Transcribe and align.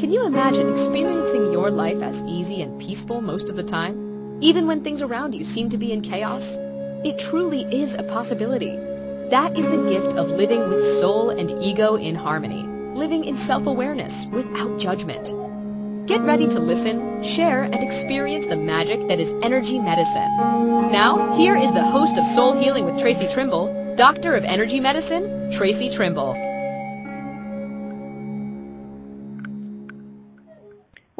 Can 0.00 0.10
you 0.10 0.24
imagine 0.24 0.72
experiencing 0.72 1.52
your 1.52 1.70
life 1.70 2.00
as 2.00 2.22
easy 2.22 2.62
and 2.62 2.80
peaceful 2.80 3.20
most 3.20 3.50
of 3.50 3.56
the 3.56 3.62
time? 3.62 4.38
Even 4.40 4.66
when 4.66 4.82
things 4.82 5.02
around 5.02 5.34
you 5.34 5.44
seem 5.44 5.68
to 5.68 5.76
be 5.76 5.92
in 5.92 6.00
chaos? 6.00 6.56
It 7.04 7.18
truly 7.18 7.64
is 7.64 7.94
a 7.96 8.02
possibility. 8.02 8.74
That 9.28 9.58
is 9.58 9.68
the 9.68 9.88
gift 9.90 10.16
of 10.16 10.30
living 10.30 10.70
with 10.70 10.86
soul 10.86 11.28
and 11.28 11.50
ego 11.62 11.96
in 11.96 12.14
harmony, 12.14 12.62
living 12.62 13.24
in 13.24 13.36
self-awareness 13.36 14.24
without 14.24 14.78
judgment. 14.78 15.34
Get 16.06 16.22
ready 16.22 16.48
to 16.48 16.60
listen, 16.60 17.22
share, 17.22 17.62
and 17.64 17.74
experience 17.74 18.46
the 18.46 18.56
magic 18.56 19.08
that 19.08 19.20
is 19.20 19.34
energy 19.42 19.78
medicine. 19.78 20.90
Now, 20.90 21.36
here 21.36 21.56
is 21.56 21.74
the 21.74 21.84
host 21.84 22.16
of 22.16 22.24
Soul 22.24 22.54
Healing 22.54 22.86
with 22.86 22.98
Tracy 22.98 23.28
Trimble, 23.28 23.94
Doctor 23.96 24.34
of 24.34 24.44
Energy 24.44 24.80
Medicine, 24.80 25.52
Tracy 25.52 25.90
Trimble. 25.90 26.34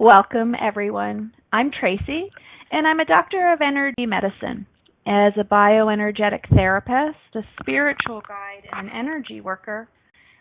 Welcome, 0.01 0.55
everyone. 0.59 1.35
I'm 1.53 1.71
Tracy, 1.71 2.31
and 2.73 2.87
I'm 2.87 3.01
a 3.01 3.05
Doctor 3.05 3.53
of 3.53 3.61
Energy 3.61 4.07
Medicine. 4.07 4.67
As 5.07 5.35
a 5.39 5.45
bioenergetic 5.45 6.49
therapist, 6.49 7.19
a 7.35 7.43
spiritual 7.61 8.23
guide, 8.27 8.67
and 8.73 8.89
an 8.89 8.97
energy 8.97 9.43
worker, 9.43 9.91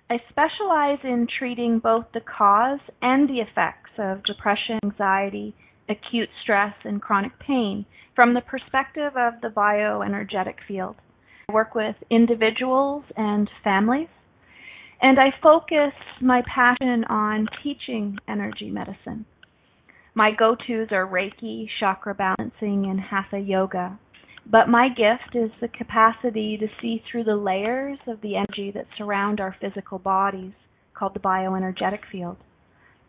I 0.09 0.19
specialize 0.29 0.99
in 1.03 1.27
treating 1.37 1.79
both 1.79 2.05
the 2.13 2.21
cause 2.21 2.79
and 3.01 3.27
the 3.27 3.41
effects 3.41 3.89
of 3.97 4.23
depression, 4.23 4.79
anxiety, 4.81 5.53
acute 5.89 6.29
stress, 6.41 6.75
and 6.85 7.01
chronic 7.01 7.37
pain 7.45 7.85
from 8.15 8.35
the 8.35 8.41
perspective 8.41 9.11
of 9.17 9.41
the 9.41 9.49
bioenergetic 9.49 10.55
field. 10.69 10.95
I 11.49 11.53
work 11.53 11.75
with 11.75 11.97
individuals 12.09 13.03
and 13.17 13.49
families, 13.61 14.07
and 15.01 15.19
I 15.19 15.31
focus 15.43 15.91
my 16.21 16.43
passion 16.47 17.03
on 17.09 17.49
teaching 17.61 18.19
energy 18.25 18.71
medicine. 18.71 19.25
My 20.15 20.31
go 20.31 20.55
tos 20.55 20.91
are 20.91 21.07
Reiki, 21.07 21.67
chakra 21.79 22.15
balancing, 22.15 22.87
and 22.89 22.99
Hatha 22.99 23.39
yoga. 23.39 23.99
But 24.45 24.67
my 24.67 24.89
gift 24.89 25.35
is 25.35 25.51
the 25.61 25.67
capacity 25.67 26.57
to 26.57 26.67
see 26.81 27.03
through 27.09 27.25
the 27.25 27.35
layers 27.35 27.99
of 28.07 28.21
the 28.21 28.35
energy 28.35 28.71
that 28.71 28.87
surround 28.97 29.39
our 29.39 29.55
physical 29.61 29.99
bodies, 29.99 30.53
called 30.95 31.13
the 31.13 31.19
bioenergetic 31.19 31.99
field. 32.11 32.37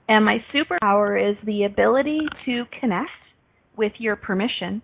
And 0.09 0.25
my 0.25 0.39
superpower 0.53 1.31
is 1.31 1.37
the 1.45 1.65
ability 1.65 2.21
to 2.45 2.65
connect, 2.79 3.11
with 3.77 3.93
your 3.99 4.17
permission, 4.17 4.83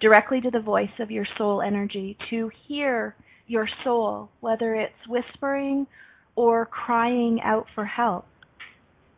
directly 0.00 0.40
to 0.40 0.50
the 0.50 0.60
voice 0.60 0.98
of 0.98 1.10
your 1.10 1.26
soul 1.38 1.62
energy, 1.62 2.16
to 2.30 2.50
hear 2.66 3.14
your 3.46 3.68
soul, 3.84 4.30
whether 4.40 4.74
it's 4.74 5.06
whispering 5.08 5.86
or 6.34 6.66
crying 6.66 7.40
out 7.44 7.66
for 7.74 7.84
help. 7.84 8.26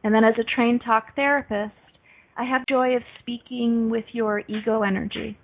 And 0.02 0.14
then 0.14 0.24
as 0.24 0.34
a 0.38 0.44
trained 0.44 0.82
talk 0.84 1.14
therapist, 1.16 1.72
I 2.36 2.44
have 2.44 2.66
joy 2.66 2.96
of 2.96 3.02
speaking 3.20 3.90
with 3.90 4.04
your 4.12 4.42
ego 4.48 4.82
energy 4.82 5.38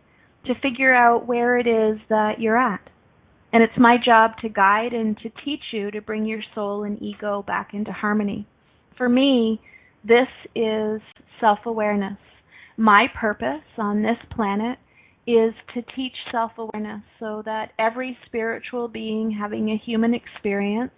to 0.47 0.55
figure 0.61 0.95
out 0.95 1.27
where 1.27 1.57
it 1.59 1.67
is 1.67 2.01
that 2.09 2.41
you're 2.41 2.59
at. 2.59 2.81
And 3.53 3.63
it's 3.63 3.79
my 3.79 3.97
job 4.05 4.33
to 4.43 4.49
guide 4.49 4.93
and 4.93 5.17
to 5.19 5.31
teach 5.45 5.61
you 5.73 5.91
to 5.91 6.01
bring 6.01 6.25
your 6.25 6.43
soul 6.55 6.85
and 6.85 7.01
ego 7.03 7.45
back 7.47 7.71
into 7.75 7.93
harmony. 7.93 8.47
For 8.97 9.09
me, 9.09 9.61
this 10.05 10.29
is 10.55 11.01
self 11.41 11.61
awareness. 11.65 12.19
My 12.77 13.07
purpose 13.21 13.65
on 13.77 14.03
this 14.03 14.19
planet 14.35 14.79
is 15.27 15.53
to 15.75 15.83
teach 15.95 16.15
self 16.33 16.53
awareness 16.59 17.03
so 17.19 17.43
that 17.45 17.73
every 17.79 18.17
spiritual 18.27 18.89
being 18.89 19.31
having 19.31 19.71
a 19.71 19.77
human 19.85 20.15
experience 20.15 20.93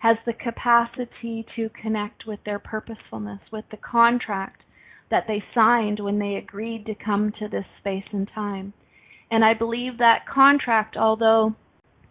has 0.00 0.16
the 0.24 0.32
capacity 0.32 1.44
to 1.56 1.68
connect 1.80 2.26
with 2.26 2.40
their 2.44 2.58
purposefulness, 2.58 3.40
with 3.52 3.64
the 3.70 3.76
contract 3.76 4.62
that 5.10 5.24
they 5.26 5.42
signed 5.54 6.00
when 6.00 6.18
they 6.18 6.36
agreed 6.36 6.86
to 6.86 6.94
come 6.94 7.32
to 7.38 7.48
this 7.48 7.64
space 7.80 8.04
and 8.12 8.28
time. 8.34 8.72
And 9.30 9.44
I 9.44 9.54
believe 9.54 9.98
that 9.98 10.26
contract, 10.32 10.96
although 10.96 11.54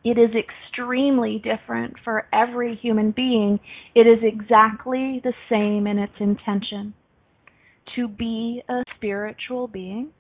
it 0.04 0.18
is 0.18 0.30
extremely 0.36 1.42
different 1.44 1.96
for 2.04 2.28
every 2.34 2.76
human 2.76 3.12
being, 3.12 3.60
it 3.96 4.08
is 4.08 4.20
exactly 4.24 5.22
the 5.24 5.34
same 5.50 5.88
in 5.88 5.98
its 5.98 6.14
intention. 6.20 6.94
To 7.96 8.08
be 8.08 8.62
a 8.70 8.84
spiritual 8.96 9.68
being, 9.68 10.12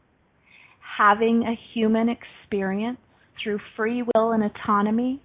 having 0.97 1.43
a 1.43 1.59
human 1.73 2.09
experience 2.09 2.97
through 3.41 3.59
free 3.77 4.03
will 4.03 4.31
and 4.31 4.43
autonomy, 4.43 5.21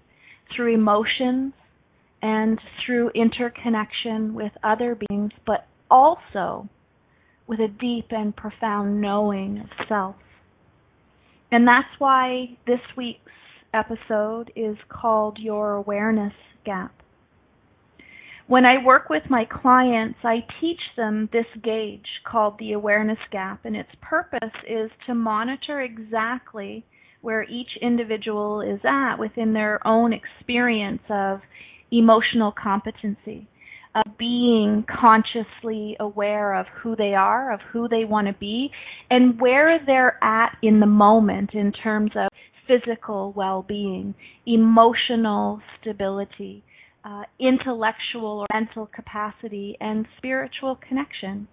through 0.55 0.75
emotions, 0.75 1.53
and 2.23 2.59
through 2.85 3.11
interconnection 3.11 4.35
with 4.35 4.53
other 4.63 4.97
beings, 5.09 5.33
but 5.47 5.67
also 5.91 6.69
with 7.47 7.61
a 7.61 7.69
deep 7.69 8.07
and 8.11 8.35
profound 8.35 9.01
knowing 9.01 9.59
of 9.59 9.87
self. 9.89 10.17
And 11.51 11.67
that's 11.69 11.89
why 11.99 12.57
this 12.67 12.81
week's 12.97 13.31
episode 13.73 14.51
is 14.57 14.77
called 14.89 15.39
Your 15.39 15.75
Awareness 15.75 16.33
Gap. 16.65 16.93
When 18.47 18.67
I 18.67 18.85
work 18.85 19.09
with 19.09 19.23
my 19.31 19.47
clients, 19.47 20.19
I 20.23 20.45
teach 20.61 20.81
them 20.97 21.31
this 21.33 21.47
gauge 21.63 22.07
called 22.27 22.59
the 22.59 22.73
awareness 22.73 23.19
gap, 23.31 23.65
and 23.65 23.75
its 23.75 23.89
purpose 24.03 24.55
is 24.69 24.91
to 25.07 25.15
monitor 25.15 25.81
exactly 25.81 26.85
where 27.23 27.45
each 27.45 27.71
individual 27.81 28.61
is 28.61 28.81
at 28.85 29.17
within 29.17 29.55
their 29.55 29.85
own 29.87 30.13
experience 30.13 31.01
of 31.09 31.41
emotional 31.91 32.53
competency 32.53 33.49
of 33.95 34.19
being 34.19 34.85
consciously 34.89 35.97
aware 36.01 36.55
of 36.55 36.67
who 36.83 36.97
they 36.97 37.15
are, 37.15 37.53
of 37.53 37.61
who 37.73 37.89
they 37.89 38.05
want 38.05 38.27
to 38.27 38.35
be, 38.35 38.71
and 39.11 39.41
where 39.41 39.79
they're 39.85 40.23
at 40.23 40.57
in 40.63 40.81
the 40.81 40.87
moment 40.87 41.51
in 41.55 41.73
terms 41.73 42.11
of 42.17 42.29
physical 42.67 43.33
well 43.37 43.65
being, 43.67 44.15
emotional 44.47 45.61
stability, 45.81 46.65
uh, 47.05 47.23
intellectual 47.39 48.41
or 48.41 48.47
mental 48.53 48.87
capacity, 48.87 49.77
and 49.81 50.07
spiritual 50.17 50.79
connection. 50.89 51.47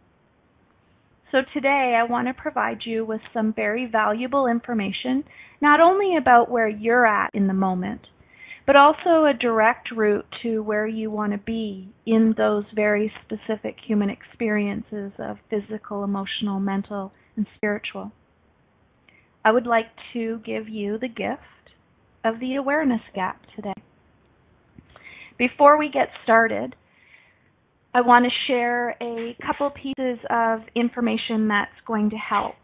So, 1.32 1.40
today 1.54 1.98
I 1.98 2.04
want 2.10 2.28
to 2.28 2.34
provide 2.34 2.80
you 2.86 3.06
with 3.06 3.22
some 3.34 3.54
very 3.54 3.86
valuable 3.86 4.48
information, 4.48 5.24
not 5.62 5.80
only 5.80 6.18
about 6.18 6.50
where 6.50 6.68
you're 6.68 7.06
at 7.06 7.30
in 7.34 7.48
the 7.48 7.54
moment, 7.54 8.02
but 8.66 8.76
also 8.76 9.26
a 9.26 9.34
direct 9.40 9.90
route 9.92 10.26
to 10.44 10.62
where 10.62 10.88
you 10.88 11.10
want 11.10 11.32
to 11.32 11.38
be 11.38 11.90
in 12.06 12.34
those 12.38 12.64
very 12.76 13.12
specific 13.26 13.76
human 13.86 14.10
experiences 14.10 15.12
of 15.20 15.38
physical, 15.50 16.04
emotional, 16.04 16.60
mental, 16.60 17.12
and 17.36 17.48
spiritual. 17.56 18.12
I 19.44 19.52
would 19.52 19.66
like 19.66 19.88
to 20.14 20.40
give 20.46 20.70
you 20.70 20.98
the 21.00 21.08
gift 21.08 21.42
of 22.24 22.40
the 22.40 22.56
awareness 22.56 23.02
gap 23.16 23.42
today. 23.56 23.74
Before 25.38 25.78
we 25.80 25.90
get 25.90 26.10
started, 26.24 26.76
I 27.94 28.02
want 28.02 28.26
to 28.26 28.32
share 28.48 28.92
a 29.02 29.36
couple 29.46 29.72
pieces 29.72 30.20
of 30.30 30.60
information 30.76 31.48
that's 31.48 31.72
going 31.86 32.12
to 32.12 32.16
help. 32.16 32.56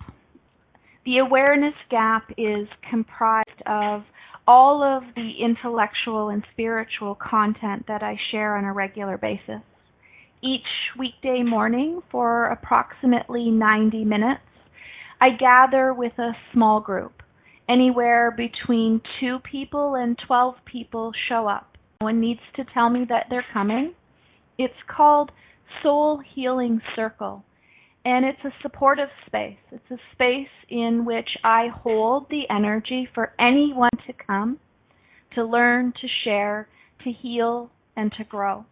The 1.05 1.17
awareness 1.17 1.73
gap 1.89 2.29
is 2.37 2.67
comprised 2.89 3.61
of 3.65 4.03
all 4.47 4.81
of 4.81 5.03
the 5.15 5.31
intellectual 5.43 6.29
and 6.29 6.43
spiritual 6.53 7.15
content 7.15 7.85
that 7.87 8.01
I 8.01 8.17
share 8.31 8.55
on 8.55 8.63
a 8.63 8.73
regular 8.73 9.17
basis. 9.17 9.61
Each 10.41 10.61
weekday 10.97 11.43
morning 11.43 12.01
for 12.09 12.45
approximately 12.45 13.49
90 13.49 14.05
minutes, 14.05 14.41
I 15.19 15.31
gather 15.31 15.93
with 15.93 16.13
a 16.17 16.31
small 16.53 16.79
group. 16.79 17.21
Anywhere 17.69 18.31
between 18.31 19.01
two 19.19 19.39
people 19.39 19.95
and 19.95 20.17
12 20.25 20.55
people 20.65 21.11
show 21.27 21.47
up. 21.47 21.75
One 21.99 22.21
needs 22.21 22.39
to 22.55 22.63
tell 22.73 22.89
me 22.89 23.05
that 23.09 23.25
they're 23.29 23.45
coming. 23.51 23.93
It's 24.57 24.73
called 24.87 25.31
Soul 25.83 26.21
Healing 26.33 26.79
Circle 26.95 27.43
and 28.07 28.23
it's 28.23 28.39
a 28.45 28.61
supportive 28.61 29.09
space. 29.25 29.57
It's 29.69 29.91
a 29.91 29.97
space 30.13 30.47
in 30.69 31.03
which 31.03 31.27
I 31.43 31.67
hold 31.83 32.27
the 32.29 32.43
energy 32.49 33.05
for 33.13 33.33
anyone 33.37 33.89
to 34.07 34.13
come, 34.13 34.59
to 35.35 35.43
learn, 35.43 35.91
to 35.99 36.07
share, 36.23 36.69
to 37.03 37.11
heal, 37.11 37.69
and 37.97 38.09
to 38.17 38.23
grow. 38.23 38.63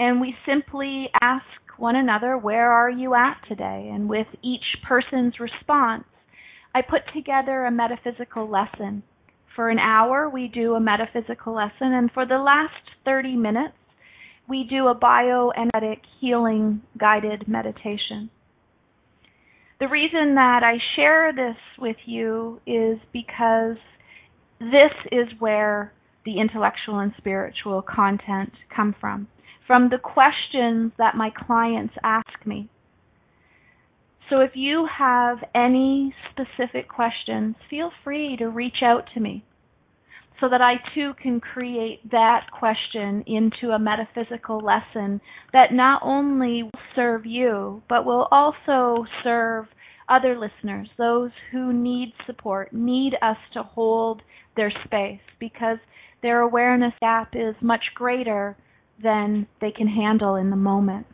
And 0.00 0.20
we 0.20 0.34
simply 0.44 1.10
ask 1.22 1.44
one 1.78 1.94
another, 1.94 2.36
Where 2.36 2.72
are 2.72 2.90
you 2.90 3.14
at 3.14 3.36
today? 3.48 3.88
And 3.94 4.08
with 4.08 4.26
each 4.42 4.82
person's 4.82 5.38
response, 5.38 6.02
I 6.74 6.82
put 6.82 7.02
together 7.14 7.66
a 7.66 7.70
metaphysical 7.70 8.50
lesson. 8.50 9.04
For 9.54 9.70
an 9.70 9.78
hour, 9.78 10.28
we 10.28 10.50
do 10.52 10.74
a 10.74 10.80
metaphysical 10.80 11.54
lesson, 11.54 11.92
and 11.92 12.10
for 12.10 12.26
the 12.26 12.38
last 12.38 12.74
30 13.04 13.36
minutes, 13.36 13.74
we 14.48 14.66
do 14.68 14.88
a 14.88 14.98
bioenergetic 14.98 16.00
healing 16.20 16.82
guided 16.98 17.46
meditation. 17.46 18.28
The 19.78 19.88
reason 19.88 20.36
that 20.36 20.62
I 20.62 20.78
share 20.96 21.32
this 21.34 21.56
with 21.78 21.96
you 22.06 22.60
is 22.66 22.98
because 23.12 23.76
this 24.58 24.92
is 25.12 25.28
where 25.38 25.92
the 26.24 26.40
intellectual 26.40 26.98
and 26.98 27.12
spiritual 27.18 27.82
content 27.82 28.52
come 28.74 28.94
from. 29.00 29.28
from 29.66 29.88
the 29.88 29.98
questions 29.98 30.92
that 30.96 31.16
my 31.16 31.28
clients 31.28 31.94
ask 32.04 32.46
me. 32.46 32.68
So 34.30 34.40
if 34.40 34.52
you 34.54 34.86
have 34.98 35.38
any 35.54 36.14
specific 36.30 36.88
questions, 36.88 37.56
feel 37.68 37.90
free 38.04 38.36
to 38.38 38.48
reach 38.48 38.82
out 38.82 39.08
to 39.14 39.20
me 39.20 39.44
so 40.40 40.48
that 40.48 40.60
I 40.60 40.74
too 40.94 41.12
can 41.22 41.40
create 41.40 42.10
that 42.10 42.46
question 42.58 43.24
into 43.26 43.70
a 43.70 43.78
metaphysical 43.78 44.60
lesson 44.60 45.20
that 45.52 45.72
not 45.72 46.02
only 46.04 46.64
will 46.64 46.80
serve 46.94 47.24
you, 47.24 47.82
but 47.88 48.04
will 48.04 48.28
also 48.30 49.06
serve 49.24 49.66
other 50.08 50.38
listeners, 50.38 50.88
those 50.98 51.30
who 51.50 51.72
need 51.72 52.12
support, 52.26 52.72
need 52.72 53.14
us 53.22 53.38
to 53.54 53.62
hold 53.62 54.22
their 54.56 54.72
space 54.84 55.20
because 55.40 55.78
their 56.22 56.40
awareness 56.40 56.92
gap 57.00 57.34
is 57.34 57.54
much 57.60 57.82
greater 57.94 58.56
than 59.02 59.46
they 59.60 59.70
can 59.70 59.88
handle 59.88 60.36
in 60.36 60.50
the 60.50 60.56
moment. 60.56 61.06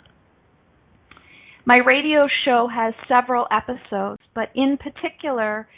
My 1.64 1.76
radio 1.76 2.26
show 2.44 2.68
has 2.72 2.92
several 3.08 3.46
episodes, 3.50 4.20
but 4.34 4.48
in 4.54 4.76
particular, 4.76 5.68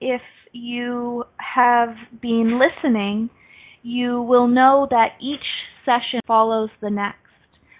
if 0.00 0.20
you 0.52 1.24
have 1.36 1.94
been 2.20 2.58
listening, 2.58 3.30
you 3.82 4.22
will 4.22 4.46
know 4.46 4.86
that 4.90 5.16
each 5.20 5.44
session 5.84 6.20
follows 6.26 6.70
the 6.80 6.90
next. 6.90 7.18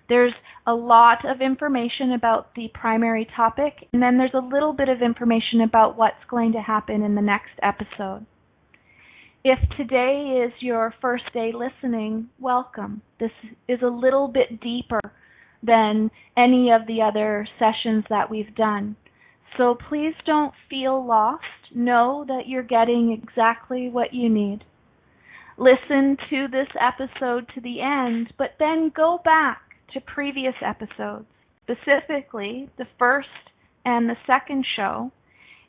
There's 0.09 0.35
a 0.67 0.75
lot 0.75 1.25
of 1.25 1.41
information 1.41 2.13
about 2.13 2.55
the 2.55 2.69
primary 2.75 3.27
topic, 3.37 3.89
and 3.93 4.03
then 4.03 4.19
there's 4.19 4.35
a 4.35 4.55
little 4.55 4.73
bit 4.73 4.89
of 4.89 5.03
information 5.03 5.63
about 5.63 5.97
what's 5.97 6.25
going 6.29 6.53
to 6.53 6.61
happen 6.61 7.03
in 7.03 7.15
the 7.15 7.23
next 7.23 7.53
episode. 7.63 8.27
If 9.45 9.59
today 9.77 10.45
is 10.47 10.53
your 10.61 10.95
first 11.01 11.25
day 11.33 11.53
listening, 11.53 12.29
welcome. 12.39 13.03
This 13.19 13.33
is 13.69 13.81
a 13.83 13.89
little 13.89 14.29
bit 14.29 14.61
deeper 14.61 15.01
than 15.63 16.11
any 16.37 16.71
of 16.71 16.87
the 16.87 17.03
other 17.03 17.47
sessions 17.59 18.05
that 18.09 18.31
we've 18.31 18.55
done. 18.55 18.97
So 19.56 19.76
please 19.88 20.14
don't 20.25 20.54
feel 20.70 21.04
lost. 21.04 21.44
Know 21.75 22.25
that 22.26 22.49
you're 22.49 22.62
getting 22.62 23.12
exactly 23.12 23.88
what 23.88 24.14
you 24.14 24.28
need. 24.28 24.64
Listen 25.58 26.16
to 26.31 26.49
this 26.49 26.69
episode 26.81 27.46
to 27.54 27.60
the 27.60 27.81
end, 27.81 28.32
but 28.38 28.54
then 28.58 28.90
go 28.94 29.20
back 29.25 29.60
to 29.93 30.00
previous 30.00 30.54
episodes. 30.64 31.26
Specifically, 31.64 32.70
the 32.78 32.87
first 32.99 33.28
and 33.84 34.08
the 34.08 34.16
second 34.26 34.64
show 34.76 35.12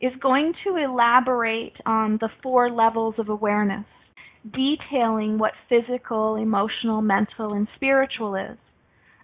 is 0.01 0.13
going 0.21 0.53
to 0.63 0.77
elaborate 0.77 1.75
on 1.85 2.17
the 2.19 2.29
four 2.41 2.69
levels 2.69 3.15
of 3.17 3.29
awareness, 3.29 3.85
detailing 4.43 5.37
what 5.37 5.53
physical, 5.69 6.35
emotional, 6.35 7.01
mental, 7.01 7.53
and 7.53 7.67
spiritual 7.75 8.35
is 8.35 8.57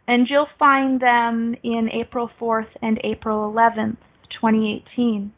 and 0.09 0.25
you'll 0.27 0.47
find 0.57 1.00
them 1.00 1.56
in 1.63 1.88
April 1.94 2.31
4th 2.41 2.69
and 2.81 3.00
April 3.03 3.53
11th, 3.53 3.97
2018. 4.41 5.31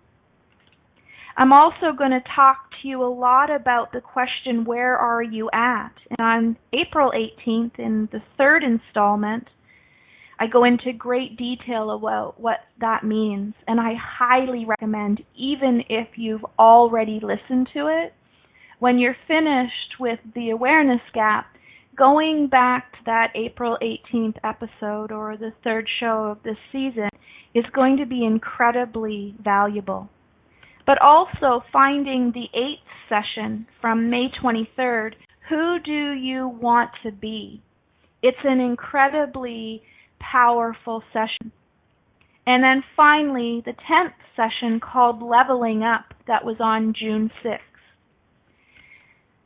I'm 1.38 1.54
also 1.54 1.92
going 1.98 2.12
to 2.12 2.24
talk 2.36 2.58
to 2.82 2.88
you 2.88 3.02
a 3.04 3.08
lot 3.08 3.50
about 3.50 3.94
the 3.94 4.02
question, 4.02 4.66
Where 4.66 4.98
are 4.98 5.24
you 5.24 5.50
at? 5.54 5.94
And 6.10 6.20
on 6.20 6.58
April 6.74 7.12
18th, 7.12 7.80
in 7.80 8.10
the 8.12 8.22
third 8.38 8.64
installment, 8.64 9.48
I 10.40 10.48
go 10.48 10.64
into 10.64 10.92
great 10.92 11.38
detail 11.38 11.92
about 11.92 12.40
what 12.40 12.62
that 12.80 13.04
means, 13.04 13.54
and 13.68 13.80
I 13.80 13.94
highly 13.96 14.66
recommend, 14.66 15.22
even 15.38 15.84
if 15.88 16.08
you've 16.16 16.46
already 16.58 17.20
listened 17.22 17.70
to 17.74 17.88
it, 17.88 18.14
when 18.80 18.98
you're 18.98 19.16
finished 19.28 20.00
with 20.00 20.20
the 20.34 20.50
awareness 20.50 21.02
gap, 21.14 21.46
going 21.96 22.48
back 22.48 22.92
to 22.94 22.98
that 23.06 23.28
April 23.36 23.78
18th 23.82 24.38
episode 24.44 25.12
or 25.12 25.38
the 25.38 25.54
third 25.64 25.88
show 26.00 26.26
of 26.26 26.42
this 26.44 26.58
season 26.72 27.10
is 27.54 27.66
going 27.74 27.98
to 27.98 28.06
be 28.06 28.26
incredibly 28.26 29.36
valuable. 29.44 30.10
But 30.86 31.02
also 31.02 31.64
finding 31.72 32.32
the 32.34 32.48
eighth 32.58 32.88
session 33.08 33.68
from 33.80 34.10
May 34.10 34.28
23rd, 34.44 35.14
Who 35.50 35.78
Do 35.84 36.12
You 36.12 36.48
Want 36.48 36.92
to 37.04 37.12
Be? 37.12 37.62
It's 38.24 38.38
an 38.44 38.60
incredibly 38.60 39.82
powerful 40.20 41.04
session. 41.12 41.52
And 42.46 42.64
then 42.64 42.84
finally, 42.96 43.62
the 43.66 43.74
10th 43.74 44.14
session 44.36 44.80
called 44.80 45.22
Leveling 45.22 45.84
Up, 45.84 46.14
that 46.28 46.44
was 46.44 46.58
on 46.60 46.94
June 47.00 47.30
6th. 47.44 47.60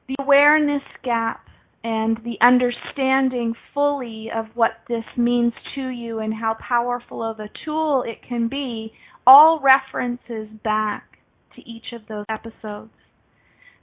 The 0.08 0.16
awareness 0.20 0.84
gap 1.04 1.45
and 1.86 2.18
the 2.24 2.36
understanding 2.42 3.54
fully 3.72 4.28
of 4.36 4.48
what 4.56 4.72
this 4.90 5.04
means 5.16 5.54
to 5.76 5.90
you 5.90 6.18
and 6.18 6.34
how 6.34 6.58
powerful 6.60 7.22
of 7.22 7.40
a 7.40 7.48
tool 7.64 8.04
it 8.08 8.18
can 8.28 8.48
be 8.48 8.92
all 9.28 9.60
references 9.60 10.48
back 10.64 11.20
to 11.56 11.62
each 11.62 11.94
of 11.94 12.02
those 12.10 12.26
episodes. 12.28 12.90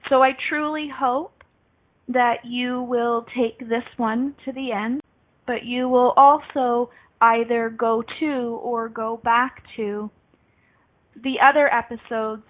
So 0.09 0.21
I 0.21 0.33
truly 0.49 0.89
hope 0.93 1.45
that 2.09 2.39
you 2.45 2.83
will 2.83 3.25
take 3.37 3.61
this 3.61 3.85
one 3.99 4.35
to 4.47 4.53
the 4.53 4.73
end, 4.73 5.01
but 5.47 5.65
you 5.65 5.89
will 5.89 6.13
also 6.17 6.91
either 7.21 7.71
go 7.71 8.03
to 8.19 8.59
or 8.65 8.89
go 8.89 9.21
back 9.23 9.63
to 9.77 10.11
the 11.23 11.37
other 11.41 11.73
episodes 11.73 12.43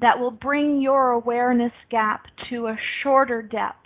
that 0.00 0.18
will 0.18 0.30
bring 0.30 0.80
your 0.80 1.10
awareness 1.10 1.72
gap 1.90 2.24
to 2.48 2.68
a 2.68 2.76
shorter 3.02 3.42
depth 3.42 3.81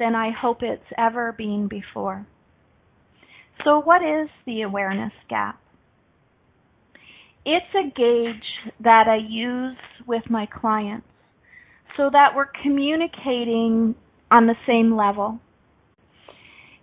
than 0.00 0.16
I 0.16 0.30
hope 0.32 0.62
it's 0.62 0.82
ever 0.98 1.32
been 1.32 1.68
before. 1.68 2.26
So, 3.62 3.80
what 3.80 4.02
is 4.02 4.28
the 4.46 4.62
awareness 4.62 5.12
gap? 5.28 5.60
It's 7.44 7.66
a 7.74 7.84
gauge 7.84 8.72
that 8.82 9.06
I 9.06 9.18
use 9.28 9.76
with 10.06 10.22
my 10.28 10.46
clients 10.46 11.06
so 11.96 12.08
that 12.12 12.30
we're 12.34 12.50
communicating 12.62 13.94
on 14.30 14.46
the 14.46 14.54
same 14.66 14.96
level. 14.96 15.38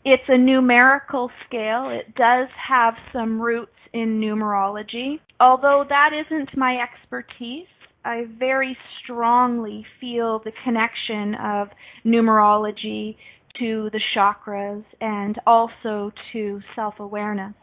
It's 0.05 0.23
a 0.27 0.37
numerical 0.37 1.29
scale. 1.47 1.89
It 1.89 2.15
does 2.15 2.47
have 2.69 2.93
some 3.11 3.41
roots 3.41 3.71
in 3.93 4.21
numerology. 4.21 5.19
Although 5.39 5.83
that 5.89 6.11
isn't 6.13 6.55
my 6.55 6.77
expertise, 6.77 7.67
I 8.07 8.23
very 8.39 8.77
strongly 9.03 9.85
feel 9.99 10.39
the 10.39 10.53
connection 10.63 11.35
of 11.35 11.67
numerology 12.05 13.17
to 13.59 13.89
the 13.91 13.99
chakras 14.15 14.85
and 15.01 15.37
also 15.45 16.13
to 16.31 16.61
self 16.73 16.95
awareness. 16.99 17.53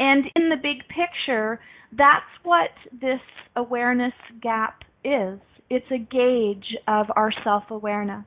And 0.00 0.24
in 0.34 0.48
the 0.48 0.56
big 0.56 0.78
picture, 0.88 1.60
that's 1.96 2.26
what 2.42 2.70
this 3.00 3.20
awareness 3.54 4.14
gap 4.42 4.82
is. 5.04 5.38
It's 5.70 5.86
a 5.92 5.98
gauge 5.98 6.76
of 6.88 7.06
our 7.14 7.30
self 7.44 7.62
awareness. 7.70 8.24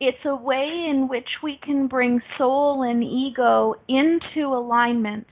It's 0.00 0.24
a 0.26 0.36
way 0.36 0.86
in 0.90 1.08
which 1.08 1.28
we 1.42 1.58
can 1.64 1.86
bring 1.86 2.20
soul 2.36 2.82
and 2.82 3.02
ego 3.02 3.76
into 3.88 4.48
alignment 4.48 5.26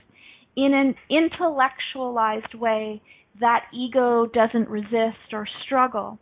in 0.57 0.73
an 0.73 0.95
intellectualized 1.11 2.55
way 2.55 3.03
that 3.41 3.65
ego 3.73 4.27
doesn't 4.27 4.69
resist 4.69 5.33
or 5.33 5.47
struggle. 5.65 6.17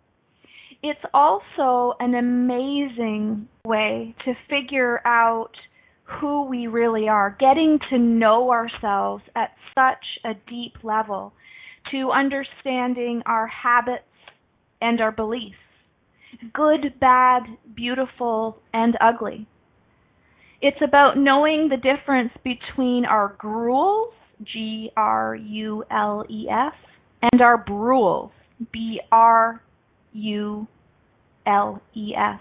It's 0.81 0.99
also 1.13 1.95
an 1.99 2.15
amazing 2.15 3.47
way 3.65 4.15
to 4.25 4.33
figure 4.49 5.05
out 5.05 5.51
who 6.19 6.45
we 6.45 6.67
really 6.67 7.07
are, 7.07 7.35
getting 7.39 7.77
to 7.89 7.99
know 7.99 8.49
ourselves 8.49 9.23
at 9.35 9.51
such 9.75 10.05
a 10.25 10.33
deep 10.49 10.73
level, 10.83 11.33
to 11.91 12.11
understanding 12.11 13.21
our 13.25 13.47
habits 13.47 14.03
and 14.81 15.01
our 15.01 15.11
beliefs, 15.11 15.57
good, 16.53 16.93
bad, 16.99 17.43
beautiful, 17.75 18.57
and 18.73 18.97
ugly. 19.01 19.47
It's 20.61 20.81
about 20.85 21.17
knowing 21.17 21.69
the 21.69 21.77
difference 21.77 22.31
between 22.43 23.05
our 23.05 23.35
gruels, 23.37 24.13
G 24.43 24.91
R 24.95 25.35
U 25.35 25.83
L 25.91 26.25
E 26.29 26.47
S, 26.49 26.73
and 27.21 27.41
our 27.41 27.57
brules, 27.57 28.31
B 28.71 28.99
R 29.11 29.61
U 30.13 30.67
L 31.45 31.81
E 31.95 32.13
S. 32.15 32.39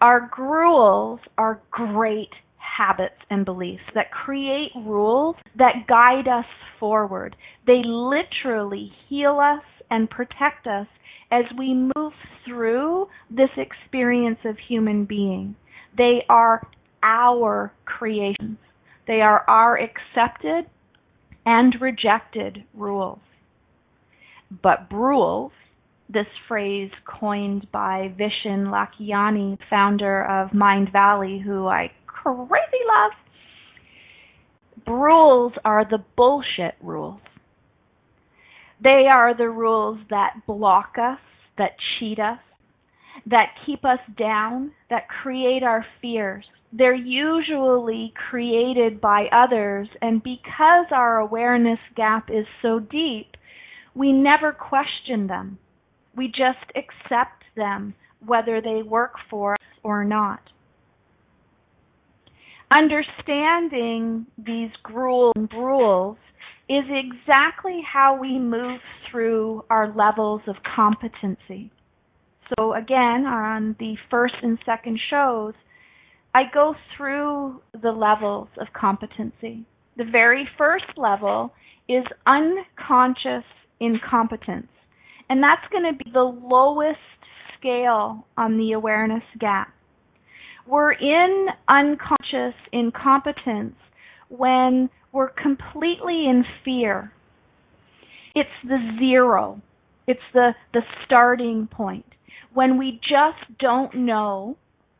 Our 0.00 0.28
gruels 0.30 1.20
are 1.38 1.60
great 1.70 2.30
habits 2.58 3.14
and 3.30 3.44
beliefs 3.44 3.82
that 3.94 4.10
create 4.10 4.70
rules 4.76 5.36
that 5.56 5.86
guide 5.88 6.28
us 6.28 6.44
forward. 6.78 7.36
They 7.66 7.82
literally 7.84 8.90
heal 9.08 9.38
us 9.40 9.64
and 9.90 10.10
protect 10.10 10.66
us 10.66 10.86
as 11.30 11.44
we 11.58 11.74
move 11.74 12.12
through 12.44 13.06
this 13.30 13.50
experience 13.56 14.38
of 14.44 14.56
human 14.68 15.04
being. 15.04 15.56
They 15.96 16.24
are 16.28 16.66
our 17.02 17.72
creations. 17.84 18.58
They 19.06 19.20
are 19.20 19.44
our 19.48 19.78
accepted 19.78 20.70
and 21.46 21.74
rejected 21.80 22.64
rules. 22.74 23.20
But 24.50 24.88
Brules, 24.88 25.52
this 26.08 26.26
phrase 26.46 26.90
coined 27.04 27.66
by 27.72 28.14
Vishen 28.18 28.68
Lakhiani, 28.68 29.58
founder 29.68 30.24
of 30.24 30.50
Mindvalley, 30.50 31.42
who 31.42 31.66
I 31.66 31.90
crazy 32.06 32.82
love, 32.86 33.12
rules 34.86 35.52
are 35.64 35.84
the 35.84 36.04
bullshit 36.16 36.74
rules. 36.80 37.20
They 38.82 39.06
are 39.10 39.36
the 39.36 39.48
rules 39.48 39.98
that 40.10 40.46
block 40.46 40.94
us, 41.00 41.18
that 41.58 41.72
cheat 41.98 42.18
us, 42.18 42.38
that 43.26 43.54
keep 43.64 43.84
us 43.84 43.98
down, 44.18 44.72
that 44.90 45.08
create 45.22 45.62
our 45.62 45.84
fears. 46.02 46.44
They're 46.72 46.94
usually 46.94 48.12
created 48.28 49.00
by 49.00 49.26
others, 49.32 49.88
and 50.02 50.22
because 50.22 50.86
our 50.90 51.18
awareness 51.18 51.78
gap 51.96 52.28
is 52.30 52.44
so 52.60 52.78
deep, 52.80 53.28
we 53.96 54.12
never 54.12 54.52
question 54.52 55.26
them. 55.26 55.58
We 56.14 56.28
just 56.28 56.70
accept 56.76 57.44
them, 57.56 57.94
whether 58.24 58.60
they 58.60 58.82
work 58.82 59.14
for 59.30 59.54
us 59.54 59.58
or 59.82 60.04
not. 60.04 60.40
Understanding 62.70 64.26
these 64.36 64.70
rules 64.92 66.16
is 66.68 66.84
exactly 66.90 67.80
how 67.90 68.18
we 68.20 68.38
move 68.38 68.80
through 69.10 69.64
our 69.70 69.94
levels 69.94 70.42
of 70.46 70.56
competency. 70.74 71.70
So 72.58 72.74
again, 72.74 73.24
on 73.24 73.76
the 73.78 73.94
first 74.10 74.34
and 74.42 74.58
second 74.66 74.98
shows, 75.08 75.54
I 76.34 76.42
go 76.52 76.74
through 76.96 77.62
the 77.80 77.92
levels 77.92 78.48
of 78.60 78.66
competency. 78.78 79.64
The 79.96 80.04
very 80.04 80.46
first 80.58 80.84
level 80.96 81.52
is 81.88 82.04
unconscious 82.26 83.44
incompetence. 83.80 84.68
And 85.28 85.42
that's 85.42 85.66
going 85.70 85.84
to 85.84 86.04
be 86.04 86.10
the 86.12 86.20
lowest 86.20 86.98
scale 87.58 88.26
on 88.36 88.58
the 88.58 88.72
awareness 88.72 89.24
gap. 89.38 89.72
We're 90.66 90.92
in 90.92 91.46
unconscious 91.68 92.54
incompetence 92.72 93.76
when 94.28 94.90
we're 95.12 95.30
completely 95.30 96.26
in 96.28 96.44
fear. 96.64 97.12
It's 98.34 98.50
the 98.64 98.78
zero. 98.98 99.60
It's 100.06 100.20
the, 100.32 100.54
the 100.72 100.82
starting 101.04 101.68
point. 101.70 102.04
When 102.52 102.78
we 102.78 103.00
just 103.02 103.58
don't 103.58 103.94
know 103.94 104.56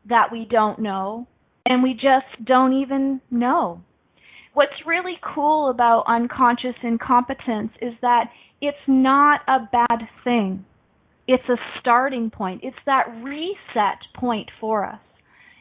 that 0.09 0.29
we 0.31 0.47
don't 0.49 0.79
know, 0.79 1.27
and 1.69 1.83
we 1.83 1.95
just 1.95 2.45
don't 2.45 2.75
even 2.75 3.21
know. 3.31 3.83
What's 4.55 4.87
really 4.87 5.17
cool 5.35 5.69
about 5.69 6.05
unconscious 6.07 6.77
incompetence 6.83 7.73
is 7.83 7.93
that 8.03 8.27
it's 8.61 8.77
not 8.87 9.41
a 9.49 9.69
bad 9.71 10.09
thing. 10.25 10.65
It's 11.29 11.49
a 11.49 11.57
starting 11.81 12.31
point. 12.31 12.61
It's 12.63 12.77
that 12.87 13.07
reset 13.23 13.99
point 14.15 14.51
for 14.61 14.85
us. 14.85 15.01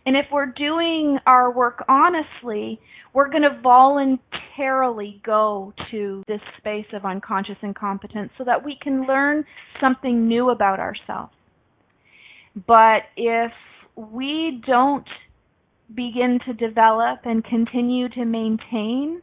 And 0.05 0.15
if 0.15 0.25
we're 0.31 0.45
doing 0.45 1.17
our 1.25 1.51
work 1.51 1.83
honestly, 1.89 2.79
we're 3.13 3.29
going 3.29 3.43
to 3.43 3.59
voluntarily 3.61 5.19
go 5.25 5.73
to 5.89 6.23
this 6.27 6.41
space 6.59 6.85
of 6.93 7.05
unconscious 7.05 7.57
incompetence 7.63 8.29
so 8.37 8.43
that 8.43 8.63
we 8.63 8.77
can 8.79 9.07
learn 9.07 9.43
something 9.81 10.27
new 10.27 10.51
about 10.51 10.79
ourselves. 10.79 11.33
But 12.67 13.03
if 13.17 13.51
we 13.95 14.61
don't 14.67 15.07
begin 15.93 16.39
to 16.45 16.53
develop 16.53 17.21
and 17.25 17.43
continue 17.43 18.09
to 18.09 18.25
maintain 18.25 19.21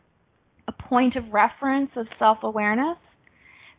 a 0.66 0.72
point 0.72 1.14
of 1.16 1.32
reference 1.32 1.90
of 1.96 2.06
self 2.18 2.38
awareness, 2.42 2.98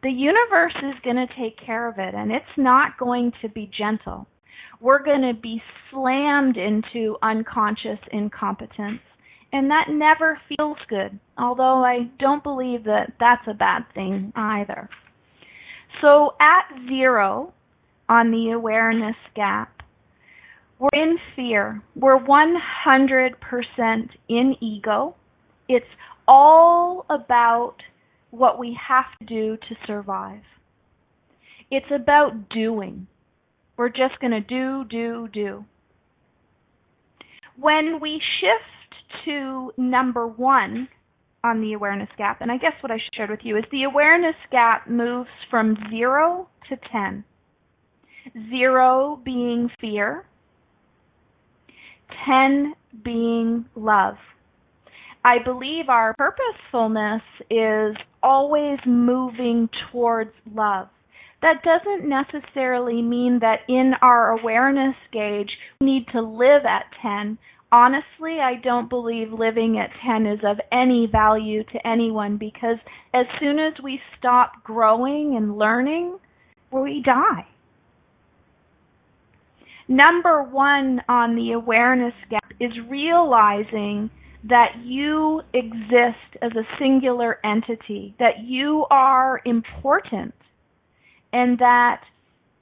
the 0.04 0.12
universe 0.12 0.76
is 0.84 1.00
going 1.04 1.16
to 1.16 1.28
take 1.40 1.58
care 1.66 1.88
of 1.88 1.98
it 1.98 2.14
and 2.14 2.32
it's 2.32 2.46
not 2.58 2.98
going 3.00 3.32
to 3.42 3.50
be 3.50 3.72
gentle. 3.76 4.28
We're 4.82 5.02
going 5.02 5.22
to 5.22 5.40
be 5.40 5.62
slammed 5.90 6.58
into 6.58 7.16
unconscious 7.24 8.00
incompetence. 8.12 9.00
And 9.54 9.70
that 9.70 9.86
never 9.90 10.40
feels 10.50 10.78
good, 10.90 11.20
although 11.38 11.86
I 11.86 12.10
don't 12.20 12.44
believe 12.44 12.84
that 12.86 13.14
that's 13.20 13.48
a 13.48 13.54
bad 13.54 13.84
thing 13.94 14.34
either. 14.36 14.90
So 16.02 16.34
at 16.42 16.66
zero 16.90 17.54
on 18.10 18.32
the 18.32 18.52
awareness 18.52 19.16
gap, 19.36 19.84
we're 20.80 20.90
in 20.92 21.18
fear. 21.36 21.82
We're 21.96 22.20
100% 22.20 23.30
in 24.28 24.56
ego. 24.60 25.16
It's 25.70 25.86
all 26.28 27.06
about 27.10 27.76
what 28.34 28.58
we 28.58 28.76
have 28.88 29.06
to 29.20 29.26
do 29.26 29.56
to 29.58 29.76
survive. 29.86 30.42
It's 31.70 31.86
about 31.94 32.50
doing. 32.50 33.06
We're 33.78 33.90
just 33.90 34.20
going 34.20 34.32
to 34.32 34.42
do, 34.42 34.86
do, 34.90 35.30
do. 35.32 35.66
When 37.60 38.00
we 38.02 38.20
shift 38.40 39.26
to 39.26 39.72
number 39.78 40.26
one 40.26 40.88
on 41.44 41.62
the 41.62 41.74
awareness 41.74 42.10
gap, 42.18 42.42
and 42.42 42.52
I 42.52 42.58
guess 42.58 42.74
what 42.82 42.92
I 42.92 42.98
shared 43.16 43.30
with 43.30 43.42
you 43.44 43.56
is 43.56 43.66
the 43.72 43.84
awareness 43.84 44.36
gap 44.52 44.90
moves 44.90 45.30
from 45.52 45.78
zero 45.92 46.50
to 46.70 46.78
10. 46.92 47.24
Zero 48.50 49.22
being 49.24 49.70
fear, 49.80 50.26
10 52.26 52.74
being 53.04 53.66
love. 53.76 54.16
I 55.26 55.38
believe 55.44 55.88
our 55.88 56.14
purposefulness 56.18 57.22
is 57.50 57.96
always 58.22 58.80
moving 58.86 59.70
towards 59.92 60.32
love. 60.54 60.90
That 61.42 61.64
doesn't 61.64 62.08
necessarily 62.08 63.02
mean 63.02 63.40
that 63.42 63.60
in 63.68 63.94
our 64.02 64.32
awareness 64.32 64.96
gauge 65.12 65.50
we 65.80 65.88
need 65.88 66.08
to 66.14 66.22
live 66.22 66.66
at 66.66 66.86
10. 67.02 67.38
Honestly, 67.72 68.38
I 68.42 68.56
don't 68.62 68.90
believe 68.90 69.32
living 69.32 69.80
at 69.80 69.90
10 70.06 70.26
is 70.26 70.40
of 70.44 70.60
any 70.72 71.08
value 71.12 71.64
to 71.64 71.88
anyone 71.88 72.38
because 72.38 72.78
as 73.14 73.26
soon 73.40 73.60
as 73.60 73.74
we 73.84 74.00
stop 74.18 74.64
growing 74.64 75.36
and 75.36 75.58
learning, 75.58 76.18
we 76.72 77.02
die. 77.04 77.48
Number 79.88 80.44
one 80.44 81.02
on 81.10 81.36
the 81.36 81.52
awareness 81.52 82.14
gap 82.30 82.52
is 82.60 82.72
realizing 82.90 84.10
that 84.50 84.74
you 84.84 85.42
exist 85.54 86.38
as 86.42 86.52
a 86.52 86.68
singular 86.80 87.40
entity, 87.46 88.16
that 88.20 88.44
you 88.44 88.86
are 88.90 89.42
important, 89.46 90.34
and 91.32 91.58
that 91.60 92.02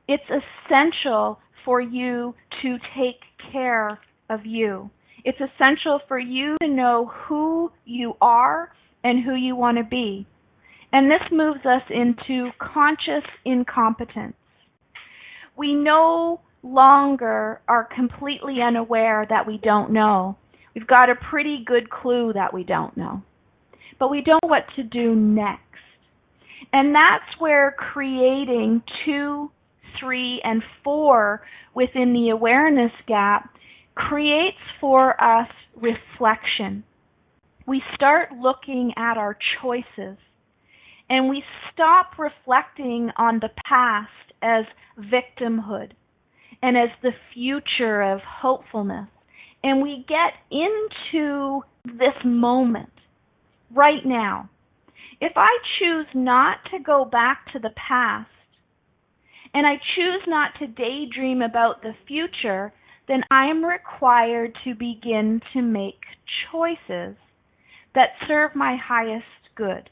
it's 0.08 0.24
essential 0.30 1.40
for 1.66 1.82
you 1.82 2.36
to 2.62 2.78
take 2.96 3.22
care 3.52 4.00
of 4.30 4.46
you. 4.46 4.90
It's 5.24 5.40
essential 5.40 6.00
for 6.08 6.20
you 6.20 6.58
to 6.62 6.68
know 6.68 7.12
who 7.28 7.72
you 7.86 8.14
are 8.22 8.72
and 9.04 9.24
who 9.24 9.36
you 9.36 9.56
want 9.56 9.78
to 9.78 9.84
be. 9.84 10.26
And 10.94 11.10
this 11.10 11.22
moves 11.32 11.66
us 11.66 11.84
into 11.90 12.50
conscious 12.60 13.28
incompetence. 13.46 14.36
We 15.56 15.74
no 15.74 16.42
longer 16.64 17.62
are 17.68 17.88
completely 17.96 18.58
unaware 18.62 19.26
that 19.30 19.48
we 19.48 19.58
don't 19.58 19.92
know. 19.92 20.38
We've 20.74 20.88
got 20.88 21.10
a 21.10 21.16
pretty 21.30 21.64
good 21.66 21.90
clue 21.90 22.34
that 22.34 22.54
we 22.54 22.64
don't 22.64 22.96
know. 22.96 23.24
But 24.00 24.10
we 24.10 24.22
don't 24.22 24.40
know 24.44 24.50
what 24.50 24.66
to 24.76 24.84
do 24.84 25.16
next. 25.16 25.62
And 26.74 26.96
that's 26.96 27.40
where 27.40 27.76
creating 27.78 28.84
two, 29.06 29.52
three, 30.00 30.42
and 30.44 30.64
four 30.84 31.42
within 31.74 32.14
the 32.14 32.30
awareness 32.30 32.92
gap 33.08 33.50
creates 33.96 34.58
for 34.80 35.22
us 35.22 35.50
reflection. 35.76 36.84
We 37.68 37.82
start 37.96 38.30
looking 38.32 38.94
at 38.98 39.18
our 39.18 39.38
choices 39.62 40.18
and 41.10 41.30
we 41.30 41.44
stop 41.74 42.18
reflecting 42.18 43.12
on 43.18 43.40
the 43.40 43.50
past 43.68 44.10
as 44.42 44.66
victimhood 44.98 45.92
and 46.62 46.78
as 46.78 46.90
the 47.02 47.12
future 47.34 48.02
of 48.02 48.20
hopefulness. 48.42 49.10
And 49.64 49.82
we 49.82 50.06
get 50.08 50.34
into 50.50 51.62
this 51.86 52.16
moment 52.26 52.90
right 53.74 54.06
now. 54.06 54.50
If 55.20 55.34
I 55.36 55.58
choose 55.80 56.08
not 56.16 56.58
to 56.72 56.80
go 56.80 57.06
back 57.06 57.52
to 57.54 57.60
the 57.60 57.70
past 57.76 58.28
and 59.54 59.68
I 59.68 59.76
choose 59.96 60.24
not 60.28 60.52
to 60.60 60.68
daydream 60.68 61.42
about 61.42 61.82
the 61.82 61.94
future, 62.08 62.74
then 63.08 63.22
I 63.30 63.48
am 63.48 63.64
required 63.64 64.58
to 64.64 64.74
begin 64.74 65.42
to 65.54 65.62
make 65.62 66.00
choices 66.52 67.16
that 67.94 68.10
serve 68.28 68.56
my 68.56 68.78
highest 68.78 69.26
good. 69.56 69.90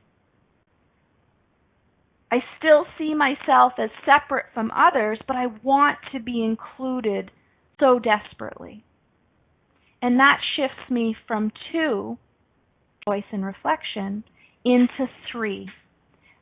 I 2.31 2.37
still 2.57 2.85
see 2.97 3.13
myself 3.13 3.73
as 3.77 3.89
separate 4.05 4.45
from 4.53 4.71
others, 4.71 5.19
but 5.27 5.35
I 5.35 5.47
want 5.63 5.97
to 6.13 6.19
be 6.19 6.43
included 6.43 7.31
so 7.79 7.99
desperately. 7.99 8.83
And 10.01 10.19
that 10.19 10.39
shifts 10.55 10.89
me 10.89 11.15
from 11.27 11.51
two, 11.71 12.17
choice 13.07 13.23
and 13.31 13.45
reflection, 13.45 14.23
into 14.63 15.09
three, 15.31 15.69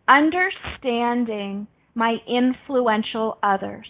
understanding 0.07 1.67
my 1.95 2.17
influential 2.27 3.37
others, 3.41 3.87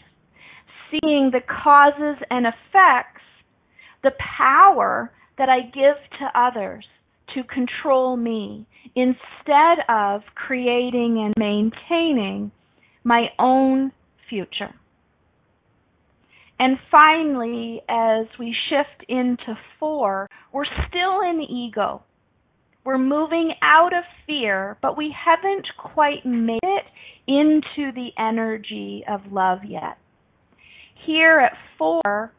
seeing 0.90 1.32
the 1.32 1.42
causes 1.42 2.18
and 2.30 2.46
effects, 2.46 3.22
the 4.04 4.12
power 4.38 5.12
that 5.38 5.50
I 5.50 5.62
give 5.62 5.98
to 6.20 6.40
others 6.40 6.86
to 7.34 7.44
control 7.44 8.16
me 8.16 8.66
instead 8.96 9.80
of 9.90 10.22
creating 10.36 11.22
and 11.26 11.34
maintaining 11.38 12.52
my 13.04 13.28
own 13.38 13.92
future. 14.30 14.74
And 16.60 16.78
finally, 16.90 17.82
as 17.88 18.26
we 18.40 18.56
shift 18.70 19.10
into 19.10 19.58
four, 19.80 20.28
we're 20.52 20.66
still 20.66 21.22
in 21.22 21.42
ego. 21.42 22.04
We're 22.84 22.98
moving 22.98 23.52
out 23.62 23.94
of 23.94 24.04
fear, 24.26 24.78
but 24.82 24.98
we 24.98 25.14
haven't 25.26 25.68
quite 25.78 26.26
made 26.26 26.60
it 26.64 26.86
into 27.28 27.92
the 27.92 28.10
energy 28.18 29.04
of 29.08 29.32
love 29.32 29.60
yet. 29.68 29.98
Here 31.06 31.40
at 31.40 31.58
four, 31.78 32.32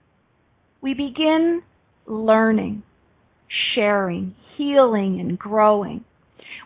we 0.81 0.95
begin 0.95 1.63
learning, 2.07 2.83
sharing, 3.75 4.35
healing, 4.57 5.21
and 5.21 5.39
growing. 5.39 6.05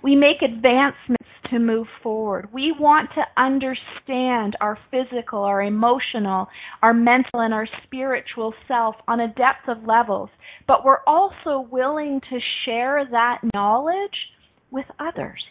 We 0.02 0.16
make 0.16 0.42
advancements 0.42 1.28
to 1.50 1.58
move 1.58 1.86
forward. 2.02 2.48
We 2.52 2.74
want 2.78 3.10
to 3.14 3.22
understand 3.40 4.56
our 4.60 4.78
physical, 4.90 5.44
our 5.44 5.62
emotional, 5.62 6.48
our 6.82 6.94
mental, 6.94 7.40
and 7.40 7.54
our 7.54 7.68
spiritual 7.84 8.54
self 8.66 8.96
on 9.06 9.20
a 9.20 9.28
depth 9.28 9.68
of 9.68 9.84
levels, 9.86 10.30
but 10.66 10.84
we're 10.84 11.04
also 11.06 11.68
willing 11.70 12.20
to 12.30 12.38
share 12.64 13.06
that 13.10 13.40
knowledge 13.54 14.16
with 14.70 14.86
others. 14.98 15.42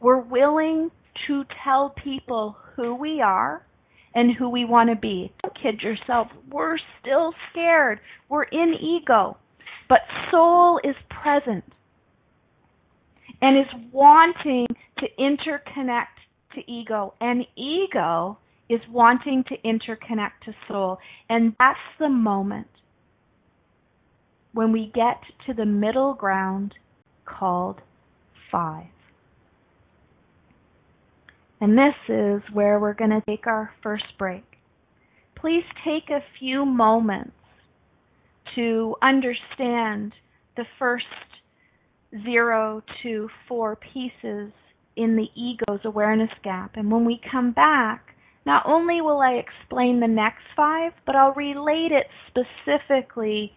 We're 0.00 0.20
willing 0.20 0.90
to 1.26 1.44
tell 1.64 1.94
people 2.02 2.56
who 2.76 2.94
we 2.94 3.20
are 3.20 3.64
and 4.14 4.36
who 4.36 4.48
we 4.48 4.64
want 4.64 4.90
to 4.90 4.96
be. 4.96 5.32
Don't 5.42 5.56
kid 5.60 5.80
yourself. 5.80 6.28
We're 6.50 6.76
still 7.00 7.32
scared. 7.50 8.00
We're 8.28 8.44
in 8.44 8.74
ego. 8.80 9.38
But 9.88 10.00
soul 10.30 10.78
is 10.84 10.94
present 11.22 11.64
and 13.44 13.58
is 13.58 13.90
wanting 13.92 14.66
to 14.96 15.06
interconnect 15.20 16.16
to 16.54 16.62
ego. 16.66 17.12
And 17.20 17.44
ego 17.58 18.38
is 18.70 18.80
wanting 18.90 19.44
to 19.48 19.54
interconnect 19.58 20.46
to 20.46 20.54
soul. 20.66 20.96
And 21.28 21.54
that's 21.58 21.78
the 22.00 22.08
moment 22.08 22.68
when 24.54 24.72
we 24.72 24.90
get 24.94 25.20
to 25.46 25.52
the 25.52 25.66
middle 25.66 26.14
ground 26.14 26.72
called 27.26 27.82
five. 28.50 28.86
And 31.60 31.76
this 31.76 31.94
is 32.08 32.40
where 32.50 32.80
we're 32.80 32.94
going 32.94 33.10
to 33.10 33.22
take 33.28 33.46
our 33.46 33.74
first 33.82 34.06
break. 34.18 34.44
Please 35.38 35.64
take 35.84 36.08
a 36.08 36.24
few 36.38 36.64
moments 36.64 37.32
to 38.54 38.96
understand 39.02 40.14
the 40.56 40.64
first 40.78 41.04
zero 42.22 42.82
to 43.02 43.28
four 43.48 43.76
pieces 43.76 44.52
in 44.96 45.16
the 45.16 45.28
ego's 45.34 45.80
awareness 45.84 46.30
gap. 46.42 46.72
And 46.76 46.90
when 46.90 47.04
we 47.04 47.20
come 47.30 47.52
back, 47.52 48.14
not 48.46 48.64
only 48.66 49.00
will 49.00 49.20
I 49.20 49.32
explain 49.32 50.00
the 50.00 50.06
next 50.06 50.42
five, 50.54 50.92
but 51.06 51.16
I'll 51.16 51.34
relate 51.34 51.90
it 51.92 52.06
specifically 52.28 53.52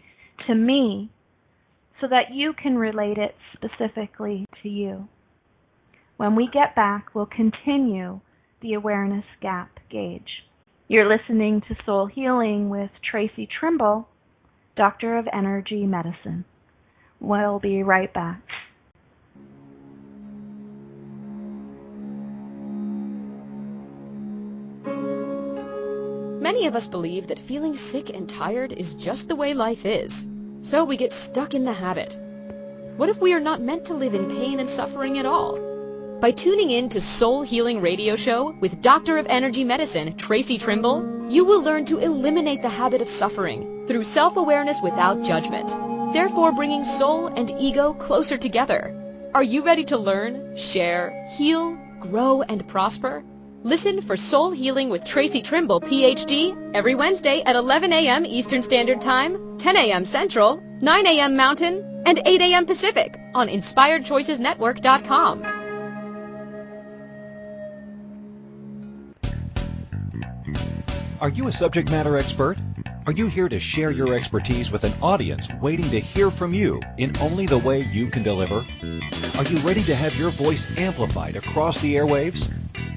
to 0.48 0.56
me 0.56 1.12
so 2.00 2.08
that 2.08 2.34
you 2.34 2.54
can 2.54 2.78
relate 2.78 3.18
it 3.18 3.36
specifically 3.54 4.46
to 4.64 4.70
you. 4.70 5.08
When 6.18 6.36
we 6.36 6.50
get 6.52 6.76
back, 6.76 7.14
we'll 7.14 7.28
continue 7.28 8.22
the 8.62 8.74
awareness 8.74 9.26
gap 9.42 9.80
gauge. 9.92 10.44
You're 10.88 11.10
listening 11.10 11.62
to 11.68 11.76
Soul 11.86 12.08
Healing 12.08 12.70
with 12.70 12.90
Tracy 13.10 13.48
Trimble, 13.60 14.08
Doctor 14.76 15.18
of 15.18 15.28
Energy 15.34 15.86
Medicine. 15.86 16.46
We'll 17.20 17.60
be 17.60 17.84
right 17.84 18.14
back. 18.14 18.42
Many 26.48 26.66
of 26.68 26.78
us 26.78 26.88
believe 26.88 27.28
that 27.28 27.40
feeling 27.40 27.76
sick 27.76 28.10
and 28.10 28.30
tired 28.30 28.72
is 28.72 28.94
just 28.94 29.28
the 29.28 29.36
way 29.36 29.54
life 29.54 29.86
is, 29.86 30.26
so 30.62 30.86
we 30.86 30.96
get 30.96 31.12
stuck 31.12 31.54
in 31.54 31.66
the 31.66 31.74
habit. 31.74 32.18
What 32.96 33.10
if 33.10 33.20
we 33.20 33.34
are 33.34 33.42
not 33.42 33.60
meant 33.60 33.84
to 33.88 33.94
live 33.94 34.14
in 34.14 34.30
pain 34.30 34.62
and 34.62 34.70
suffering 34.70 35.18
at 35.18 35.26
all? 35.26 35.60
By 36.22 36.32
tuning 36.32 36.70
in 36.70 36.88
to 36.90 37.02
Soul 37.02 37.42
Healing 37.42 37.82
Radio 37.82 38.16
Show 38.16 38.56
with 38.62 38.82
Doctor 38.82 39.18
of 39.18 39.28
Energy 39.28 39.66
Medicine, 39.66 40.16
Tracy 40.16 40.58
Trimble, 40.58 41.28
you 41.30 41.44
will 41.44 41.64
learn 41.64 41.84
to 41.88 41.98
eliminate 41.98 42.62
the 42.62 42.70
habit 42.70 43.02
of 43.02 43.10
suffering 43.10 43.86
through 43.86 44.06
self-awareness 44.06 44.80
without 44.82 45.26
judgment 45.26 45.70
therefore 46.14 46.54
bringing 46.54 46.86
soul 46.86 47.28
and 47.28 47.52
ego 47.60 47.94
closer 47.94 48.38
together. 48.38 48.82
Are 49.36 49.44
you 49.44 49.66
ready 49.66 49.84
to 49.86 49.98
learn, 49.98 50.56
share, 50.56 51.28
heal, 51.38 51.78
grow, 52.00 52.42
and 52.42 52.66
prosper? 52.66 53.24
Listen 53.68 54.00
for 54.02 54.16
Soul 54.16 54.52
Healing 54.52 54.88
with 54.88 55.04
Tracy 55.04 55.42
Trimble, 55.42 55.82
PhD, 55.82 56.56
every 56.74 56.96
Wednesday 56.96 57.44
at 57.46 57.58
11 57.58 57.92
a.m. 57.92 58.26
Eastern 58.26 58.64
Standard 58.64 59.02
Time, 59.02 59.58
10 59.58 59.76
a.m. 59.76 60.06
Central, 60.06 60.64
9 60.80 61.06
a.m. 61.06 61.36
Mountain, 61.36 62.04
and 62.06 62.18
8 62.26 62.42
a.m. 62.44 62.66
Pacific 62.66 63.20
on 63.36 63.50
InspiredChoicesNetwork.com. 63.50 65.44
Are 71.20 71.30
you 71.30 71.50
a 71.50 71.52
subject 71.52 71.92
matter 71.92 72.16
expert? 72.16 72.58
Are 73.06 73.12
you 73.12 73.28
here 73.28 73.50
to 73.50 73.60
share 73.60 73.92
your 73.92 74.14
expertise 74.14 74.72
with 74.72 74.86
an 74.86 74.94
audience 75.02 75.50
waiting 75.62 75.90
to 75.90 76.00
hear 76.00 76.32
from 76.32 76.54
you 76.54 76.82
in 76.98 77.18
only 77.20 77.48
the 77.48 77.58
way 77.58 77.82
you 77.82 78.08
can 78.08 78.24
deliver? 78.24 78.66
Are 79.36 79.44
you 79.44 79.58
ready 79.58 79.84
to 79.84 79.94
have 79.94 80.16
your 80.16 80.30
voice 80.30 80.66
amplified 80.78 81.36
across 81.36 81.82
the 81.82 81.96
airwaves? 81.96 82.50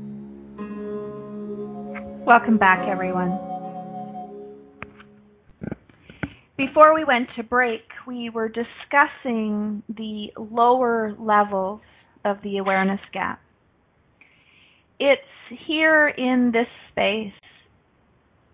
Welcome 2.30 2.60
back, 2.60 2.88
everyone. 2.88 3.32
Before 6.58 6.94
we 6.94 7.04
went 7.04 7.28
to 7.38 7.42
break, 7.42 7.82
we 8.06 8.30
were 8.30 8.48
discussing 8.48 9.82
the 9.90 10.28
lower 10.38 11.16
levels 11.18 11.82
of 12.24 12.38
the 12.44 12.58
awareness 12.58 13.00
gap. 13.14 13.42
It's 15.00 15.24
here 15.66 16.10
in 16.10 16.52
this 16.54 16.68
space 16.92 17.34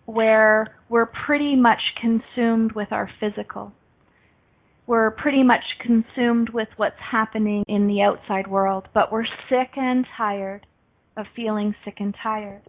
where 0.06 0.78
we're 0.88 1.08
pretty 1.26 1.58
much 1.58 1.82
consumed 2.00 2.72
with 2.72 2.94
our 2.94 3.10
physical. 3.20 3.74
We're 4.88 5.12
pretty 5.12 5.44
much 5.44 5.64
consumed 5.82 6.52
with 6.52 6.70
what's 6.78 6.96
happening 7.12 7.66
in 7.68 7.88
the 7.88 8.04
outside 8.04 8.48
world, 8.48 8.88
but 8.94 9.12
we're 9.12 9.26
sick 9.50 9.72
and 9.76 10.08
tired 10.16 10.66
of 11.18 11.26
feeling 11.36 11.76
sick 11.84 11.96
and 12.00 12.16
tired. 12.24 12.62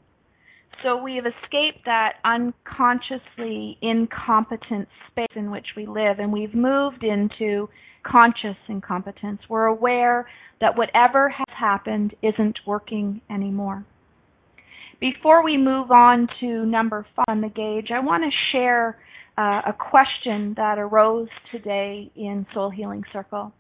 So 0.87 0.97
we 0.97 1.17
have 1.17 1.27
escaped 1.27 1.85
that 1.87 2.19
unconsciously 2.25 3.77
incompetent 3.83 4.87
space 5.11 5.35
in 5.35 5.51
which 5.51 5.67
we 5.77 5.85
live, 5.85 6.21
and 6.21 6.33
we've 6.33 6.55
moved 6.55 7.03
into 7.03 7.69
conscious 8.05 8.57
incompetence. 8.69 9.41
We're 9.49 9.65
aware 9.65 10.29
that 10.61 10.79
whatever 10.79 11.29
has 11.29 11.57
happened 11.59 12.15
isn't 12.23 12.61
working 12.69 13.21
anymore. 13.29 13.85
Before 15.01 15.43
we 15.43 15.57
move 15.57 15.91
on 15.91 16.29
to 16.39 16.65
number 16.65 17.05
five 17.17 17.25
on 17.27 17.41
the 17.41 17.49
gauge, 17.49 17.89
I 17.93 17.99
want 17.99 18.23
to 18.23 18.31
share 18.53 18.97
uh, 19.37 19.63
a 19.67 19.73
question 19.73 20.55
that 20.57 20.79
arose 20.79 21.29
today 21.51 22.13
in 22.15 22.47
Soul 22.55 22.71
Healing 22.71 23.03
Circle. 23.13 23.53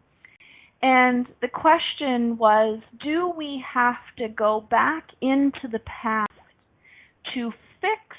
And 0.81 1.27
the 1.43 1.49
question 1.49 2.37
was 2.39 2.81
Do 3.03 3.33
we 3.37 3.65
have 3.75 3.97
to 4.19 4.29
go 4.29 4.65
back 4.71 5.09
into 5.21 5.67
the 5.73 5.81
past 5.81 6.26
to 7.35 7.51
fix 7.81 8.19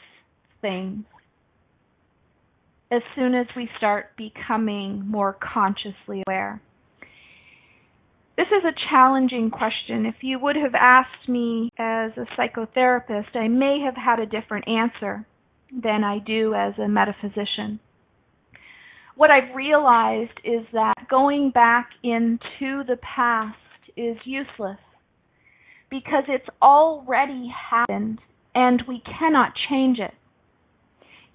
things 0.62 1.06
as 2.92 3.02
soon 3.16 3.36
as 3.36 3.48
we 3.56 3.70
start 3.78 4.12
becoming 4.18 5.06
more 5.06 5.38
consciously 5.42 6.24
aware? 6.28 6.62
This 8.38 8.48
is 8.48 8.64
a 8.64 8.90
challenging 8.92 9.50
question. 9.50 10.06
If 10.06 10.16
you 10.22 10.38
would 10.40 10.56
have 10.56 10.76
asked 10.76 11.28
me 11.28 11.72
as 11.80 12.12
a 12.18 12.28
psychotherapist, 12.38 13.36
I 13.36 13.48
may 13.48 13.80
have 13.84 13.96
had 13.96 14.20
a 14.20 14.28
different 14.28 14.68
answer 14.68 15.26
than 15.72 16.04
I 16.04 16.20
do 16.20 16.54
as 16.54 16.74
a 16.78 16.88
metaphysician. 16.88 17.80
What 19.16 19.32
I've 19.32 19.56
realized 19.56 20.40
is 20.44 20.62
that 20.74 20.94
going 21.10 21.50
back 21.50 21.90
into 22.04 22.84
the 22.86 23.00
past 23.02 23.58
is 23.98 24.18
useless 24.24 24.78
because 25.90 26.24
it's 26.28 26.48
already 26.62 27.52
happened 27.72 28.20
and 28.58 28.82
we 28.88 29.04
cannot 29.20 29.54
change 29.70 30.00
it. 30.00 30.16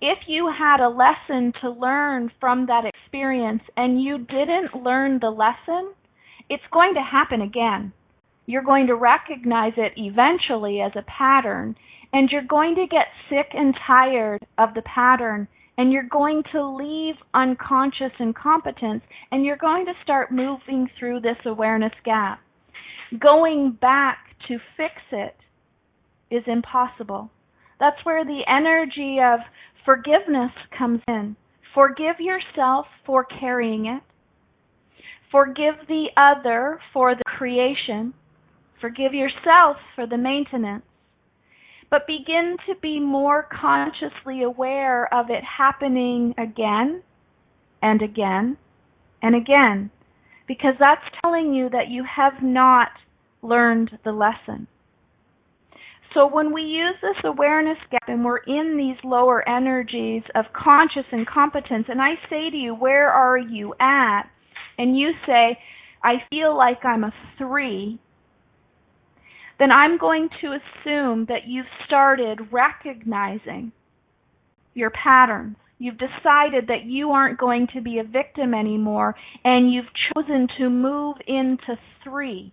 If 0.00 0.18
you 0.26 0.50
had 0.58 0.80
a 0.80 0.88
lesson 0.88 1.52
to 1.60 1.70
learn 1.70 2.32
from 2.40 2.66
that 2.66 2.84
experience 2.84 3.62
and 3.76 4.02
you 4.02 4.18
didn't 4.18 4.82
learn 4.82 5.20
the 5.20 5.30
lesson, 5.30 5.94
it's 6.50 6.64
going 6.72 6.94
to 6.94 7.00
happen 7.00 7.40
again. 7.40 7.92
You're 8.46 8.64
going 8.64 8.88
to 8.88 8.96
recognize 8.96 9.74
it 9.76 9.92
eventually 9.96 10.80
as 10.80 10.90
a 10.96 11.04
pattern 11.08 11.76
and 12.12 12.28
you're 12.28 12.42
going 12.42 12.74
to 12.74 12.88
get 12.90 13.06
sick 13.30 13.52
and 13.54 13.72
tired 13.86 14.40
of 14.58 14.74
the 14.74 14.82
pattern 14.82 15.46
and 15.78 15.92
you're 15.92 16.08
going 16.10 16.42
to 16.50 16.66
leave 16.66 17.14
unconscious 17.34 18.12
incompetence 18.18 19.02
and 19.30 19.44
you're 19.44 19.56
going 19.56 19.86
to 19.86 19.92
start 20.02 20.32
moving 20.32 20.90
through 20.98 21.20
this 21.20 21.38
awareness 21.46 21.94
gap. 22.04 22.40
Going 23.20 23.78
back 23.80 24.18
to 24.48 24.58
fix 24.76 24.94
it 25.12 25.36
is 26.32 26.42
impossible. 26.46 27.30
That's 27.78 28.04
where 28.04 28.24
the 28.24 28.42
energy 28.48 29.18
of 29.22 29.40
forgiveness 29.84 30.52
comes 30.76 31.00
in. 31.08 31.36
Forgive 31.74 32.16
yourself 32.20 32.86
for 33.04 33.24
carrying 33.24 33.86
it. 33.86 34.02
Forgive 35.30 35.86
the 35.88 36.06
other 36.16 36.78
for 36.92 37.14
the 37.14 37.22
creation. 37.24 38.14
Forgive 38.80 39.14
yourself 39.14 39.76
for 39.94 40.06
the 40.06 40.18
maintenance 40.18 40.84
but 41.92 42.06
begin 42.06 42.56
to 42.66 42.74
be 42.80 42.98
more 42.98 43.46
consciously 43.60 44.42
aware 44.42 45.12
of 45.12 45.26
it 45.28 45.44
happening 45.58 46.34
again 46.38 47.02
and 47.82 48.00
again 48.00 48.56
and 49.22 49.36
again, 49.36 49.90
because 50.48 50.74
that's 50.80 51.04
telling 51.22 51.52
you 51.52 51.68
that 51.68 51.90
you 51.90 52.02
have 52.16 52.42
not 52.42 52.88
learned 53.42 53.90
the 54.06 54.10
lesson. 54.10 54.66
So 56.14 56.26
when 56.26 56.52
we 56.52 56.62
use 56.62 56.94
this 57.00 57.16
awareness 57.24 57.78
gap 57.90 58.02
and 58.06 58.24
we're 58.24 58.38
in 58.38 58.76
these 58.76 59.02
lower 59.02 59.46
energies 59.48 60.22
of 60.34 60.44
conscious 60.52 61.06
incompetence, 61.10 61.86
and 61.88 62.00
I 62.00 62.14
say 62.28 62.50
to 62.50 62.56
you, 62.56 62.74
where 62.74 63.10
are 63.10 63.38
you 63.38 63.74
at? 63.80 64.24
And 64.76 64.98
you 64.98 65.12
say, 65.26 65.58
I 66.02 66.14
feel 66.28 66.56
like 66.56 66.84
I'm 66.84 67.04
a 67.04 67.12
three, 67.38 67.98
then 69.58 69.70
I'm 69.70 69.96
going 69.96 70.28
to 70.40 70.48
assume 70.48 71.26
that 71.28 71.46
you've 71.46 71.66
started 71.86 72.40
recognizing 72.50 73.72
your 74.74 74.90
patterns. 74.90 75.56
You've 75.78 75.98
decided 75.98 76.68
that 76.68 76.84
you 76.84 77.10
aren't 77.10 77.38
going 77.38 77.68
to 77.74 77.80
be 77.80 77.98
a 77.98 78.04
victim 78.04 78.54
anymore, 78.54 79.14
and 79.44 79.72
you've 79.72 79.84
chosen 80.14 80.48
to 80.58 80.68
move 80.68 81.16
into 81.26 81.76
three, 82.04 82.52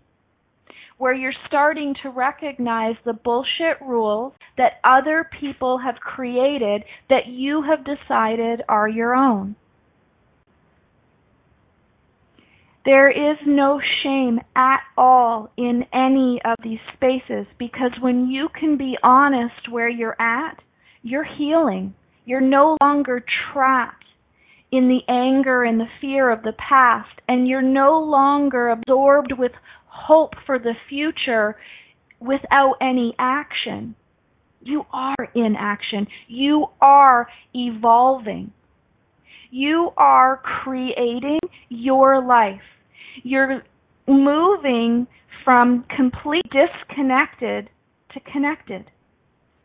where 1.00 1.14
you're 1.14 1.34
starting 1.48 1.96
to 2.04 2.10
recognize 2.10 2.96
the 3.06 3.14
bullshit 3.14 3.82
rules 3.82 4.34
that 4.58 4.74
other 4.84 5.28
people 5.40 5.80
have 5.80 5.96
created 5.96 6.84
that 7.10 7.26
you 7.28 7.64
have 7.64 7.86
decided 7.86 8.62
are 8.68 8.88
your 8.88 9.16
own. 9.16 9.56
There 12.84 13.10
is 13.10 13.38
no 13.48 13.80
shame 14.04 14.40
at 14.56 14.82
all 14.98 15.52
in 15.58 15.86
any 15.94 16.42
of 16.44 16.56
these 16.64 16.80
spaces 16.94 17.48
because 17.58 17.92
when 18.02 18.28
you 18.30 18.50
can 18.60 18.78
be 18.78 18.98
honest 19.02 19.72
where 19.72 19.90
you're 19.90 20.22
at, 20.22 20.62
you're 21.02 21.28
healing. 21.38 21.94
You're 22.26 22.42
no 22.42 22.78
longer 22.82 23.24
trapped 23.54 24.06
in 24.72 24.88
the 24.88 25.02
anger 25.12 25.64
and 25.64 25.80
the 25.80 25.88
fear 26.00 26.30
of 26.30 26.44
the 26.44 26.54
past, 26.54 27.10
and 27.28 27.48
you're 27.48 27.62
no 27.62 28.00
longer 28.00 28.70
absorbed 28.70 29.34
with 29.38 29.52
hope 30.08 30.34
for 30.46 30.60
the 30.60 30.74
future 30.88 31.56
without 32.20 32.76
any 32.82 33.16
action. 33.20 33.96
You 34.62 34.84
are 34.92 35.30
in 35.36 35.56
action. 35.58 36.08
You 36.28 36.68
are 36.82 37.28
evolving. 37.54 38.52
You 39.52 39.92
are 39.98 40.42
creating 40.64 41.40
your 41.70 42.24
life. 42.24 42.62
You're 43.24 43.64
moving 44.08 45.08
from 45.44 45.86
complete 45.96 46.46
disconnected 46.52 47.70
to 48.14 48.20
connected. 48.32 48.92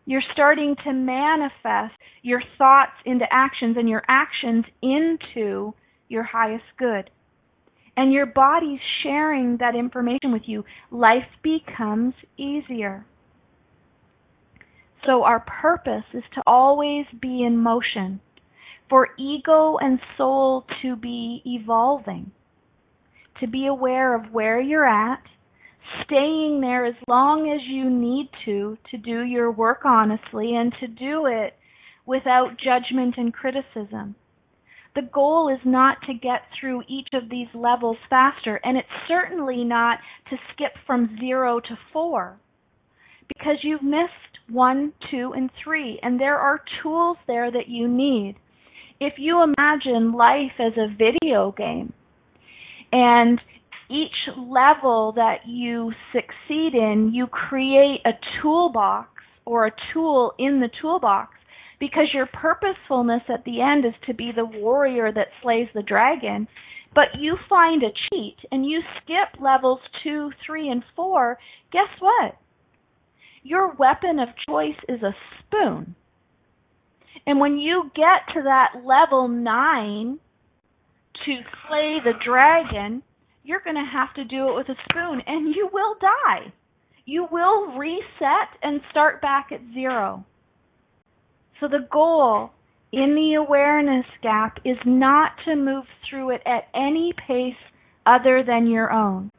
You're 0.06 0.22
starting 0.32 0.76
to 0.84 0.92
manifest 0.92 1.94
your 2.22 2.42
thoughts 2.58 2.92
into 3.04 3.24
actions 3.30 3.76
and 3.78 3.88
your 3.88 4.02
actions 4.08 4.64
into 4.82 5.74
your 6.08 6.22
highest 6.22 6.64
good. 6.78 7.10
And 7.96 8.12
your 8.12 8.26
body's 8.26 8.80
sharing 9.02 9.58
that 9.58 9.76
information 9.76 10.32
with 10.32 10.42
you. 10.46 10.64
Life 10.90 11.28
becomes 11.42 12.14
easier. 12.36 13.06
So, 15.06 15.22
our 15.22 15.40
purpose 15.40 16.04
is 16.12 16.24
to 16.34 16.42
always 16.46 17.04
be 17.20 17.44
in 17.44 17.58
motion 17.58 18.20
for 18.88 19.08
ego 19.18 19.76
and 19.80 19.98
soul 20.16 20.64
to 20.82 20.96
be 20.96 21.42
evolving, 21.44 22.32
to 23.40 23.46
be 23.46 23.66
aware 23.66 24.14
of 24.14 24.32
where 24.32 24.60
you're 24.60 24.88
at, 24.88 25.22
staying 26.04 26.60
there 26.60 26.86
as 26.86 26.94
long 27.08 27.50
as 27.50 27.60
you 27.68 27.90
need 27.90 28.28
to 28.44 28.78
to 28.90 28.96
do 28.96 29.22
your 29.22 29.50
work 29.50 29.84
honestly 29.84 30.54
and 30.54 30.72
to 30.80 30.86
do 30.86 31.26
it 31.26 31.54
without 32.06 32.56
judgment 32.58 33.14
and 33.16 33.32
criticism. 33.32 34.14
The 34.94 35.02
goal 35.12 35.48
is 35.48 35.60
not 35.64 35.98
to 36.06 36.14
get 36.14 36.42
through 36.58 36.84
each 36.88 37.08
of 37.14 37.28
these 37.28 37.48
levels 37.52 37.96
faster, 38.08 38.60
and 38.62 38.76
it's 38.76 38.88
certainly 39.08 39.64
not 39.64 39.98
to 40.30 40.36
skip 40.52 40.72
from 40.86 41.18
zero 41.18 41.58
to 41.60 41.78
four 41.92 42.38
because 43.26 43.56
you've 43.62 43.82
missed 43.82 44.38
one, 44.48 44.92
two, 45.10 45.32
and 45.34 45.50
three, 45.62 45.98
and 46.02 46.20
there 46.20 46.38
are 46.38 46.60
tools 46.82 47.16
there 47.26 47.50
that 47.50 47.68
you 47.68 47.88
need. 47.88 48.36
If 49.00 49.14
you 49.18 49.42
imagine 49.42 50.12
life 50.12 50.52
as 50.58 50.72
a 50.76 50.94
video 50.94 51.52
game 51.56 51.92
and 52.92 53.40
each 53.90 54.36
level 54.36 55.12
that 55.16 55.46
you 55.46 55.92
succeed 56.12 56.74
in, 56.74 57.10
you 57.12 57.26
create 57.26 58.00
a 58.04 58.12
toolbox 58.40 59.08
or 59.44 59.66
a 59.66 59.72
tool 59.92 60.32
in 60.38 60.60
the 60.60 60.70
toolbox 60.80 61.34
because 61.80 62.08
your 62.12 62.26
purposefulness 62.26 63.22
at 63.28 63.44
the 63.44 63.60
end 63.60 63.84
is 63.84 63.94
to 64.06 64.14
be 64.14 64.30
the 64.34 64.44
warrior 64.44 65.12
that 65.12 65.28
slays 65.42 65.68
the 65.74 65.82
dragon. 65.82 66.48
But 66.94 67.18
you 67.18 67.36
find 67.48 67.82
a 67.82 67.92
cheat 68.08 68.36
and 68.52 68.64
you 68.64 68.80
skip 68.96 69.40
levels 69.40 69.80
two, 70.02 70.30
three, 70.46 70.68
and 70.68 70.82
four. 70.94 71.38
Guess 71.72 71.88
what? 72.00 72.36
Your 73.42 73.74
weapon 73.74 74.18
of 74.18 74.28
choice 74.48 74.78
is 74.88 75.02
a 75.02 75.14
spoon. 75.40 75.96
And 77.26 77.40
when 77.40 77.58
you 77.58 77.90
get 77.94 78.34
to 78.34 78.42
that 78.42 78.84
level 78.84 79.28
nine 79.28 80.18
to 81.24 81.32
slay 81.66 81.98
the 82.04 82.12
dragon, 82.24 83.02
you're 83.42 83.62
going 83.62 83.76
to 83.76 83.90
have 83.90 84.14
to 84.14 84.24
do 84.24 84.48
it 84.48 84.56
with 84.56 84.68
a 84.68 84.80
spoon 84.90 85.20
and 85.26 85.54
you 85.54 85.68
will 85.72 85.96
die. 86.00 86.52
You 87.06 87.26
will 87.30 87.76
reset 87.76 88.48
and 88.62 88.80
start 88.90 89.20
back 89.20 89.48
at 89.52 89.60
zero. 89.74 90.24
So 91.60 91.68
the 91.68 91.86
goal 91.90 92.50
in 92.92 93.14
the 93.14 93.34
awareness 93.34 94.06
gap 94.22 94.58
is 94.64 94.76
not 94.84 95.32
to 95.44 95.56
move 95.56 95.84
through 96.08 96.30
it 96.30 96.42
at 96.46 96.68
any 96.74 97.12
pace 97.26 97.54
other 98.06 98.42
than 98.46 98.66
your 98.66 98.92
own. 98.92 99.30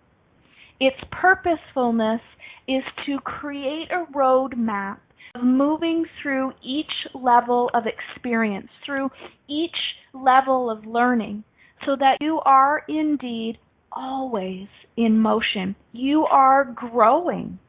Its 0.80 0.98
purposefulness 1.12 2.22
is 2.68 2.84
to 3.06 3.20
create 3.20 3.90
a 3.92 4.06
roadmap 4.14 4.98
of 5.36 5.44
moving 5.44 6.06
through 6.22 6.52
each 6.64 6.92
level 7.14 7.70
of 7.74 7.84
experience, 7.86 8.70
through 8.86 9.10
each 9.48 9.76
level 10.14 10.70
of 10.70 10.86
learning, 10.86 11.44
so 11.86 11.96
that 11.96 12.18
you 12.22 12.40
are 12.46 12.84
indeed 12.88 13.58
always 13.92 14.68
in 14.98 15.20
motion. 15.20 15.76
You 15.94 16.26
are 16.26 16.66
growing. 16.66 17.60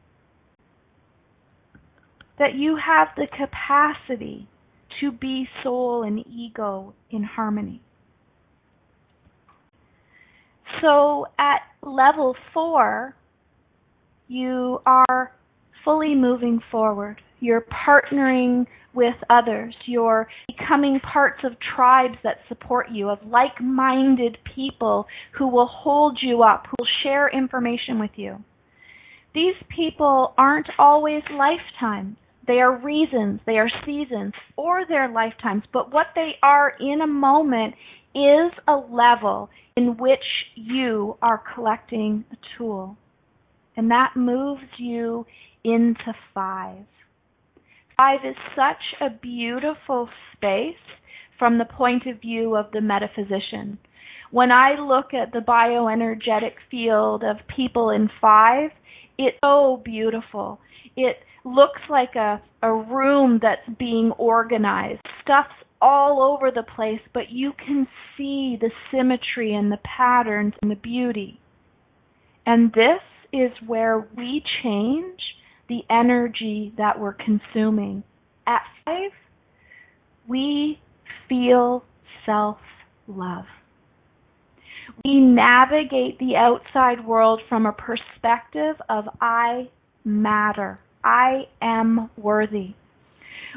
That 2.39 2.55
you 2.55 2.77
have 2.77 3.07
the 3.15 3.27
capacity 3.27 4.47
to 5.01 5.11
be 5.11 5.47
soul 5.63 6.03
and 6.03 6.25
ego 6.27 6.93
in 7.09 7.23
harmony. 7.23 7.81
So 10.81 11.25
at 11.39 11.61
level 11.81 12.35
four, 12.53 13.15
you 14.27 14.81
are 14.85 15.31
fully 15.83 16.13
moving 16.13 16.59
forward. 16.71 17.21
You're 17.39 17.65
partnering 17.87 18.65
with 18.93 19.15
others. 19.29 19.75
You're 19.85 20.27
becoming 20.47 20.99
parts 20.99 21.43
of 21.43 21.53
tribes 21.75 22.17
that 22.23 22.37
support 22.47 22.87
you, 22.91 23.09
of 23.09 23.19
like 23.25 23.61
minded 23.61 24.37
people 24.55 25.05
who 25.37 25.47
will 25.47 25.67
hold 25.67 26.19
you 26.21 26.43
up, 26.43 26.65
who 26.65 26.75
will 26.79 26.87
share 27.03 27.29
information 27.29 27.99
with 27.99 28.11
you. 28.15 28.43
These 29.33 29.55
people 29.75 30.33
aren't 30.37 30.67
always 30.77 31.21
lifetimes. 31.31 32.17
They 32.47 32.59
are 32.59 32.77
reasons, 32.77 33.41
they 33.45 33.57
are 33.57 33.69
seasons, 33.85 34.33
or 34.55 34.85
their 34.87 35.09
lifetimes. 35.09 35.63
But 35.73 35.93
what 35.93 36.07
they 36.15 36.31
are 36.41 36.73
in 36.79 37.01
a 37.01 37.07
moment 37.07 37.75
is 38.15 38.51
a 38.67 38.75
level 38.75 39.49
in 39.75 39.97
which 39.97 40.23
you 40.55 41.17
are 41.21 41.43
collecting 41.53 42.25
a 42.31 42.35
tool. 42.57 42.97
And 43.75 43.91
that 43.91 44.13
moves 44.15 44.63
you 44.77 45.25
into 45.63 46.13
five. 46.33 46.85
Five 47.97 48.19
is 48.23 48.35
such 48.55 49.01
a 49.01 49.09
beautiful 49.09 50.09
space 50.33 50.75
from 51.37 51.57
the 51.57 51.65
point 51.65 52.07
of 52.07 52.21
view 52.21 52.55
of 52.55 52.71
the 52.71 52.81
metaphysician. 52.81 53.77
When 54.31 54.51
I 54.51 54.79
look 54.79 55.13
at 55.13 55.31
the 55.31 55.39
bioenergetic 55.39 56.53
field 56.69 57.23
of 57.23 57.37
people 57.55 57.89
in 57.91 58.09
five, 58.19 58.71
it's 59.17 59.37
so 59.43 59.81
beautiful. 59.83 60.59
It 60.95 61.17
looks 61.47 61.81
like 61.89 62.15
a, 62.15 62.41
a 62.61 62.73
room 62.73 63.39
that's 63.41 63.77
being 63.77 64.11
organized. 64.17 65.01
Stuff's 65.21 65.49
all 65.81 66.21
over 66.21 66.51
the 66.51 66.63
place, 66.75 67.01
but 67.13 67.29
you 67.29 67.53
can 67.65 67.87
see 68.17 68.57
the 68.59 68.71
symmetry 68.91 69.53
and 69.53 69.71
the 69.71 69.79
patterns 69.97 70.53
and 70.61 70.71
the 70.71 70.75
beauty. 70.75 71.39
And 72.45 72.71
this 72.73 73.01
is 73.31 73.51
where 73.65 74.07
we 74.15 74.41
change 74.63 75.19
the 75.69 75.81
energy 75.89 76.73
that 76.77 76.99
we're 76.99 77.13
consuming. 77.13 78.03
At 78.47 78.61
five, 78.85 79.11
we 80.27 80.79
feel 81.27 81.83
self 82.25 82.57
love. 83.07 83.45
We 85.03 85.19
navigate 85.19 86.17
the 86.19 86.35
outside 86.37 87.05
world 87.05 87.41
from 87.49 87.65
a 87.65 87.73
perspective 87.73 88.75
of 88.89 89.05
I 89.21 89.69
matter. 90.03 90.79
I 91.03 91.43
am 91.61 92.09
worthy. 92.17 92.75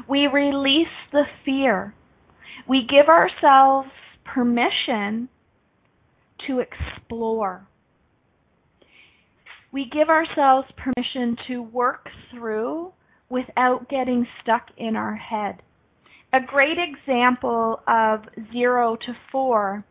We 0.07 0.27
release 0.27 0.87
the 1.11 1.23
fear. 1.45 1.93
We 2.67 2.87
give 2.87 3.07
ourselves 3.07 3.89
permission 4.23 5.29
to 6.47 6.59
explore. 6.59 7.67
We 9.71 9.89
give 9.91 10.09
ourselves 10.09 10.67
permission 10.77 11.37
to 11.47 11.61
work 11.61 12.09
through 12.31 12.91
without 13.29 13.89
getting 13.89 14.27
stuck 14.41 14.67
in 14.77 14.95
our 14.95 15.15
head. 15.15 15.61
A 16.33 16.39
great 16.45 16.77
example 16.77 17.81
of 17.87 18.21
zero 18.51 18.95
to 18.95 19.13
four 19.31 19.85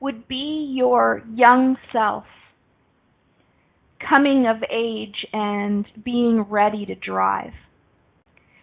would 0.00 0.26
be 0.28 0.72
your 0.74 1.22
young 1.34 1.76
self 1.92 2.24
coming 4.08 4.46
of 4.46 4.62
age 4.70 5.26
and 5.32 5.86
being 6.04 6.42
ready 6.42 6.86
to 6.86 6.94
drive. 6.94 7.52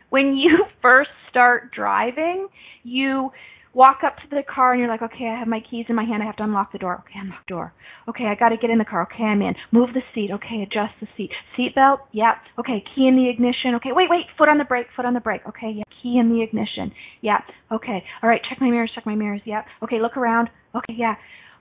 When 0.10 0.36
you 0.36 0.66
first 0.82 1.10
start 1.30 1.72
driving, 1.72 2.48
you 2.84 3.32
walk 3.74 4.00
up 4.06 4.16
to 4.18 4.24
the 4.30 4.42
car 4.44 4.74
and 4.74 4.80
you're 4.80 4.90
like, 4.90 5.02
okay, 5.02 5.26
I 5.26 5.38
have 5.38 5.48
my 5.48 5.60
keys 5.60 5.86
in 5.90 5.96
my 5.96 6.04
hand. 6.04 6.24
I 6.24 6.26
have 6.26 6.36
to 6.38 6.44
unlock 6.44 6.72
the 6.72 6.80
door. 6.80 7.04
Okay, 7.06 7.20
unlock 7.22 7.46
the 7.48 7.54
door. 7.54 7.74
Okay, 8.08 8.26
I 8.26 8.36
got 8.36 8.50
to 8.50 8.58
get 8.58 8.70
in 8.70 8.78
the 8.78 8.86
car. 8.86 9.04
Okay, 9.04 9.24
I'm 9.24 9.42
in. 9.42 9.54
Move 9.72 9.90
the 9.94 10.02
seat. 10.14 10.32
Okay, 10.34 10.64
adjust 10.64 10.94
the 11.00 11.08
seat. 11.16 11.30
Seat 11.56 11.76
belt. 11.76 12.02
Yep. 12.12 12.36
Okay, 12.60 12.84
key 12.96 13.08
in 13.08 13.16
the 13.16 13.30
ignition. 13.30 13.76
Okay, 13.76 13.92
wait, 13.92 14.10
wait. 14.10 14.26
Foot 14.38 14.50
on 14.50 14.58
the 14.58 14.66
brake. 14.66 14.88
Foot 14.96 15.06
on 15.06 15.14
the 15.14 15.20
brake. 15.20 15.42
Okay, 15.48 15.72
yeah. 15.76 15.84
Key 16.02 16.18
in 16.18 16.30
the 16.30 16.42
ignition. 16.42 16.92
Yep. 17.22 17.42
Okay. 17.74 18.04
All 18.24 18.30
right. 18.30 18.42
Check 18.50 18.60
my 18.62 18.70
mirrors. 18.70 18.92
Check 18.96 19.06
my 19.06 19.16
mirrors. 19.16 19.42
Yep. 19.46 19.66
Okay. 19.84 20.00
Look 20.02 20.18
around. 20.18 20.50
Okay. 20.74 20.96
Yeah. 20.98 21.16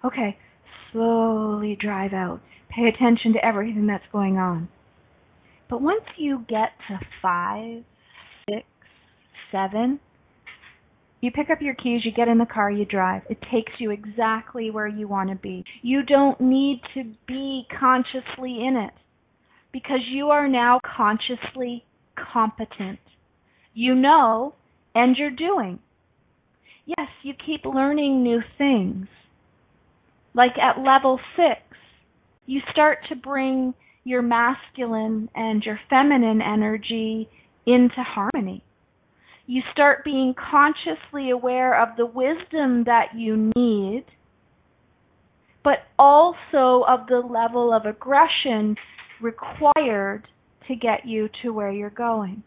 Okay. 0.05 0.39
Slowly 0.93 1.77
drive 1.81 2.13
out. 2.13 2.41
Pay 2.71 2.89
attention 2.89 3.33
to 3.35 3.45
everything 3.45 3.87
that's 3.87 4.05
going 4.13 4.39
on. 4.39 4.69
But 5.69 5.83
once 5.83 6.05
you 6.17 6.45
get 6.49 6.71
to 6.89 6.99
five, 7.21 7.85
six, 8.49 8.67
seven, 9.53 10.01
you 11.21 11.31
pick 11.31 11.51
up 11.51 11.59
your 11.61 11.75
keys, 11.75 12.03
you 12.05 12.13
get 12.13 12.29
in 12.29 12.39
the 12.39 12.47
car, 12.47 12.71
you 12.71 12.85
drive. 12.85 13.23
It 13.29 13.39
takes 13.53 13.73
you 13.79 13.91
exactly 13.91 14.71
where 14.71 14.87
you 14.87 15.09
want 15.09 15.31
to 15.31 15.37
be. 15.37 15.65
You 15.83 16.03
don't 16.03 16.41
need 16.41 16.81
to 16.95 17.05
be 17.27 17.67
consciously 17.79 18.65
in 18.67 18.77
it 18.77 18.95
because 19.73 20.01
you 20.11 20.29
are 20.29 20.49
now 20.49 20.81
consciously 20.97 21.85
competent. 22.33 23.01
You 23.75 23.95
know 23.95 24.55
and 24.95 25.17
you're 25.17 25.31
doing. 25.31 25.79
Yes, 26.87 27.09
you 27.23 27.35
keep 27.35 27.65
learning 27.65 28.23
new 28.23 28.41
things. 28.57 29.07
Like 30.39 30.57
at 30.57 30.81
level 30.81 31.19
six, 31.35 31.61
you 32.47 32.61
start 32.71 32.99
to 33.09 33.17
bring 33.17 33.75
your 34.05 34.23
masculine 34.23 35.29
and 35.35 35.65
your 35.65 35.81
feminine 35.91 36.41
energy 36.41 37.29
into 37.67 37.97
harmony. 37.97 38.63
You 39.49 39.63
start 39.73 40.05
being 40.05 40.37
consciously 40.39 41.31
aware 41.31 41.83
of 41.83 41.97
the 41.97 42.07
wisdom 42.07 42.85
that 42.85 43.17
you 43.17 43.51
need, 43.57 44.05
but 45.65 45.79
also 45.99 46.85
of 46.87 47.09
the 47.09 47.21
level 47.29 47.73
of 47.73 47.85
aggression 47.85 48.77
required 49.21 50.29
to 50.69 50.77
get 50.77 51.05
you 51.05 51.29
to 51.43 51.53
where 51.53 51.73
you're 51.73 51.91
going. 51.91 52.45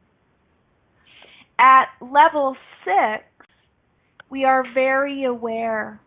At 1.60 1.88
level 2.00 2.56
six, 2.86 3.26
we 4.30 4.46
are 4.46 4.64
very 4.74 5.26
aware 5.26 6.00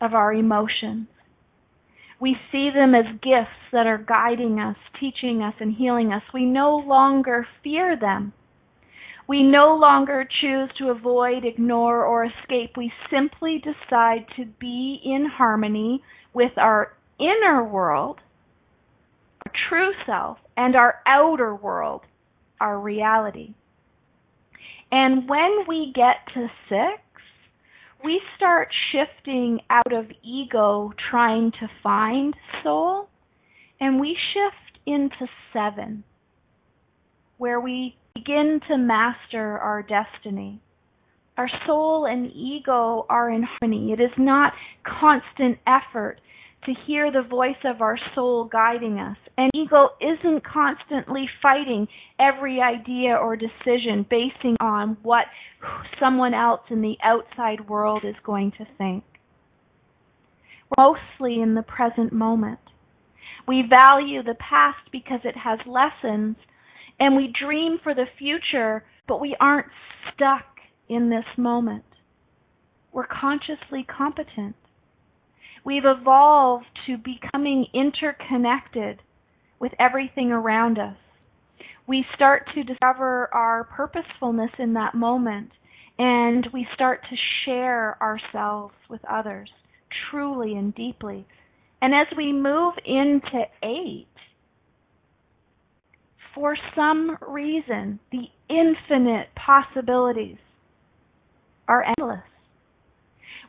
of 0.00 0.14
our 0.14 0.32
emotions. 0.32 1.08
We 2.20 2.36
see 2.50 2.70
them 2.74 2.94
as 2.94 3.20
gifts 3.22 3.70
that 3.72 3.86
are 3.86 3.98
guiding 3.98 4.58
us, 4.58 4.76
teaching 4.98 5.42
us, 5.42 5.54
and 5.60 5.74
healing 5.74 6.12
us. 6.12 6.22
We 6.32 6.44
no 6.44 6.76
longer 6.76 7.46
fear 7.62 7.96
them. 7.98 8.32
We 9.28 9.42
no 9.42 9.76
longer 9.76 10.26
choose 10.40 10.70
to 10.78 10.90
avoid, 10.90 11.44
ignore, 11.44 12.04
or 12.04 12.24
escape. 12.24 12.76
We 12.76 12.92
simply 13.10 13.58
decide 13.58 14.26
to 14.36 14.46
be 14.60 15.00
in 15.04 15.26
harmony 15.26 16.02
with 16.32 16.52
our 16.56 16.96
inner 17.18 17.64
world, 17.64 18.20
our 19.44 19.52
true 19.68 19.92
self, 20.06 20.38
and 20.56 20.76
our 20.76 21.00
outer 21.06 21.54
world, 21.54 22.02
our 22.60 22.78
reality. 22.78 23.54
And 24.92 25.28
when 25.28 25.64
we 25.66 25.92
get 25.94 26.32
to 26.34 26.46
six, 26.68 27.02
we 28.04 28.20
start 28.36 28.68
shifting 28.92 29.60
out 29.70 29.92
of 29.92 30.06
ego 30.22 30.92
trying 31.10 31.50
to 31.52 31.68
find 31.82 32.34
soul, 32.62 33.08
and 33.80 34.00
we 34.00 34.16
shift 34.32 34.78
into 34.86 35.26
seven, 35.52 36.04
where 37.38 37.60
we 37.60 37.96
begin 38.14 38.60
to 38.68 38.76
master 38.76 39.58
our 39.58 39.82
destiny. 39.82 40.60
Our 41.36 41.48
soul 41.66 42.06
and 42.06 42.30
ego 42.32 43.04
are 43.10 43.30
in 43.30 43.42
harmony. 43.42 43.92
It 43.92 44.00
is 44.00 44.12
not 44.16 44.54
constant 44.84 45.58
effort 45.66 46.18
to 46.66 46.74
hear 46.86 47.10
the 47.10 47.22
voice 47.22 47.56
of 47.64 47.80
our 47.80 47.98
soul 48.14 48.44
guiding 48.44 48.98
us. 48.98 49.16
And 49.38 49.50
ego 49.54 49.90
isn't 50.00 50.42
constantly 50.44 51.26
fighting 51.40 51.88
every 52.18 52.60
idea 52.60 53.14
or 53.14 53.36
decision 53.36 54.04
basing 54.08 54.56
on 54.60 54.96
what 55.02 55.26
someone 56.00 56.34
else 56.34 56.62
in 56.70 56.82
the 56.82 56.96
outside 57.02 57.68
world 57.68 58.04
is 58.04 58.16
going 58.24 58.52
to 58.58 58.66
think. 58.76 59.04
Mostly 60.76 61.40
in 61.40 61.54
the 61.54 61.62
present 61.62 62.12
moment. 62.12 62.58
We 63.46 63.62
value 63.68 64.22
the 64.22 64.34
past 64.34 64.90
because 64.90 65.20
it 65.22 65.36
has 65.36 65.60
lessons, 65.66 66.36
and 66.98 67.14
we 67.14 67.32
dream 67.40 67.78
for 67.80 67.94
the 67.94 68.06
future, 68.18 68.84
but 69.06 69.20
we 69.20 69.36
aren't 69.38 69.68
stuck 70.12 70.44
in 70.88 71.10
this 71.10 71.24
moment. 71.36 71.84
We're 72.92 73.06
consciously 73.06 73.84
competent. 73.84 74.56
We've 75.66 75.84
evolved 75.84 76.66
to 76.86 76.96
becoming 76.96 77.66
interconnected 77.74 79.02
with 79.58 79.72
everything 79.80 80.30
around 80.30 80.78
us. 80.78 80.96
We 81.88 82.04
start 82.14 82.44
to 82.54 82.62
discover 82.62 83.28
our 83.34 83.64
purposefulness 83.64 84.52
in 84.60 84.74
that 84.74 84.94
moment 84.94 85.50
and 85.98 86.46
we 86.54 86.68
start 86.72 87.00
to 87.10 87.16
share 87.44 88.00
ourselves 88.00 88.74
with 88.88 89.00
others 89.10 89.50
truly 90.08 90.54
and 90.54 90.72
deeply. 90.72 91.26
And 91.82 91.92
as 91.92 92.06
we 92.16 92.32
move 92.32 92.74
into 92.84 93.42
eight, 93.64 94.06
for 96.32 96.56
some 96.76 97.18
reason, 97.26 97.98
the 98.12 98.26
infinite 98.48 99.30
possibilities 99.34 100.38
are 101.66 101.84
endless. 101.98 102.22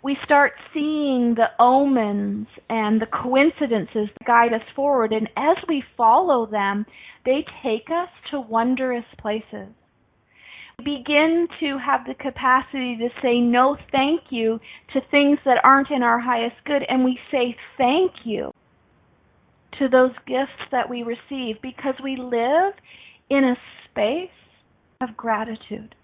We 0.03 0.17
start 0.23 0.53
seeing 0.73 1.35
the 1.35 1.47
omens 1.59 2.47
and 2.69 3.01
the 3.01 3.07
coincidences 3.07 4.09
that 4.19 4.27
guide 4.27 4.53
us 4.53 4.61
forward, 4.75 5.11
and 5.11 5.27
as 5.35 5.57
we 5.67 5.83
follow 5.95 6.45
them, 6.45 6.85
they 7.25 7.45
take 7.63 7.89
us 7.89 8.09
to 8.31 8.39
wondrous 8.39 9.05
places. 9.19 9.67
We 10.79 10.97
begin 10.97 11.47
to 11.59 11.77
have 11.79 12.05
the 12.05 12.13
capacity 12.13 12.97
to 12.97 13.09
say 13.21 13.39
no 13.39 13.77
thank 13.91 14.21
you 14.29 14.59
to 14.93 15.01
things 15.09 15.39
that 15.43 15.57
aren't 15.63 15.89
in 15.89 16.03
our 16.03 16.19
highest 16.19 16.55
good, 16.65 16.83
and 16.87 17.03
we 17.03 17.19
say 17.31 17.55
thank 17.77 18.11
you 18.23 18.51
to 19.79 19.87
those 19.89 20.13
gifts 20.27 20.69
that 20.71 20.89
we 20.89 21.03
receive 21.03 21.61
because 21.61 21.95
we 22.03 22.15
live 22.15 22.73
in 23.29 23.43
a 23.43 23.55
space 23.89 24.29
of 25.01 25.17
gratitude. 25.17 25.95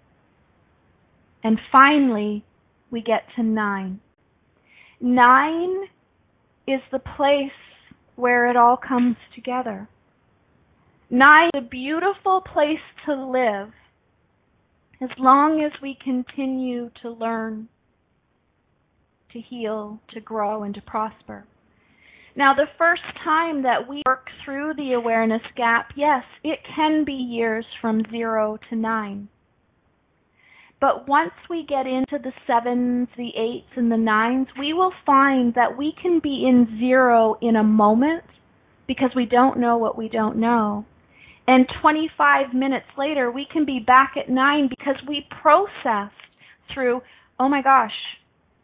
And 1.42 1.60
finally, 1.70 2.44
we 2.94 3.02
get 3.02 3.24
to 3.34 3.42
nine. 3.42 3.98
Nine 5.00 5.82
is 6.68 6.80
the 6.92 7.00
place 7.00 7.50
where 8.14 8.48
it 8.48 8.56
all 8.56 8.76
comes 8.76 9.16
together. 9.34 9.88
Nine 11.10 11.50
is 11.54 11.64
a 11.64 11.68
beautiful 11.68 12.40
place 12.40 12.78
to 13.04 13.12
live 13.12 13.70
as 15.02 15.08
long 15.18 15.60
as 15.60 15.72
we 15.82 15.98
continue 16.04 16.88
to 17.02 17.10
learn, 17.10 17.68
to 19.32 19.40
heal, 19.40 19.98
to 20.12 20.20
grow, 20.20 20.62
and 20.62 20.72
to 20.76 20.80
prosper. 20.82 21.44
Now, 22.36 22.54
the 22.54 22.68
first 22.78 23.02
time 23.24 23.64
that 23.64 23.88
we 23.88 24.04
work 24.06 24.28
through 24.44 24.74
the 24.76 24.92
awareness 24.92 25.42
gap, 25.56 25.88
yes, 25.96 26.22
it 26.44 26.60
can 26.76 27.04
be 27.04 27.12
years 27.12 27.66
from 27.80 28.02
zero 28.12 28.56
to 28.70 28.76
nine. 28.76 29.28
But 30.84 31.08
once 31.08 31.32
we 31.48 31.64
get 31.66 31.86
into 31.86 32.18
the 32.22 32.32
sevens, 32.46 33.08
the 33.16 33.30
eights, 33.38 33.72
and 33.74 33.90
the 33.90 33.96
nines, 33.96 34.48
we 34.58 34.74
will 34.74 34.92
find 35.06 35.54
that 35.54 35.78
we 35.78 35.94
can 36.02 36.20
be 36.22 36.44
in 36.46 36.78
zero 36.78 37.38
in 37.40 37.56
a 37.56 37.64
moment 37.64 38.24
because 38.86 39.08
we 39.16 39.24
don't 39.24 39.58
know 39.58 39.78
what 39.78 39.96
we 39.96 40.10
don't 40.10 40.36
know. 40.36 40.84
And 41.48 41.66
25 41.80 42.52
minutes 42.52 42.84
later, 42.98 43.30
we 43.30 43.46
can 43.50 43.64
be 43.64 43.78
back 43.78 44.12
at 44.18 44.28
nine 44.28 44.68
because 44.68 44.96
we 45.08 45.26
processed 45.40 46.12
through, 46.74 47.00
oh 47.40 47.48
my 47.48 47.62
gosh, 47.62 47.96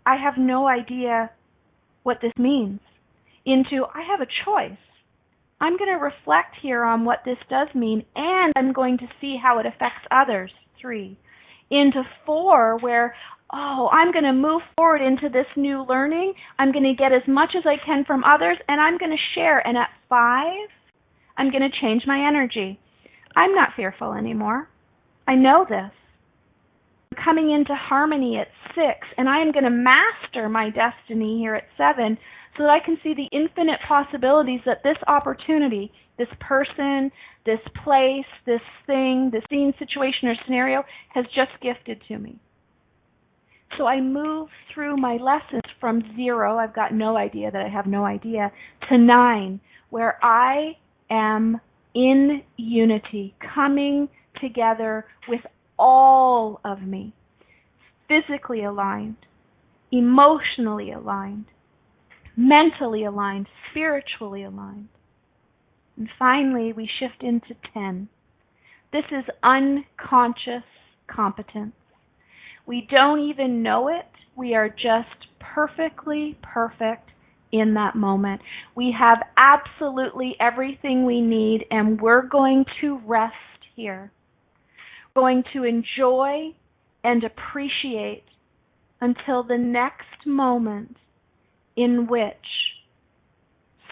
I 0.05 0.17
have 0.23 0.35
no 0.37 0.69
idea 0.69 1.31
what 2.03 2.19
this 2.21 2.33
means 2.37 2.81
into 3.47 3.87
I 3.95 4.03
have 4.03 4.21
a 4.21 4.29
choice. 4.45 4.79
I'm 5.59 5.79
going 5.79 5.89
to 5.89 6.05
reflect 6.05 6.57
here 6.61 6.85
on 6.85 7.07
what 7.07 7.21
this 7.25 7.39
does 7.49 7.69
mean, 7.75 8.05
and 8.15 8.53
I'm 8.57 8.75
going 8.75 8.99
to 8.99 9.07
see 9.23 9.39
how 9.43 9.59
it 9.59 9.65
affects 9.65 10.05
others. 10.11 10.51
Three. 10.79 11.17
Into 11.71 12.03
four, 12.27 12.79
where, 12.79 13.15
oh, 13.53 13.89
I'm 13.93 14.13
going 14.13 14.25
to 14.25 14.33
move 14.33 14.63
forward 14.77 15.01
into 15.03 15.29
this 15.29 15.47
new 15.57 15.85
learning. 15.89 16.35
I'm 16.59 16.73
going 16.73 16.85
to 16.85 16.95
get 16.95 17.13
as 17.13 17.23
much 17.29 17.51
as 17.57 17.65
I 17.67 17.77
can 17.85 18.05
from 18.05 18.25
others, 18.25 18.59
and 18.69 18.81
I'm 18.81 18.99
going 18.99 19.13
to 19.13 19.35
share. 19.35 19.65
And 19.67 19.77
at 19.79 19.91
five, 20.09 20.69
I'm 21.37 21.51
going 21.51 21.63
to 21.63 21.81
change 21.81 22.03
my 22.07 22.27
energy. 22.27 22.79
I'm 23.37 23.55
not 23.55 23.71
fearful 23.77 24.15
anymore. 24.15 24.69
I 25.29 25.37
know 25.37 25.65
this. 25.69 25.93
I'm 27.13 27.25
coming 27.25 27.53
into 27.53 27.75
harmony 27.75 28.39
at 28.39 28.49
six, 28.75 29.07
and 29.17 29.29
I 29.29 29.41
am 29.41 29.53
going 29.53 29.65
to 29.65 29.71
master 29.71 30.49
my 30.49 30.71
destiny 30.71 31.39
here 31.39 31.55
at 31.55 31.65
seven 31.77 32.19
so 32.57 32.65
that 32.65 32.71
I 32.71 32.85
can 32.85 32.99
see 33.03 33.15
the 33.15 33.29
infinite 33.37 33.81
possibilities 33.87 34.61
that 34.67 34.83
this 34.83 34.97
opportunity, 35.07 35.93
this 36.19 36.29
person, 36.41 37.11
this 37.47 37.61
place, 37.85 38.27
this 38.47 38.61
thing, 38.87 39.31
this 39.33 39.43
scene, 39.49 39.73
situation, 39.79 40.29
or 40.29 40.35
scenario 40.45 40.85
has 41.15 41.25
just 41.27 41.53
gifted 41.63 42.03
to 42.09 42.19
me. 42.19 42.39
So 43.79 43.87
I 43.87 44.01
move 44.01 44.49
through 44.75 44.97
my 44.97 45.17
lessons 45.17 45.63
from 45.81 46.03
zero, 46.17 46.59
I've 46.59 46.75
got 46.75 46.93
no 46.93 47.17
idea 47.17 47.51
that 47.51 47.63
I 47.63 47.69
have 47.69 47.87
no 47.87 48.05
idea, 48.05 48.53
to 48.89 48.99
nine, 48.99 49.61
where 49.91 50.19
I 50.25 50.77
am 51.09 51.61
in 51.95 52.43
unity, 52.57 53.35
coming 53.55 54.09
together 54.41 55.07
with 55.29 55.41
all 55.79 56.61
of 56.65 56.83
me, 56.83 57.15
physically 58.09 58.65
aligned, 58.65 59.17
emotionally 59.93 60.93
aligned, 60.93 61.47
mentally 62.41 63.05
aligned, 63.05 63.47
spiritually 63.71 64.43
aligned. 64.45 64.89
And 65.97 66.09
finally, 66.19 66.73
we 66.73 66.89
shift 66.99 67.23
into 67.23 67.55
10. 67.75 68.09
This 68.93 69.05
is 69.13 69.25
unconscious 69.43 70.65
competence. 71.07 71.75
We 72.67 72.89
don't 72.91 73.21
even 73.21 73.63
know 73.63 73.89
it. 73.89 74.09
We 74.37 74.55
are 74.55 74.71
just 74.71 75.29
perfectly 75.55 76.39
perfect 76.43 77.11
in 77.53 77.75
that 77.75 77.95
moment. 77.95 78.41
We 78.75 78.95
have 78.99 79.19
absolutely 79.37 80.35
everything 80.41 81.05
we 81.05 81.21
need, 81.21 81.67
and 81.71 82.01
we're 82.01 82.27
going 82.27 82.65
to 82.81 83.01
rest 83.07 83.35
here. 83.77 84.13
Going 85.15 85.43
to 85.53 85.65
enjoy 85.65 86.55
and 87.05 87.23
appreciate 87.23 88.25
until 89.01 89.43
the 89.43 89.59
next 89.59 90.27
moment 90.27 90.97
in 91.81 92.07
which 92.07 92.35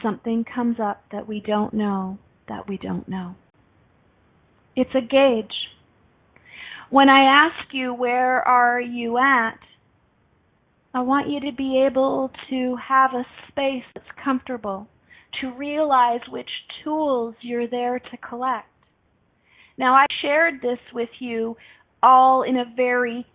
something 0.02 0.44
comes 0.44 0.76
up 0.78 1.02
that 1.10 1.26
we 1.26 1.40
don't 1.40 1.72
know 1.72 2.18
that 2.48 2.68
we 2.68 2.76
don't 2.76 3.08
know. 3.08 3.34
It's 4.76 4.94
a 4.94 5.00
gauge. 5.00 5.54
When 6.90 7.08
I 7.08 7.46
ask 7.46 7.72
you, 7.72 7.94
where 7.94 8.46
are 8.46 8.80
you 8.80 9.18
at? 9.18 9.58
I 10.94 11.00
want 11.00 11.28
you 11.28 11.40
to 11.40 11.56
be 11.56 11.84
able 11.86 12.30
to 12.50 12.76
have 12.76 13.10
a 13.12 13.26
space 13.48 13.84
that's 13.94 14.06
comfortable, 14.22 14.86
to 15.40 15.52
realize 15.54 16.20
which 16.30 16.48
tools 16.84 17.34
you're 17.40 17.68
there 17.68 17.98
to 17.98 18.16
collect. 18.28 18.68
Now, 19.76 19.94
I 19.94 20.06
shared 20.22 20.60
this 20.62 20.78
with 20.92 21.10
you 21.20 21.56
all 22.02 22.42
in 22.42 22.56
a 22.56 22.72
very 22.76 23.26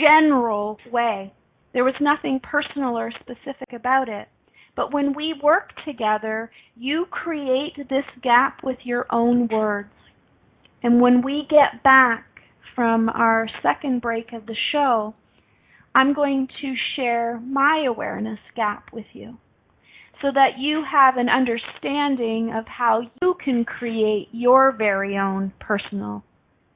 general 0.00 0.78
way. 0.90 1.32
There 1.72 1.84
was 1.84 1.94
nothing 2.00 2.40
personal 2.42 2.98
or 2.98 3.10
specific 3.20 3.72
about 3.72 4.08
it. 4.08 4.28
But 4.76 4.92
when 4.92 5.12
we 5.14 5.34
work 5.42 5.70
together, 5.84 6.50
you 6.76 7.06
create 7.10 7.76
this 7.76 8.04
gap 8.22 8.62
with 8.62 8.78
your 8.84 9.06
own 9.10 9.48
words. 9.48 9.90
And 10.82 11.00
when 11.00 11.22
we 11.22 11.46
get 11.50 11.82
back 11.82 12.24
from 12.74 13.08
our 13.08 13.48
second 13.62 14.00
break 14.00 14.32
of 14.32 14.46
the 14.46 14.56
show, 14.70 15.14
I'm 15.94 16.14
going 16.14 16.46
to 16.62 16.74
share 16.94 17.40
my 17.40 17.84
awareness 17.88 18.38
gap 18.54 18.92
with 18.92 19.06
you 19.12 19.38
so 20.22 20.28
that 20.32 20.58
you 20.58 20.84
have 20.90 21.16
an 21.16 21.28
understanding 21.28 22.52
of 22.56 22.66
how 22.66 23.02
you 23.22 23.34
can 23.44 23.64
create 23.64 24.28
your 24.32 24.72
very 24.72 25.16
own 25.16 25.52
personal 25.60 26.24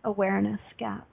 awareness 0.04 0.60
gap. 0.78 1.06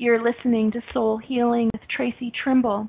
You're 0.00 0.22
listening 0.22 0.70
to 0.70 0.80
Soul 0.94 1.18
Healing 1.18 1.70
with 1.72 1.82
Tracy 1.88 2.30
Trimble 2.44 2.88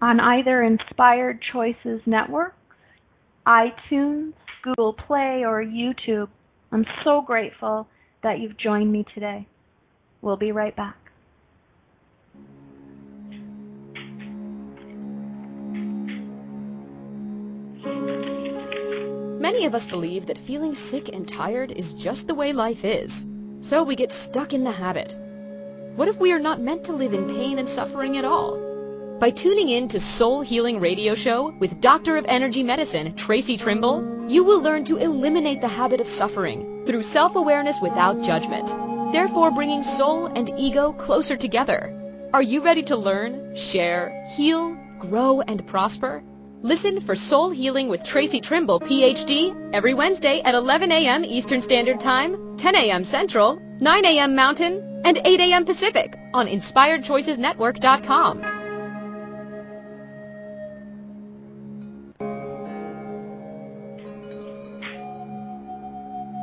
on 0.00 0.20
either 0.20 0.62
Inspired 0.62 1.40
Choices 1.52 2.00
Network, 2.06 2.54
iTunes, 3.44 4.34
Google 4.62 4.92
Play, 4.92 5.42
or 5.44 5.64
YouTube. 5.64 6.28
I'm 6.70 6.86
so 7.02 7.22
grateful 7.22 7.88
that 8.22 8.38
you've 8.38 8.56
joined 8.56 8.92
me 8.92 9.04
today. 9.14 9.48
We'll 10.22 10.36
be 10.36 10.52
right 10.52 10.76
back. 10.76 10.96
Many 19.40 19.64
of 19.64 19.74
us 19.74 19.86
believe 19.86 20.26
that 20.26 20.38
feeling 20.38 20.76
sick 20.76 21.08
and 21.12 21.26
tired 21.26 21.72
is 21.72 21.94
just 21.94 22.28
the 22.28 22.36
way 22.36 22.52
life 22.52 22.84
is, 22.84 23.26
so 23.60 23.82
we 23.82 23.96
get 23.96 24.12
stuck 24.12 24.52
in 24.52 24.62
the 24.62 24.70
habit. 24.70 25.16
What 25.98 26.06
if 26.06 26.20
we 26.20 26.32
are 26.32 26.38
not 26.38 26.60
meant 26.60 26.84
to 26.84 26.92
live 26.92 27.12
in 27.12 27.28
pain 27.28 27.58
and 27.58 27.68
suffering 27.68 28.16
at 28.18 28.24
all? 28.24 28.56
By 29.18 29.30
tuning 29.30 29.68
in 29.68 29.88
to 29.88 29.98
Soul 29.98 30.42
Healing 30.42 30.78
Radio 30.78 31.16
Show 31.16 31.52
with 31.58 31.80
Doctor 31.80 32.16
of 32.16 32.24
Energy 32.28 32.62
Medicine, 32.62 33.16
Tracy 33.16 33.56
Trimble, 33.56 34.28
you 34.28 34.44
will 34.44 34.62
learn 34.62 34.84
to 34.84 34.96
eliminate 34.98 35.60
the 35.60 35.66
habit 35.66 36.00
of 36.00 36.06
suffering 36.06 36.84
through 36.86 37.02
self-awareness 37.02 37.80
without 37.82 38.22
judgment, 38.22 38.68
therefore 39.12 39.50
bringing 39.50 39.82
soul 39.82 40.26
and 40.26 40.52
ego 40.56 40.92
closer 40.92 41.36
together. 41.36 41.92
Are 42.32 42.42
you 42.42 42.62
ready 42.62 42.84
to 42.84 42.96
learn, 42.96 43.56
share, 43.56 44.24
heal, 44.36 44.78
grow, 45.00 45.40
and 45.40 45.66
prosper? 45.66 46.22
Listen 46.62 47.00
for 47.00 47.16
Soul 47.16 47.50
Healing 47.50 47.88
with 47.88 48.04
Tracy 48.04 48.40
Trimble, 48.40 48.78
PhD, 48.78 49.70
every 49.72 49.94
Wednesday 49.94 50.42
at 50.42 50.54
11 50.54 50.92
a.m. 50.92 51.24
Eastern 51.24 51.60
Standard 51.60 51.98
Time, 51.98 52.56
10 52.56 52.76
a.m. 52.76 53.02
Central, 53.02 53.60
9 53.80 54.04
a.m. 54.06 54.34
Mountain, 54.34 55.02
and 55.04 55.20
8 55.24 55.40
a.m. 55.40 55.64
Pacific 55.64 56.18
on 56.34 56.48
InspiredChoicesNetwork.com. 56.48 58.42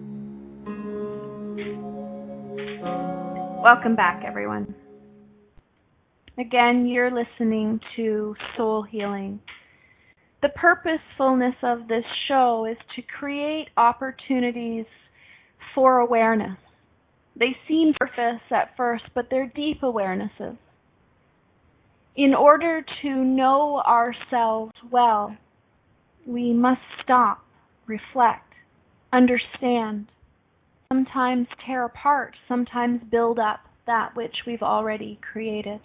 Welcome 3.62 3.96
back, 3.96 4.24
everyone. 4.26 4.74
Again, 6.38 6.88
you're 6.88 7.12
listening 7.12 7.82
to 7.98 8.36
Soul 8.56 8.84
Healing. 8.84 9.42
The 10.42 10.50
purposefulness 10.50 11.56
of 11.64 11.90
this 11.90 12.06
show 12.30 12.66
is 12.66 12.78
to 12.96 13.02
create 13.02 13.68
opportunities 13.76 14.86
for 15.76 15.98
awareness. 15.98 16.58
They 17.40 17.56
seem 17.68 17.94
surface 18.02 18.42
at 18.52 18.76
first, 18.76 19.06
but 19.16 19.28
they're 19.32 19.52
deep 19.56 19.82
awarenesses. 19.82 20.58
In 22.16 22.34
order 22.34 22.84
to 23.02 23.10
know 23.10 23.82
ourselves 23.88 24.74
well, 24.92 25.38
we 26.28 26.52
must 26.52 26.82
stop, 27.02 27.46
reflect, 27.88 28.54
understand, 29.14 30.08
sometimes 30.92 31.48
tear 31.66 31.86
apart, 31.86 32.36
sometimes 32.48 33.02
build 33.10 33.40
up 33.40 33.62
that 33.88 34.16
which 34.16 34.36
we've 34.46 34.62
already 34.62 35.18
created. 35.32 35.80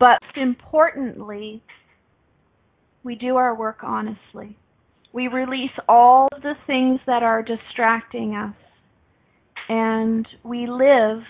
But 0.00 0.18
importantly, 0.34 1.62
we 3.04 3.16
do 3.16 3.36
our 3.36 3.54
work 3.54 3.78
honestly. 3.82 4.56
We 5.12 5.28
release 5.28 5.72
all 5.88 6.28
the 6.30 6.54
things 6.66 7.00
that 7.06 7.22
are 7.22 7.42
distracting 7.42 8.34
us, 8.34 8.54
and 9.68 10.26
we 10.42 10.66
live 10.66 11.22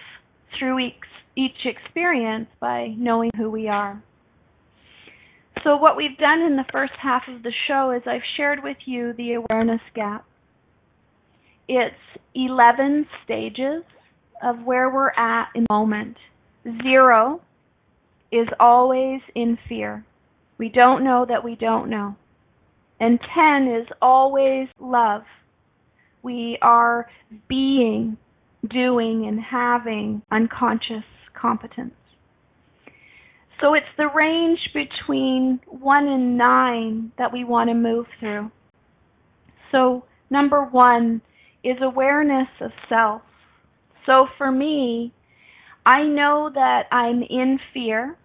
through 0.58 0.78
each, 0.78 0.94
each 1.36 1.66
experience 1.66 2.48
by 2.60 2.94
knowing 2.96 3.30
who 3.36 3.50
we 3.50 3.68
are. 3.68 4.02
So, 5.64 5.76
what 5.76 5.96
we've 5.96 6.16
done 6.18 6.40
in 6.40 6.56
the 6.56 6.64
first 6.70 6.92
half 7.02 7.22
of 7.28 7.42
the 7.42 7.52
show 7.66 7.90
is 7.90 8.02
I've 8.06 8.20
shared 8.36 8.62
with 8.62 8.76
you 8.86 9.12
the 9.14 9.34
awareness 9.34 9.80
gap. 9.94 10.24
It's 11.66 11.94
11 12.34 13.06
stages 13.24 13.82
of 14.42 14.62
where 14.64 14.88
we're 14.88 15.10
at 15.10 15.48
in 15.54 15.64
the 15.68 15.74
moment. 15.74 16.16
Zero 16.82 17.40
is 18.30 18.46
always 18.60 19.20
in 19.34 19.58
fear. 19.68 20.04
We 20.58 20.68
don't 20.68 21.04
know 21.04 21.26
that 21.28 21.44
we 21.44 21.56
don't 21.56 21.90
know. 21.90 22.16
And 23.00 23.18
10 23.34 23.74
is 23.80 23.86
always 24.02 24.68
love. 24.80 25.22
We 26.22 26.58
are 26.62 27.08
being, 27.48 28.16
doing, 28.68 29.26
and 29.26 29.40
having 29.40 30.22
unconscious 30.30 31.04
competence. 31.40 31.94
So 33.60 33.74
it's 33.74 33.86
the 33.96 34.08
range 34.14 34.60
between 34.72 35.60
1 35.66 36.08
and 36.08 36.38
9 36.38 37.12
that 37.18 37.32
we 37.32 37.44
want 37.44 37.70
to 37.70 37.74
move 37.74 38.06
through. 38.20 38.50
So, 39.72 40.04
number 40.30 40.64
one 40.64 41.20
is 41.64 41.76
awareness 41.82 42.48
of 42.60 42.70
self. 42.88 43.22
So 44.06 44.26
for 44.38 44.50
me, 44.50 45.12
I 45.84 46.02
know 46.02 46.50
that 46.54 46.84
I'm 46.92 47.22
in 47.22 47.58
fear 47.74 48.16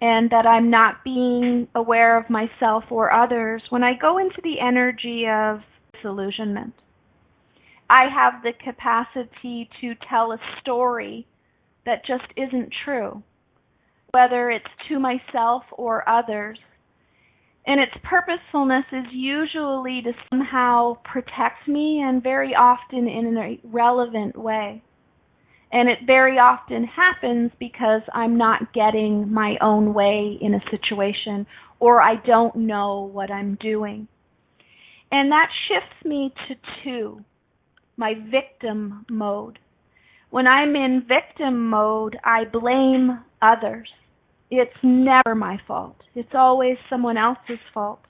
and 0.00 0.30
that 0.30 0.46
I'm 0.46 0.70
not 0.70 1.04
being 1.04 1.68
aware 1.74 2.18
of 2.18 2.30
myself 2.30 2.84
or 2.90 3.12
others 3.12 3.62
when 3.70 3.82
I 3.82 3.92
go 4.00 4.18
into 4.18 4.40
the 4.42 4.60
energy 4.60 5.24
of 5.30 5.60
disillusionment. 5.94 6.74
I 7.90 8.04
have 8.14 8.42
the 8.42 8.52
capacity 8.52 9.68
to 9.80 9.94
tell 10.08 10.32
a 10.32 10.38
story 10.60 11.26
that 11.86 12.04
just 12.06 12.26
isn't 12.36 12.72
true, 12.84 13.22
whether 14.10 14.50
it's 14.50 14.66
to 14.88 14.98
myself 14.98 15.62
or 15.72 16.06
others. 16.08 16.58
And 17.66 17.80
its 17.80 17.92
purposefulness 18.02 18.84
is 18.92 19.06
usually 19.12 20.02
to 20.02 20.12
somehow 20.30 20.96
protect 21.04 21.66
me 21.66 22.02
and 22.02 22.22
very 22.22 22.54
often 22.54 23.08
in 23.08 23.36
a 23.36 23.60
relevant 23.66 24.36
way. 24.36 24.82
And 25.70 25.88
it 25.88 25.98
very 26.06 26.38
often 26.38 26.84
happens 26.84 27.52
because 27.58 28.02
I'm 28.14 28.38
not 28.38 28.72
getting 28.72 29.32
my 29.32 29.56
own 29.60 29.92
way 29.92 30.38
in 30.40 30.54
a 30.54 30.70
situation 30.70 31.46
or 31.78 32.00
I 32.00 32.16
don't 32.16 32.56
know 32.56 33.10
what 33.12 33.30
I'm 33.30 33.56
doing. 33.60 34.08
And 35.12 35.30
that 35.32 35.48
shifts 35.68 36.04
me 36.04 36.32
to 36.48 36.54
two 36.82 37.24
my 37.98 38.14
victim 38.30 39.04
mode. 39.10 39.58
When 40.30 40.46
I'm 40.46 40.76
in 40.76 41.06
victim 41.06 41.68
mode, 41.68 42.16
I 42.24 42.44
blame 42.44 43.24
others. 43.42 43.88
It's 44.50 44.72
never 44.82 45.34
my 45.34 45.58
fault, 45.66 45.96
it's 46.14 46.34
always 46.34 46.76
someone 46.88 47.18
else's 47.18 47.58
fault. 47.74 48.00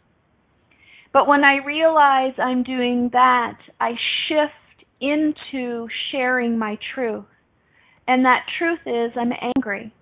But 1.13 1.27
when 1.27 1.43
I 1.43 1.65
realize 1.65 2.35
I'm 2.39 2.63
doing 2.63 3.11
that, 3.13 3.59
I 3.81 3.93
shift 4.29 4.87
into 5.01 5.89
sharing 6.13 6.59
my 6.59 6.79
truth. 6.95 7.25
And 8.07 8.25
that 8.25 8.47
truth 8.59 8.81
is, 8.87 9.17
I'm 9.17 9.33
angry. 9.57 9.93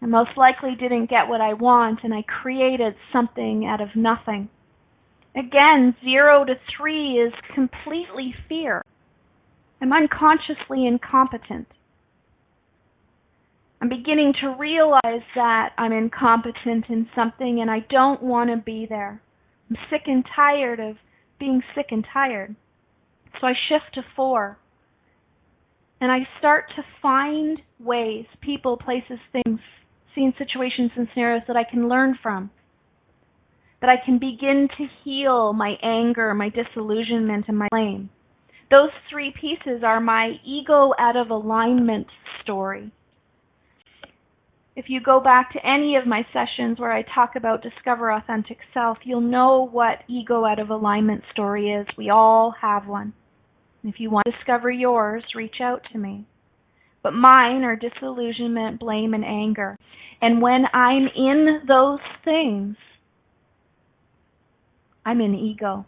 I 0.00 0.06
most 0.06 0.30
likely 0.36 0.74
didn't 0.78 1.10
get 1.10 1.28
what 1.28 1.40
I 1.40 1.54
want, 1.54 2.00
and 2.02 2.12
I 2.12 2.22
created 2.22 2.94
something 3.12 3.66
out 3.66 3.80
of 3.80 3.88
nothing. 3.94 4.48
Again, 5.34 5.96
zero 6.04 6.44
to 6.44 6.54
three 6.76 7.12
is 7.12 7.32
completely 7.54 8.34
fear. 8.48 8.82
I'm 9.80 9.92
unconsciously 9.92 10.86
incompetent. 10.86 11.66
I'm 13.80 13.88
beginning 13.88 14.34
to 14.42 14.54
realize 14.58 15.24
that 15.34 15.70
I'm 15.76 15.92
incompetent 15.92 16.84
in 16.88 17.08
something 17.16 17.60
and 17.60 17.70
I 17.70 17.80
don't 17.90 18.22
want 18.22 18.50
to 18.50 18.56
be 18.56 18.86
there. 18.88 19.20
I'm 19.68 19.76
sick 19.90 20.02
and 20.06 20.24
tired 20.36 20.78
of 20.78 20.96
being 21.40 21.62
sick 21.74 21.86
and 21.90 22.06
tired. 22.12 22.54
So 23.40 23.46
I 23.46 23.54
shift 23.68 23.94
to 23.94 24.02
four 24.14 24.58
and 26.00 26.12
I 26.12 26.18
start 26.38 26.66
to 26.76 26.82
find 27.00 27.58
ways, 27.80 28.26
people, 28.40 28.76
places, 28.76 29.18
things, 29.32 29.58
scene 30.14 30.34
situations 30.38 30.90
and 30.96 31.08
scenarios 31.12 31.42
that 31.48 31.56
I 31.56 31.64
can 31.68 31.88
learn 31.88 32.18
from. 32.22 32.50
That 33.82 33.90
I 33.90 33.96
can 34.02 34.18
begin 34.18 34.68
to 34.78 34.86
heal 35.04 35.52
my 35.52 35.74
anger, 35.82 36.32
my 36.32 36.48
disillusionment, 36.48 37.46
and 37.48 37.58
my 37.58 37.68
blame. 37.70 38.08
Those 38.70 38.90
three 39.10 39.34
pieces 39.38 39.82
are 39.84 40.00
my 40.00 40.36
ego 40.46 40.92
out 40.98 41.16
of 41.16 41.30
alignment 41.30 42.06
story. 42.42 42.90
If 44.74 44.86
you 44.88 45.00
go 45.02 45.20
back 45.20 45.52
to 45.52 45.66
any 45.66 45.96
of 45.96 46.06
my 46.06 46.22
sessions 46.32 46.78
where 46.78 46.92
I 46.92 47.02
talk 47.02 47.32
about 47.36 47.62
discover 47.62 48.10
authentic 48.10 48.58
self, 48.72 48.98
you'll 49.04 49.20
know 49.20 49.68
what 49.70 49.98
ego 50.08 50.46
out 50.46 50.58
of 50.58 50.70
alignment 50.70 51.24
story 51.32 51.72
is. 51.72 51.86
We 51.98 52.08
all 52.08 52.54
have 52.62 52.86
one. 52.86 53.12
If 53.84 53.96
you 53.98 54.10
want 54.10 54.24
to 54.26 54.32
discover 54.32 54.70
yours, 54.70 55.24
reach 55.34 55.56
out 55.60 55.82
to 55.92 55.98
me. 55.98 56.24
But 57.02 57.12
mine 57.12 57.64
are 57.64 57.76
disillusionment, 57.76 58.80
blame, 58.80 59.12
and 59.12 59.24
anger. 59.24 59.76
And 60.22 60.40
when 60.40 60.64
I'm 60.72 61.08
in 61.14 61.62
those 61.66 61.98
things, 62.24 62.76
I'm 65.12 65.20
in 65.20 65.34
ego. 65.34 65.84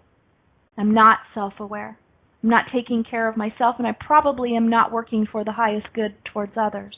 I'm 0.77 0.93
not 0.93 1.21
self 1.33 1.55
aware. 1.59 1.99
I'm 2.43 2.51
not 2.51 2.67
taking 2.71 3.05
care 3.11 3.27
of 3.27 3.39
myself, 3.39 3.77
and 3.79 3.87
I 3.87 3.93
probably 3.99 4.55
am 4.55 4.69
not 4.69 4.93
working 4.93 5.27
for 5.33 5.45
the 5.45 5.53
highest 5.53 5.87
good 5.95 6.15
towards 6.31 6.53
others. 6.61 6.95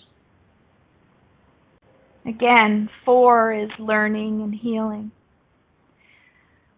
Again, 2.26 2.90
four 3.04 3.52
is 3.52 3.70
learning 3.78 4.42
and 4.42 4.52
healing. 4.52 5.12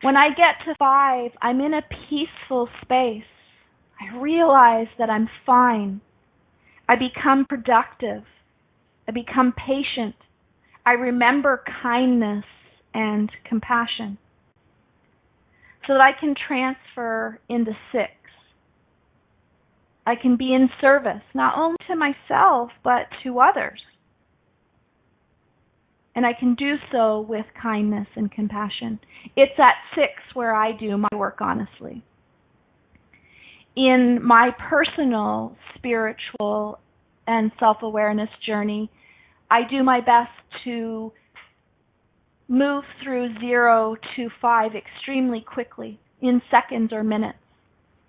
When 0.03 0.19
I 0.19 0.29
get 0.29 0.67
to 0.67 0.75
five, 0.79 1.31
I'm 1.41 1.63
in 1.63 1.73
a 1.73 1.81
peaceful 2.11 2.69
space. 2.83 3.23
I 3.99 4.19
realize 4.19 4.89
that 4.99 5.09
I'm 5.09 5.31
fine. 5.47 6.03
I 6.87 6.97
become 6.97 7.47
productive. 7.49 8.25
I 9.09 9.13
become 9.13 9.55
patient. 9.67 10.15
I 10.85 10.91
remember 10.91 11.65
kindness 11.83 12.45
and 12.93 13.33
compassion 13.49 14.19
so 15.89 15.95
that 15.95 16.01
I 16.03 16.13
can 16.19 16.37
transfer 16.47 17.41
into 17.49 17.73
six. 17.91 18.13
I 20.07 20.15
can 20.15 20.37
be 20.37 20.55
in 20.55 20.69
service, 20.81 21.23
not 21.35 21.59
only 21.59 21.79
to 21.89 21.97
myself, 21.97 22.71
but 22.85 23.07
to 23.25 23.41
others. 23.41 23.81
And 26.15 26.25
I 26.25 26.33
can 26.39 26.55
do 26.55 26.77
so 26.93 27.27
with 27.29 27.47
kindness 27.61 28.07
and 28.15 28.31
compassion. 28.31 29.01
It's 29.37 29.59
at 29.59 29.75
six 29.97 30.13
where 30.35 30.55
I 30.55 30.71
do 30.71 30.97
my 30.97 31.09
work 31.17 31.39
honestly 31.41 32.05
in 33.79 34.19
my 34.25 34.51
personal 34.69 35.57
spiritual 35.77 36.81
and 37.29 37.53
self 37.61 37.79
awareness 37.83 38.29
journey, 38.45 38.91
I 39.51 39.61
do 39.71 39.85
my 39.85 40.01
best 40.01 40.33
to 40.65 41.13
move 42.49 42.85
through 43.03 43.39
zero 43.41 43.97
to 44.17 44.29
five 44.41 44.73
extremely 44.75 45.41
quickly 45.41 46.01
in 46.21 46.41
seconds 46.51 46.93
or 46.93 47.05
minutes. 47.05 47.39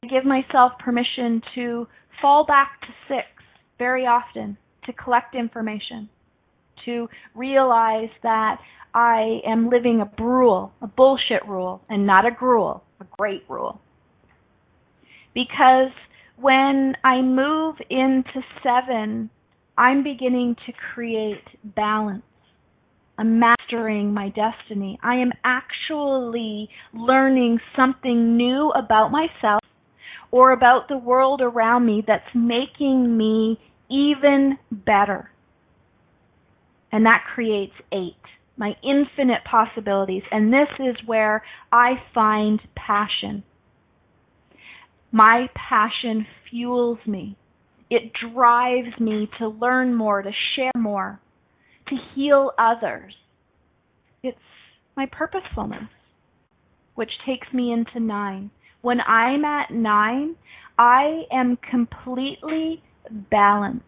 I 0.03 0.07
give 0.07 0.25
myself 0.25 0.71
permission 0.79 1.41
to 1.55 1.87
fall 2.21 2.45
back 2.45 2.79
to 2.81 2.87
six 3.07 3.27
very 3.77 4.05
often 4.05 4.57
to 4.85 4.93
collect 4.93 5.35
information, 5.35 6.09
to 6.85 7.07
realize 7.35 8.09
that 8.23 8.57
I 8.93 9.39
am 9.45 9.69
living 9.69 10.01
a 10.01 10.23
rule, 10.23 10.71
a 10.81 10.87
bullshit 10.87 11.45
rule, 11.47 11.81
and 11.89 12.07
not 12.07 12.25
a 12.25 12.31
gruel, 12.31 12.83
a 12.99 13.05
great 13.17 13.43
rule. 13.49 13.81
Because 15.33 15.91
when 16.37 16.95
I 17.03 17.21
move 17.21 17.75
into 17.89 18.41
seven, 18.63 19.29
I'm 19.77 20.03
beginning 20.03 20.55
to 20.65 20.73
create 20.93 21.43
balance. 21.75 22.23
I'm 23.19 23.37
mastering 23.37 24.13
my 24.13 24.29
destiny. 24.29 24.97
I 25.03 25.15
am 25.15 25.33
actually 25.43 26.69
learning 26.93 27.59
something 27.75 28.37
new 28.37 28.71
about 28.71 29.11
myself 29.11 29.61
or 30.31 30.53
about 30.53 30.87
the 30.87 30.97
world 30.97 31.41
around 31.41 31.85
me 31.85 32.01
that's 32.07 32.33
making 32.33 33.17
me 33.17 33.59
even 33.91 34.57
better. 34.71 35.31
And 36.93 37.05
that 37.05 37.25
creates 37.35 37.73
eight, 37.91 38.15
my 38.55 38.75
infinite 38.81 39.43
possibilities. 39.43 40.23
And 40.31 40.53
this 40.53 40.69
is 40.79 40.95
where 41.05 41.43
I 41.73 41.95
find 42.13 42.61
passion. 42.73 43.43
My 45.11 45.47
passion 45.55 46.25
fuels 46.49 46.99
me. 47.05 47.35
It 47.89 48.13
drives 48.33 48.97
me 48.97 49.27
to 49.39 49.49
learn 49.49 49.93
more, 49.93 50.21
to 50.21 50.31
share 50.55 50.71
more, 50.77 51.19
to 51.89 51.95
heal 52.15 52.51
others. 52.57 53.13
It's 54.23 54.37
my 54.95 55.07
purposefulness, 55.11 55.89
which 56.95 57.11
takes 57.25 57.47
me 57.53 57.71
into 57.71 57.99
nine. 57.99 58.51
When 58.81 59.01
I'm 59.01 59.43
at 59.45 59.71
nine, 59.71 60.35
I 60.77 61.23
am 61.31 61.57
completely 61.69 62.81
balanced. 63.29 63.83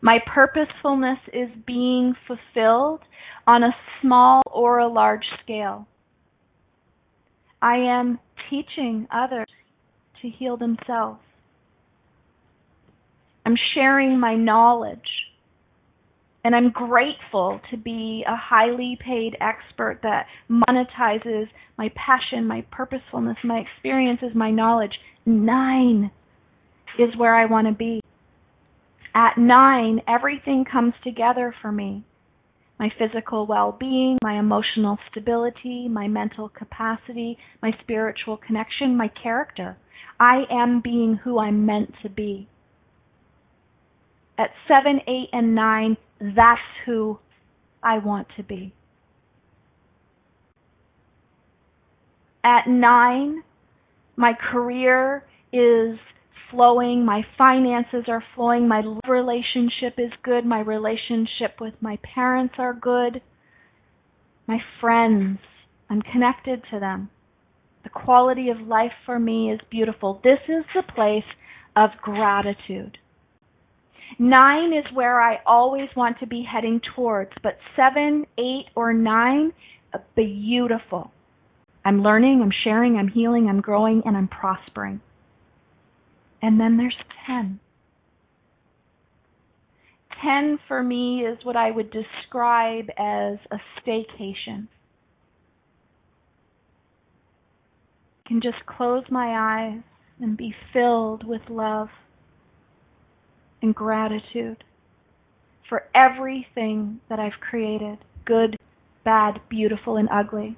My 0.00 0.18
purposefulness 0.34 1.18
is 1.32 1.48
being 1.64 2.14
fulfilled 2.26 3.00
on 3.46 3.62
a 3.62 3.70
small 4.00 4.42
or 4.50 4.78
a 4.78 4.88
large 4.88 5.24
scale. 5.44 5.86
I 7.60 7.76
am 7.76 8.18
teaching 8.50 9.06
others 9.12 9.46
to 10.20 10.28
heal 10.28 10.56
themselves. 10.56 11.20
I'm 13.46 13.56
sharing 13.74 14.18
my 14.18 14.34
knowledge 14.34 14.98
and 16.44 16.54
I'm 16.56 16.70
grateful 16.70 17.60
to 17.70 17.76
be 17.76 18.24
a 18.26 18.36
highly 18.36 18.98
paid 19.04 19.36
expert 19.40 20.00
that 20.02 20.26
monetizes 20.50 21.46
my 21.78 21.90
passion, 21.94 22.46
my 22.46 22.64
purposefulness, 22.70 23.36
my 23.44 23.58
experiences, 23.58 24.30
my 24.34 24.50
knowledge. 24.50 24.92
Nine 25.24 26.10
is 26.98 27.16
where 27.16 27.34
I 27.34 27.46
want 27.46 27.68
to 27.68 27.72
be. 27.72 28.00
At 29.14 29.38
nine, 29.38 30.00
everything 30.08 30.64
comes 30.70 30.94
together 31.04 31.54
for 31.62 31.70
me 31.70 32.04
my 32.82 32.90
physical 32.98 33.46
well 33.46 33.76
being, 33.78 34.18
my 34.24 34.40
emotional 34.40 34.98
stability, 35.08 35.86
my 35.88 36.08
mental 36.08 36.48
capacity, 36.48 37.38
my 37.62 37.70
spiritual 37.80 38.36
connection, 38.36 38.96
my 38.96 39.08
character. 39.22 39.76
I 40.18 40.42
am 40.50 40.80
being 40.82 41.20
who 41.22 41.38
I'm 41.38 41.64
meant 41.64 41.94
to 42.02 42.08
be. 42.08 42.48
At 44.36 44.50
seven, 44.66 44.98
eight, 45.06 45.28
and 45.32 45.54
nine, 45.54 45.96
that's 46.22 46.60
who 46.86 47.18
I 47.82 47.98
want 47.98 48.28
to 48.36 48.44
be. 48.44 48.72
At 52.44 52.68
nine, 52.68 53.42
my 54.16 54.32
career 54.34 55.24
is 55.52 55.98
flowing, 56.50 57.04
my 57.04 57.22
finances 57.36 58.04
are 58.08 58.22
flowing, 58.34 58.68
my 58.68 58.82
relationship 59.08 59.94
is 59.98 60.12
good, 60.22 60.44
my 60.44 60.60
relationship 60.60 61.60
with 61.60 61.74
my 61.80 61.98
parents 62.14 62.54
are 62.58 62.74
good, 62.74 63.20
my 64.46 64.58
friends, 64.80 65.38
I'm 65.88 66.02
connected 66.02 66.62
to 66.70 66.78
them. 66.78 67.10
The 67.84 67.90
quality 67.90 68.48
of 68.48 68.60
life 68.60 68.92
for 69.04 69.18
me 69.18 69.50
is 69.50 69.60
beautiful. 69.70 70.20
This 70.22 70.38
is 70.48 70.64
the 70.74 70.82
place 70.94 71.24
of 71.74 71.90
gratitude. 72.00 72.98
Nine 74.18 74.72
is 74.72 74.84
where 74.92 75.20
I 75.20 75.38
always 75.46 75.88
want 75.96 76.18
to 76.20 76.26
be 76.26 76.44
heading 76.50 76.80
towards, 76.94 77.32
but 77.42 77.58
seven, 77.76 78.26
eight, 78.38 78.66
or 78.74 78.92
nine, 78.92 79.52
uh, 79.94 79.98
beautiful. 80.14 81.10
I'm 81.84 82.02
learning, 82.02 82.40
I'm 82.42 82.52
sharing, 82.64 82.96
I'm 82.96 83.08
healing, 83.08 83.48
I'm 83.48 83.60
growing, 83.60 84.02
and 84.04 84.16
I'm 84.16 84.28
prospering. 84.28 85.00
And 86.40 86.60
then 86.60 86.76
there's 86.76 86.96
10. 87.26 87.60
10 90.22 90.58
for 90.68 90.82
me 90.82 91.24
is 91.26 91.38
what 91.44 91.56
I 91.56 91.70
would 91.70 91.90
describe 91.90 92.86
as 92.90 93.38
a 93.50 93.58
staycation. 93.80 94.68
I 98.24 98.28
can 98.28 98.40
just 98.40 98.64
close 98.66 99.04
my 99.10 99.72
eyes 99.72 99.82
and 100.20 100.36
be 100.36 100.54
filled 100.72 101.26
with 101.26 101.42
love 101.48 101.88
and 103.62 103.74
gratitude 103.74 104.64
for 105.68 105.84
everything 105.94 107.00
that 107.08 107.18
I've 107.18 107.40
created 107.40 107.98
good, 108.24 108.56
bad, 109.04 109.40
beautiful, 109.48 109.96
and 109.96 110.08
ugly. 110.12 110.56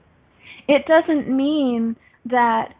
It 0.69 0.87
doesn't 0.87 1.35
mean 1.35 1.97
that 2.27 2.75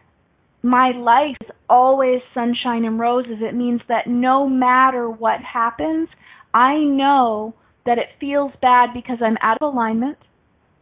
my 0.61 0.91
life 0.91 1.37
is 1.41 1.51
always 1.69 2.21
sunshine 2.33 2.85
and 2.85 2.99
roses. 2.99 3.37
It 3.39 3.55
means 3.55 3.81
that 3.87 4.07
no 4.07 4.49
matter 4.49 5.09
what 5.09 5.39
happens, 5.41 6.09
I 6.53 6.77
know 6.77 7.53
that 7.85 7.97
it 7.97 8.07
feels 8.19 8.51
bad 8.61 8.89
because 8.93 9.19
I'm 9.21 9.37
out 9.41 9.57
of 9.61 9.73
alignment, 9.73 10.17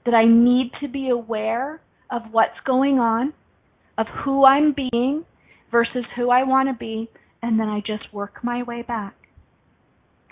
that 0.06 0.14
I 0.14 0.26
need 0.26 0.72
to 0.82 0.88
be 0.88 1.10
aware 1.10 1.82
of 2.10 2.22
what's 2.32 2.60
going 2.66 3.00
on, 3.00 3.34
of 3.98 4.08
who 4.24 4.46
I'm 4.46 4.74
being 4.74 5.26
versus 5.72 6.06
who 6.16 6.30
I 6.30 6.44
want 6.44 6.70
to 6.70 6.74
be, 6.74 7.10
and 7.42 7.60
then 7.60 7.68
I 7.68 7.82
just 7.86 8.14
work 8.14 8.44
my 8.44 8.64
way 8.64 8.84
back. 8.84 9.16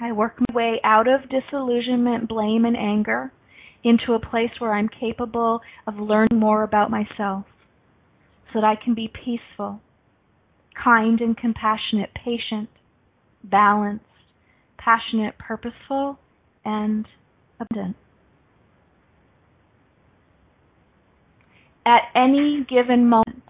I 0.02 0.12
work 0.12 0.40
my 0.40 0.56
way 0.56 0.82
out 0.84 1.08
of 1.08 1.30
disillusionment, 1.30 2.28
blame, 2.28 2.66
and 2.66 2.76
anger 2.76 3.32
into 3.84 4.14
a 4.14 4.20
place 4.20 4.50
where 4.60 4.74
I'm 4.74 4.90
capable 4.90 5.62
of 5.86 5.96
learning 5.98 6.40
more 6.40 6.64
about 6.64 6.90
myself 6.90 7.46
so 8.52 8.62
that 8.62 8.64
I 8.64 8.76
can 8.84 8.96
be 8.96 9.08
peaceful, 9.08 9.80
kind 10.84 11.22
and 11.22 11.38
compassionate, 11.38 12.10
patient, 12.16 12.70
balanced, 13.44 14.06
passionate, 14.78 15.38
purposeful, 15.38 16.18
and 16.66 17.08
abundant. 17.60 17.96
At 21.86 22.02
any 22.16 22.66
given 22.68 23.08
moment, 23.08 23.44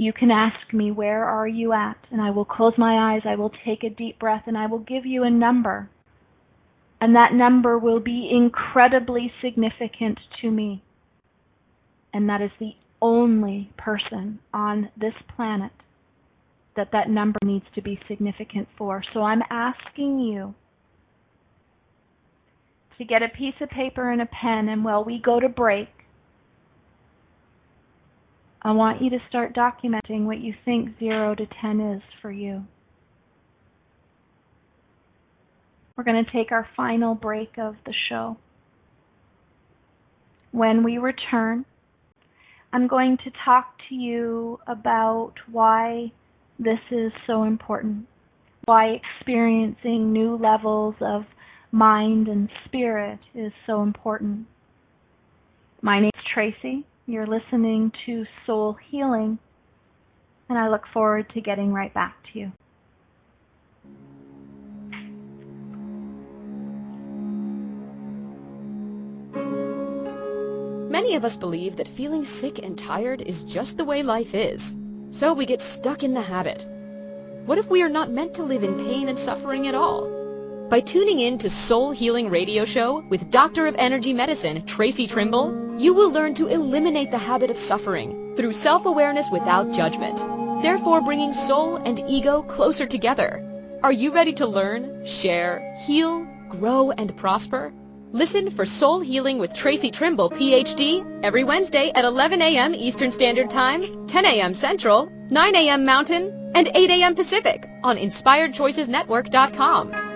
you 0.00 0.14
can 0.14 0.30
ask 0.30 0.72
me, 0.72 0.90
Where 0.90 1.26
are 1.26 1.46
you 1.46 1.74
at? 1.74 1.98
And 2.10 2.22
I 2.22 2.30
will 2.30 2.46
close 2.46 2.72
my 2.78 3.12
eyes, 3.14 3.22
I 3.28 3.36
will 3.36 3.52
take 3.66 3.84
a 3.84 3.90
deep 3.90 4.18
breath, 4.18 4.44
and 4.46 4.56
I 4.56 4.66
will 4.66 4.78
give 4.78 5.04
you 5.04 5.24
a 5.24 5.30
number. 5.30 5.90
And 7.02 7.14
that 7.14 7.34
number 7.34 7.78
will 7.78 8.00
be 8.00 8.30
incredibly 8.32 9.30
significant 9.42 10.18
to 10.40 10.50
me. 10.50 10.82
And 12.14 12.30
that 12.30 12.40
is 12.40 12.50
the 12.58 12.72
only 13.02 13.72
person 13.76 14.38
on 14.54 14.88
this 14.98 15.12
planet 15.36 15.72
that 16.76 16.92
that 16.92 17.10
number 17.10 17.38
needs 17.44 17.66
to 17.74 17.82
be 17.82 18.00
significant 18.08 18.68
for. 18.78 19.02
So 19.12 19.22
I'm 19.22 19.42
asking 19.50 20.20
you 20.20 20.54
to 22.96 23.04
get 23.04 23.22
a 23.22 23.28
piece 23.28 23.54
of 23.60 23.68
paper 23.68 24.10
and 24.10 24.22
a 24.22 24.26
pen, 24.26 24.70
and 24.70 24.82
while 24.82 25.04
we 25.04 25.20
go 25.22 25.40
to 25.40 25.48
break, 25.48 25.88
I 28.62 28.72
want 28.72 29.00
you 29.00 29.10
to 29.10 29.18
start 29.28 29.54
documenting 29.54 30.24
what 30.24 30.40
you 30.40 30.52
think 30.64 30.98
0 30.98 31.34
to 31.36 31.46
10 31.62 31.80
is 31.80 32.02
for 32.20 32.30
you. 32.30 32.64
We're 35.96 36.04
going 36.04 36.22
to 36.24 36.30
take 36.30 36.52
our 36.52 36.68
final 36.76 37.14
break 37.14 37.58
of 37.58 37.76
the 37.86 37.94
show. 38.08 38.36
When 40.52 40.82
we 40.82 40.98
return, 40.98 41.64
I'm 42.72 42.86
going 42.86 43.16
to 43.24 43.30
talk 43.44 43.76
to 43.88 43.94
you 43.94 44.58
about 44.66 45.32
why 45.50 46.12
this 46.58 46.78
is 46.90 47.12
so 47.26 47.44
important, 47.44 48.06
why 48.66 49.00
experiencing 49.18 50.12
new 50.12 50.36
levels 50.36 50.94
of 51.00 51.22
mind 51.72 52.28
and 52.28 52.48
spirit 52.66 53.18
is 53.34 53.52
so 53.66 53.82
important. 53.82 54.46
My 55.82 56.00
name 56.00 56.10
is 56.14 56.24
Tracy. 56.32 56.86
You're 57.06 57.26
listening 57.26 57.92
to 58.06 58.24
Soul 58.46 58.76
Healing, 58.90 59.38
and 60.48 60.58
I 60.58 60.68
look 60.68 60.86
forward 60.92 61.28
to 61.34 61.40
getting 61.40 61.72
right 61.72 61.92
back 61.92 62.16
to 62.32 62.38
you. 62.38 62.52
Many 70.90 71.16
of 71.16 71.24
us 71.24 71.36
believe 71.36 71.76
that 71.76 71.88
feeling 71.88 72.24
sick 72.24 72.62
and 72.62 72.78
tired 72.78 73.22
is 73.22 73.44
just 73.44 73.78
the 73.78 73.84
way 73.84 74.02
life 74.02 74.34
is, 74.34 74.76
so 75.10 75.32
we 75.34 75.46
get 75.46 75.62
stuck 75.62 76.04
in 76.04 76.14
the 76.14 76.20
habit. 76.20 76.66
What 77.46 77.58
if 77.58 77.68
we 77.68 77.82
are 77.82 77.88
not 77.88 78.10
meant 78.10 78.34
to 78.34 78.44
live 78.44 78.62
in 78.62 78.78
pain 78.78 79.08
and 79.08 79.18
suffering 79.18 79.66
at 79.66 79.74
all? 79.74 80.19
By 80.70 80.78
tuning 80.78 81.18
in 81.18 81.38
to 81.38 81.50
Soul 81.50 81.90
Healing 81.90 82.30
Radio 82.30 82.64
Show 82.64 83.00
with 83.08 83.28
Doctor 83.28 83.66
of 83.66 83.74
Energy 83.76 84.12
Medicine, 84.12 84.64
Tracy 84.66 85.08
Trimble, 85.08 85.80
you 85.80 85.94
will 85.94 86.12
learn 86.12 86.34
to 86.34 86.46
eliminate 86.46 87.10
the 87.10 87.18
habit 87.18 87.50
of 87.50 87.58
suffering 87.58 88.36
through 88.36 88.52
self-awareness 88.52 89.30
without 89.32 89.72
judgment, 89.72 90.18
therefore 90.62 91.00
bringing 91.00 91.34
soul 91.34 91.74
and 91.74 91.98
ego 92.06 92.42
closer 92.42 92.86
together. 92.86 93.44
Are 93.82 93.90
you 93.90 94.14
ready 94.14 94.32
to 94.34 94.46
learn, 94.46 95.06
share, 95.06 95.76
heal, 95.88 96.24
grow, 96.50 96.92
and 96.92 97.16
prosper? 97.16 97.72
Listen 98.12 98.48
for 98.48 98.64
Soul 98.64 99.00
Healing 99.00 99.38
with 99.38 99.52
Tracy 99.52 99.90
Trimble, 99.90 100.30
PhD, 100.30 101.04
every 101.24 101.42
Wednesday 101.42 101.90
at 101.92 102.04
11 102.04 102.42
a.m. 102.42 102.76
Eastern 102.76 103.10
Standard 103.10 103.50
Time, 103.50 104.06
10 104.06 104.24
a.m. 104.24 104.54
Central, 104.54 105.10
9 105.30 105.56
a.m. 105.56 105.84
Mountain, 105.84 106.52
and 106.54 106.70
8 106.72 106.90
a.m. 106.90 107.16
Pacific 107.16 107.68
on 107.82 107.96
InspiredChoicesNetwork.com. 107.96 110.09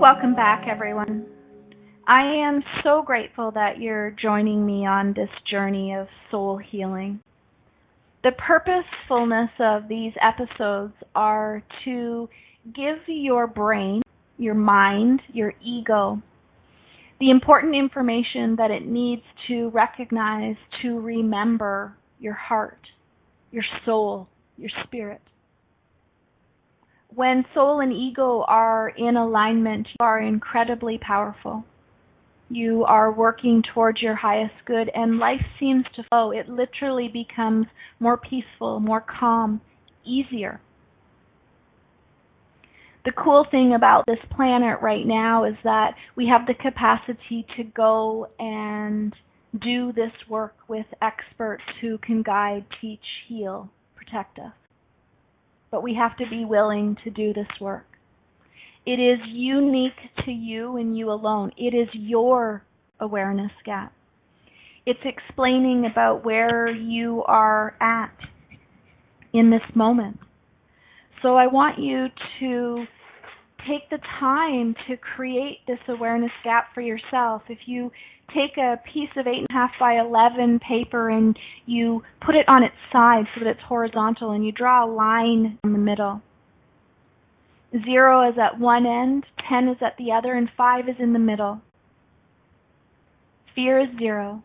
Welcome 0.00 0.34
back, 0.34 0.66
everyone. 0.68 1.26
I 2.06 2.22
am 2.46 2.62
so 2.82 3.02
grateful 3.02 3.50
that 3.52 3.78
you're 3.78 4.10
joining 4.10 4.64
me 4.64 4.86
on 4.86 5.14
this 5.14 5.30
journey 5.50 5.94
of 5.94 6.08
soul 6.30 6.58
healing. 6.58 7.20
The 8.22 8.32
purposefulness 8.32 9.50
of 9.60 9.88
these 9.88 10.12
episodes 10.20 10.94
are 11.14 11.62
to 11.84 12.28
give 12.74 12.98
your 13.06 13.46
brain, 13.46 14.02
your 14.38 14.54
mind, 14.54 15.20
your 15.32 15.54
ego 15.64 16.22
the 17.20 17.30
important 17.30 17.74
information 17.74 18.56
that 18.56 18.70
it 18.70 18.86
needs 18.86 19.22
to 19.48 19.70
recognize, 19.70 20.56
to 20.82 21.00
remember 21.00 21.96
your 22.18 22.34
heart, 22.34 22.80
your 23.50 23.64
soul, 23.84 24.28
your 24.56 24.70
spirit 24.84 25.20
when 27.14 27.44
soul 27.54 27.80
and 27.80 27.92
ego 27.92 28.44
are 28.48 28.88
in 28.96 29.16
alignment, 29.16 29.86
you 29.88 30.04
are 30.04 30.20
incredibly 30.20 30.98
powerful. 30.98 31.64
You 32.48 32.84
are 32.84 33.12
working 33.12 33.62
towards 33.72 34.02
your 34.02 34.16
highest 34.16 34.54
good, 34.66 34.90
and 34.94 35.18
life 35.18 35.44
seems 35.58 35.84
to 35.96 36.04
flow. 36.10 36.30
It 36.30 36.48
literally 36.48 37.08
becomes 37.08 37.66
more 38.00 38.16
peaceful, 38.16 38.80
more 38.80 39.00
calm, 39.02 39.60
easier. 40.04 40.60
The 43.04 43.12
cool 43.12 43.46
thing 43.50 43.74
about 43.74 44.04
this 44.06 44.18
planet 44.34 44.78
right 44.80 45.06
now 45.06 45.44
is 45.44 45.56
that 45.64 45.94
we 46.16 46.26
have 46.28 46.46
the 46.46 46.54
capacity 46.54 47.46
to 47.56 47.64
go 47.64 48.28
and 48.38 49.14
do 49.60 49.92
this 49.92 50.12
work 50.28 50.54
with 50.68 50.86
experts 51.02 51.64
who 51.80 51.98
can 51.98 52.22
guide, 52.22 52.64
teach, 52.80 53.04
heal, 53.28 53.70
protect 53.94 54.38
us 54.38 54.52
but 55.74 55.82
we 55.82 55.92
have 55.92 56.16
to 56.16 56.24
be 56.30 56.44
willing 56.44 56.96
to 57.02 57.10
do 57.10 57.32
this 57.32 57.48
work. 57.60 57.84
It 58.86 59.00
is 59.00 59.18
unique 59.26 59.98
to 60.24 60.30
you 60.30 60.76
and 60.76 60.96
you 60.96 61.10
alone. 61.10 61.50
It 61.56 61.74
is 61.74 61.88
your 61.92 62.62
awareness 63.00 63.50
gap. 63.66 63.92
It's 64.86 65.00
explaining 65.04 65.88
about 65.90 66.24
where 66.24 66.70
you 66.70 67.24
are 67.26 67.74
at 67.80 68.14
in 69.32 69.50
this 69.50 69.62
moment. 69.74 70.20
So 71.22 71.34
I 71.34 71.48
want 71.48 71.80
you 71.80 72.06
to 72.38 72.84
take 73.68 73.88
the 73.90 73.98
time 74.20 74.74
to 74.88 74.96
create 74.96 75.58
this 75.66 75.78
awareness 75.88 76.30
gap 76.42 76.68
for 76.74 76.80
yourself. 76.80 77.42
If 77.48 77.58
you 77.66 77.90
take 78.28 78.56
a 78.56 78.80
piece 78.92 79.10
of 79.16 79.26
8.5 79.26 79.68
by 79.78 80.00
11 80.00 80.60
paper 80.60 81.10
and 81.10 81.38
you 81.66 82.02
put 82.24 82.34
it 82.34 82.48
on 82.48 82.62
its 82.62 82.74
side 82.92 83.24
so 83.34 83.44
that 83.44 83.50
it's 83.50 83.60
horizontal 83.68 84.30
and 84.30 84.44
you 84.44 84.52
draw 84.52 84.84
a 84.84 84.90
line 84.90 85.58
in 85.64 85.72
the 85.72 85.78
middle. 85.78 86.22
Zero 87.84 88.28
is 88.28 88.36
at 88.38 88.58
one 88.60 88.86
end, 88.86 89.24
10 89.48 89.68
is 89.68 89.76
at 89.80 89.96
the 89.98 90.12
other, 90.12 90.34
and 90.34 90.48
5 90.56 90.88
is 90.88 90.96
in 91.00 91.12
the 91.12 91.18
middle. 91.18 91.60
Fear 93.54 93.80
is 93.80 93.98
zero. 93.98 94.42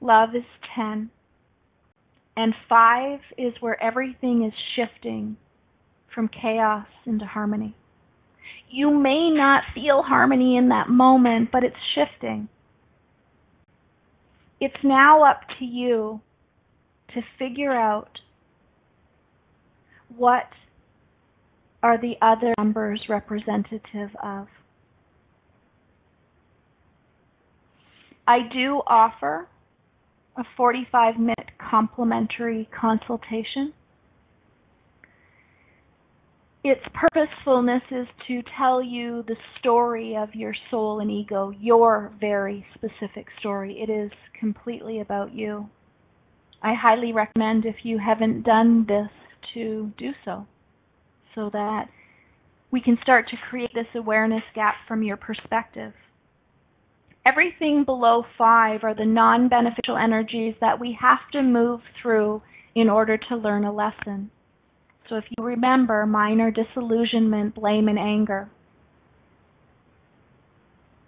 Love 0.00 0.30
is 0.34 0.44
10. 0.76 1.10
And 2.36 2.54
5 2.68 3.20
is 3.36 3.54
where 3.60 3.82
everything 3.82 4.44
is 4.44 4.54
shifting 4.76 5.36
from 6.14 6.28
chaos 6.28 6.86
into 7.06 7.24
harmony. 7.24 7.74
You 8.70 8.90
may 8.90 9.30
not 9.30 9.64
feel 9.74 10.02
harmony 10.02 10.56
in 10.56 10.68
that 10.70 10.88
moment, 10.88 11.50
but 11.52 11.62
it's 11.64 11.76
shifting. 11.94 12.48
It's 14.60 14.82
now 14.82 15.24
up 15.24 15.40
to 15.58 15.64
you 15.64 16.20
to 17.14 17.20
figure 17.38 17.72
out 17.72 18.18
what 20.16 20.48
are 21.82 22.00
the 22.00 22.14
other 22.22 22.54
numbers 22.58 23.02
representative 23.08 24.10
of. 24.22 24.46
I 28.26 28.38
do 28.52 28.82
offer 28.86 29.48
a 30.36 30.44
45 30.56 31.18
minute 31.18 31.50
complimentary 31.58 32.68
consultation 32.78 33.74
its 36.64 36.80
purposefulness 36.94 37.82
is 37.90 38.06
to 38.28 38.42
tell 38.56 38.80
you 38.80 39.24
the 39.26 39.36
story 39.58 40.16
of 40.16 40.34
your 40.34 40.54
soul 40.70 41.00
and 41.00 41.10
ego, 41.10 41.52
your 41.60 42.12
very 42.20 42.64
specific 42.74 43.26
story. 43.40 43.80
It 43.80 43.90
is 43.90 44.12
completely 44.38 45.00
about 45.00 45.34
you. 45.34 45.68
I 46.62 46.74
highly 46.74 47.12
recommend 47.12 47.64
if 47.64 47.76
you 47.82 47.98
haven't 47.98 48.44
done 48.44 48.86
this 48.86 49.08
to 49.54 49.92
do 49.98 50.10
so, 50.24 50.46
so 51.34 51.50
that 51.52 51.86
we 52.70 52.80
can 52.80 52.96
start 53.02 53.28
to 53.28 53.36
create 53.50 53.70
this 53.74 53.86
awareness 53.96 54.44
gap 54.54 54.76
from 54.86 55.02
your 55.02 55.16
perspective. 55.16 55.92
Everything 57.26 57.84
below 57.84 58.24
five 58.38 58.84
are 58.84 58.94
the 58.94 59.04
non 59.04 59.48
beneficial 59.48 59.96
energies 59.96 60.54
that 60.60 60.78
we 60.78 60.96
have 61.00 61.18
to 61.32 61.42
move 61.42 61.80
through 62.00 62.42
in 62.74 62.88
order 62.88 63.16
to 63.16 63.36
learn 63.36 63.64
a 63.64 63.72
lesson. 63.72 64.30
So 65.12 65.18
if 65.18 65.24
you 65.36 65.44
remember, 65.44 66.06
mine 66.06 66.40
are 66.40 66.50
disillusionment, 66.50 67.54
blame, 67.54 67.88
and 67.88 67.98
anger. 67.98 68.48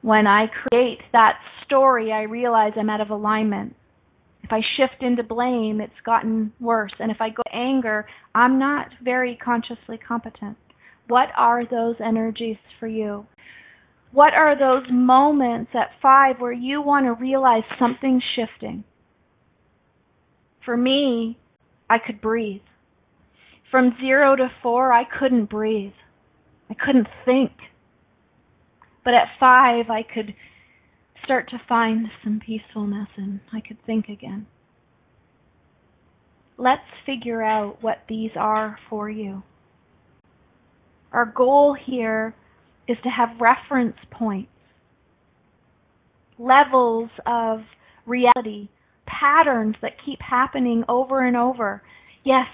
When 0.03 0.27
I 0.27 0.45
create 0.49 0.99
that 1.13 1.39
story, 1.65 2.13
I 2.13 2.25
realize 2.25 2.73
I'm 2.77 2.91
out 2.91 3.01
of 3.01 3.09
alignment. 3.09 3.75
If 4.43 4.53
I 4.53 4.61
shift 4.77 5.03
into 5.03 5.23
blame, 5.23 5.81
it's 5.81 5.95
gotten 6.05 6.53
worse. 6.61 6.93
And 6.99 7.11
if 7.11 7.17
I 7.23 7.31
go 7.31 7.43
to 7.47 7.57
anger, 7.57 8.05
I'm 8.35 8.59
not 8.59 8.89
very 9.03 9.39
consciously 9.43 9.97
competent. 9.97 10.59
What 11.09 11.29
are 11.35 11.65
those 11.65 11.97
energies 12.05 12.59
for 12.79 12.87
you? 12.87 13.25
What 14.13 14.35
are 14.35 14.55
those 14.55 14.85
moments 14.93 15.71
at 15.73 15.93
five 16.03 16.41
where 16.41 16.53
you 16.53 16.83
want 16.83 17.07
to 17.07 17.15
realize 17.15 17.63
something's 17.79 18.23
shifting? 18.37 18.85
For 20.63 20.77
me, 20.77 21.39
I 21.89 21.97
could 21.99 22.21
breathe. 22.21 22.61
From 23.71 23.97
zero 24.01 24.37
to 24.37 24.49
four, 24.63 24.93
I 24.93 25.05
couldn't 25.05 25.47
breathe. 25.47 25.93
I 26.71 26.75
couldn't 26.75 27.09
think. 27.25 27.53
But 29.05 29.15
at 29.15 29.29
five, 29.39 29.91
I 29.91 30.03
could 30.03 30.35
start 31.25 31.49
to 31.51 31.61
find 31.69 32.07
some 32.23 32.41
peacefulness 32.45 33.09
and 33.17 33.41
I 33.53 33.61
could 33.61 33.79
think 33.85 34.09
again. 34.09 34.47
Let's 36.57 36.83
figure 37.05 37.43
out 37.43 37.83
what 37.83 38.05
these 38.09 38.31
are 38.37 38.79
for 38.89 39.11
you. 39.11 39.43
Our 41.13 41.27
goal 41.27 41.77
here 41.87 42.35
is 42.89 42.97
to 43.03 43.09
have 43.09 43.41
reference 43.41 43.97
points, 44.11 44.51
levels 46.39 47.11
of 47.27 47.61
reality, 48.07 48.69
patterns 49.07 49.77
that 49.83 49.93
keep 50.05 50.21
happening 50.21 50.85
over 50.89 51.27
and 51.27 51.37
over. 51.37 51.83
Yes, 52.25 52.47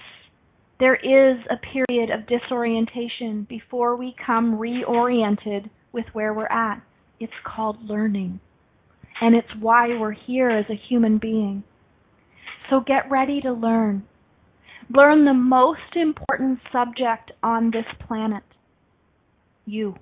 There 0.81 0.95
is 0.95 1.37
a 1.51 1.57
period 1.57 2.09
of 2.09 2.25
disorientation 2.25 3.45
before 3.47 3.95
we 3.95 4.15
come 4.25 4.57
reoriented 4.57 5.69
with 5.91 6.05
where 6.13 6.33
we're 6.33 6.47
at. 6.47 6.81
It's 7.19 7.31
called 7.45 7.77
learning. 7.87 8.39
And 9.21 9.35
it's 9.35 9.55
why 9.59 9.89
we're 9.89 10.15
here 10.25 10.49
as 10.49 10.65
a 10.71 10.81
human 10.89 11.19
being. 11.19 11.63
So 12.67 12.79
get 12.79 13.11
ready 13.11 13.41
to 13.41 13.53
learn. 13.53 14.07
Learn 14.89 15.25
the 15.25 15.35
most 15.35 15.95
important 15.95 16.57
subject 16.71 17.31
on 17.43 17.69
this 17.69 17.85
planet 18.07 18.41
you. 19.67 19.93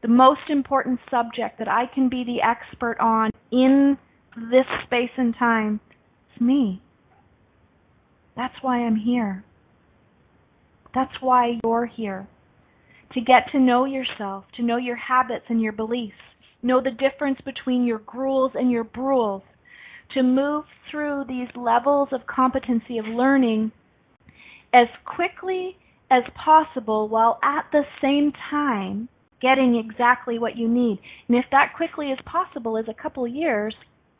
The 0.00 0.08
most 0.08 0.48
important 0.48 0.98
subject 1.10 1.58
that 1.58 1.68
I 1.68 1.84
can 1.94 2.08
be 2.08 2.24
the 2.24 2.40
expert 2.40 2.96
on 2.98 3.30
in 3.50 3.98
this 4.34 4.64
space 4.86 5.10
and 5.18 5.34
time 5.38 5.80
is 6.34 6.40
me. 6.40 6.80
That's 8.36 8.54
why 8.62 8.78
I'm 8.78 8.96
here. 8.96 9.44
That's 10.94 11.12
why 11.20 11.58
you're 11.62 11.86
here. 11.86 12.28
To 13.14 13.20
get 13.20 13.50
to 13.52 13.60
know 13.60 13.84
yourself, 13.84 14.44
to 14.56 14.62
know 14.62 14.76
your 14.76 14.96
habits 14.96 15.44
and 15.48 15.60
your 15.60 15.72
beliefs, 15.72 16.14
know 16.62 16.80
the 16.82 16.90
difference 16.90 17.38
between 17.44 17.84
your 17.84 17.98
gruels 17.98 18.52
and 18.54 18.70
your 18.70 18.84
bruels, 18.84 19.42
to 20.14 20.22
move 20.22 20.64
through 20.90 21.24
these 21.28 21.48
levels 21.54 22.08
of 22.12 22.26
competency 22.26 22.98
of 22.98 23.06
learning 23.06 23.72
as 24.72 24.86
quickly 25.04 25.76
as 26.10 26.22
possible 26.44 27.08
while 27.08 27.38
at 27.42 27.66
the 27.72 27.82
same 28.00 28.32
time 28.50 29.08
getting 29.40 29.76
exactly 29.76 30.38
what 30.38 30.56
you 30.56 30.68
need. 30.68 31.00
And 31.28 31.36
if 31.36 31.44
that 31.50 31.72
quickly 31.76 32.12
as 32.12 32.18
possible 32.24 32.76
is 32.76 32.86
a 32.88 33.02
couple 33.02 33.26
years, 33.26 33.74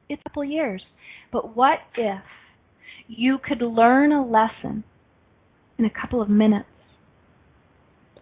it's 0.09 0.21
a 0.25 0.29
couple 0.31 0.45
years. 0.45 0.83
But 1.31 1.57
what 1.57 1.79
if 1.97 2.23
you 3.09 3.39
could 3.39 3.61
learn 3.63 4.13
a 4.13 4.25
lesson 4.25 4.85
in 5.79 5.85
a 5.85 5.91
couple 5.91 6.23
of 6.23 6.29
minutes? 6.29 6.67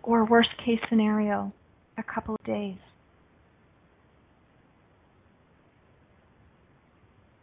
Or 0.02 0.24
worst 0.24 0.50
case 0.64 0.80
scenario, 0.88 1.52
a 1.98 2.02
couple 2.02 2.34
of 2.34 2.44
days. 2.44 2.78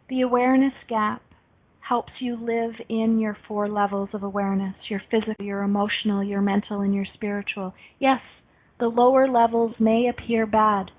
The 0.08 0.22
awareness 0.22 0.72
gap 0.88 1.22
helps 1.80 2.12
you 2.18 2.36
live 2.36 2.74
in 2.88 3.18
your 3.18 3.36
four 3.46 3.68
levels 3.68 4.10
of 4.12 4.22
awareness 4.22 4.74
your 4.88 5.02
physical, 5.10 5.44
your 5.44 5.62
emotional, 5.62 6.22
your 6.22 6.40
mental, 6.40 6.80
and 6.80 6.94
your 6.94 7.06
spiritual. 7.14 7.74
Yes, 7.98 8.20
the 8.80 8.88
lower 8.88 9.28
levels 9.28 9.74
may 9.78 10.08
appear 10.08 10.46
bad. 10.46 10.90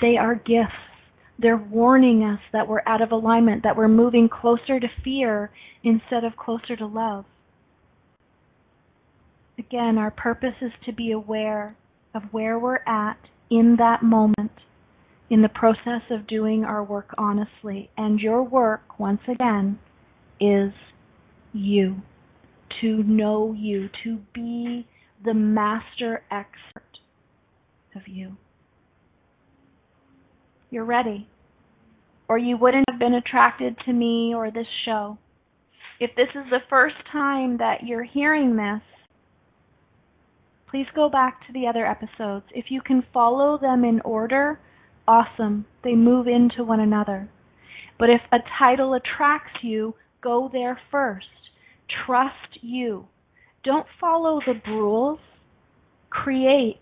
They 0.00 0.16
are 0.16 0.34
gifts. 0.34 0.91
They're 1.38 1.56
warning 1.56 2.22
us 2.22 2.40
that 2.52 2.68
we're 2.68 2.82
out 2.86 3.02
of 3.02 3.10
alignment, 3.10 3.62
that 3.64 3.76
we're 3.76 3.88
moving 3.88 4.28
closer 4.28 4.78
to 4.78 4.88
fear 5.02 5.50
instead 5.82 6.24
of 6.24 6.36
closer 6.36 6.76
to 6.76 6.86
love. 6.86 7.24
Again, 9.58 9.98
our 9.98 10.10
purpose 10.10 10.54
is 10.60 10.72
to 10.86 10.92
be 10.92 11.12
aware 11.12 11.76
of 12.14 12.22
where 12.30 12.58
we're 12.58 12.80
at 12.86 13.18
in 13.50 13.76
that 13.78 14.02
moment 14.02 14.52
in 15.30 15.40
the 15.40 15.48
process 15.48 16.02
of 16.10 16.26
doing 16.26 16.62
our 16.62 16.84
work 16.84 17.14
honestly. 17.16 17.90
And 17.96 18.20
your 18.20 18.42
work, 18.42 18.98
once 18.98 19.22
again, 19.26 19.78
is 20.38 20.72
you. 21.52 22.02
To 22.80 23.02
know 23.04 23.54
you, 23.56 23.88
to 24.04 24.18
be 24.34 24.86
the 25.24 25.34
master 25.34 26.22
expert 26.30 26.98
of 27.94 28.02
you. 28.06 28.36
You're 30.72 30.86
ready. 30.86 31.28
Or 32.30 32.38
you 32.38 32.56
wouldn't 32.56 32.86
have 32.90 32.98
been 32.98 33.12
attracted 33.12 33.76
to 33.84 33.92
me 33.92 34.32
or 34.34 34.50
this 34.50 34.66
show. 34.86 35.18
If 36.00 36.16
this 36.16 36.28
is 36.34 36.48
the 36.48 36.62
first 36.70 36.94
time 37.12 37.58
that 37.58 37.82
you're 37.84 38.04
hearing 38.04 38.56
this, 38.56 38.80
please 40.70 40.86
go 40.94 41.10
back 41.10 41.46
to 41.46 41.52
the 41.52 41.66
other 41.66 41.84
episodes. 41.84 42.46
If 42.54 42.70
you 42.70 42.80
can 42.80 43.04
follow 43.12 43.58
them 43.58 43.84
in 43.84 44.00
order, 44.00 44.60
awesome. 45.06 45.66
They 45.84 45.94
move 45.94 46.26
into 46.26 46.64
one 46.64 46.80
another. 46.80 47.28
But 47.98 48.08
if 48.08 48.22
a 48.32 48.38
title 48.58 48.94
attracts 48.94 49.62
you, 49.62 49.94
go 50.22 50.48
there 50.50 50.80
first. 50.90 51.26
Trust 52.06 52.62
you. 52.62 53.08
Don't 53.62 53.86
follow 54.00 54.40
the 54.46 54.54
rules. 54.70 55.20
Create 56.08 56.80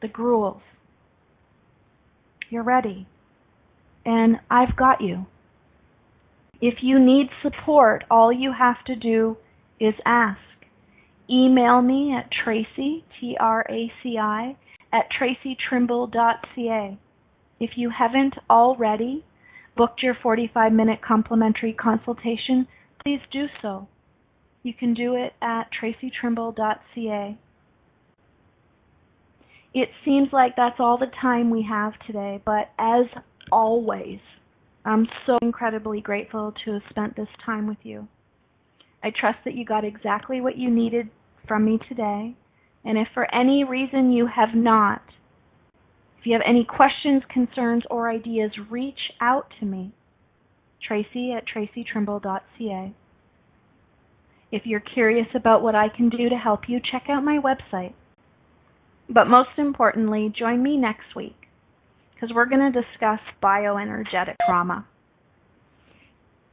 the 0.00 0.08
gruels. 0.08 0.62
You're 2.50 2.64
ready. 2.64 3.06
And 4.04 4.36
I've 4.50 4.76
got 4.76 5.00
you. 5.00 5.26
If 6.60 6.74
you 6.82 6.98
need 6.98 7.28
support, 7.42 8.04
all 8.10 8.32
you 8.32 8.52
have 8.56 8.84
to 8.86 8.94
do 8.94 9.36
is 9.80 9.94
ask. 10.04 10.38
Email 11.28 11.82
me 11.82 12.14
at 12.16 12.30
Traci, 12.30 13.02
T 13.20 13.36
R 13.38 13.64
A 13.68 13.92
C 14.02 14.16
I, 14.18 14.56
at 14.92 15.06
tracytrimble.ca. 15.10 16.98
If 17.58 17.70
you 17.76 17.90
haven't 17.90 18.34
already 18.50 19.24
booked 19.76 20.02
your 20.02 20.16
45 20.20 20.72
minute 20.72 21.00
complimentary 21.00 21.72
consultation, 21.72 22.68
please 23.02 23.20
do 23.32 23.46
so. 23.60 23.88
You 24.62 24.74
can 24.74 24.94
do 24.94 25.14
it 25.14 25.32
at 25.40 25.68
tracytrimble.ca. 25.80 27.38
It 29.74 29.88
seems 30.04 30.28
like 30.32 30.54
that's 30.56 30.78
all 30.78 30.98
the 30.98 31.10
time 31.20 31.50
we 31.50 31.66
have 31.68 31.94
today, 32.06 32.40
but 32.44 32.70
as 32.78 33.06
always, 33.50 34.18
I'm 34.84 35.06
so 35.26 35.38
incredibly 35.42 36.00
grateful 36.00 36.52
to 36.64 36.72
have 36.72 36.82
spent 36.90 37.16
this 37.16 37.28
time 37.44 37.66
with 37.66 37.78
you. 37.82 38.08
I 39.02 39.10
trust 39.10 39.38
that 39.44 39.54
you 39.54 39.64
got 39.64 39.84
exactly 39.84 40.40
what 40.40 40.56
you 40.56 40.70
needed 40.70 41.08
from 41.46 41.64
me 41.64 41.78
today, 41.88 42.36
and 42.84 42.98
if 42.98 43.08
for 43.14 43.32
any 43.34 43.64
reason 43.64 44.12
you 44.12 44.28
have 44.34 44.54
not, 44.54 45.02
if 46.18 46.26
you 46.26 46.32
have 46.34 46.42
any 46.46 46.64
questions, 46.64 47.22
concerns, 47.32 47.82
or 47.90 48.08
ideas, 48.08 48.52
reach 48.70 49.10
out 49.20 49.46
to 49.58 49.66
me, 49.66 49.92
Tracy 50.86 51.32
at 51.32 51.44
tracytrimble.ca. 51.46 52.94
If 54.50 54.62
you're 54.66 54.80
curious 54.80 55.28
about 55.34 55.62
what 55.62 55.74
I 55.74 55.88
can 55.88 56.08
do 56.08 56.28
to 56.28 56.36
help 56.36 56.62
you, 56.68 56.80
check 56.80 57.04
out 57.08 57.24
my 57.24 57.38
website. 57.38 57.94
But 59.08 59.26
most 59.26 59.50
importantly, 59.58 60.32
join 60.36 60.62
me 60.62 60.76
next 60.76 61.16
week 61.16 61.41
because 62.22 62.34
we're 62.34 62.46
going 62.46 62.72
to 62.72 62.80
discuss 62.80 63.18
bioenergetic 63.42 64.36
trauma. 64.48 64.86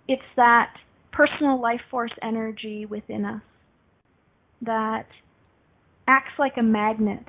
It's 0.07 0.21
that 0.35 0.73
personal 1.11 1.61
life 1.61 1.81
force 1.91 2.11
energy 2.23 2.87
within 2.87 3.23
us 3.23 3.41
that 4.63 5.05
acts 6.07 6.31
like 6.39 6.53
a 6.57 6.63
magnet 6.63 7.23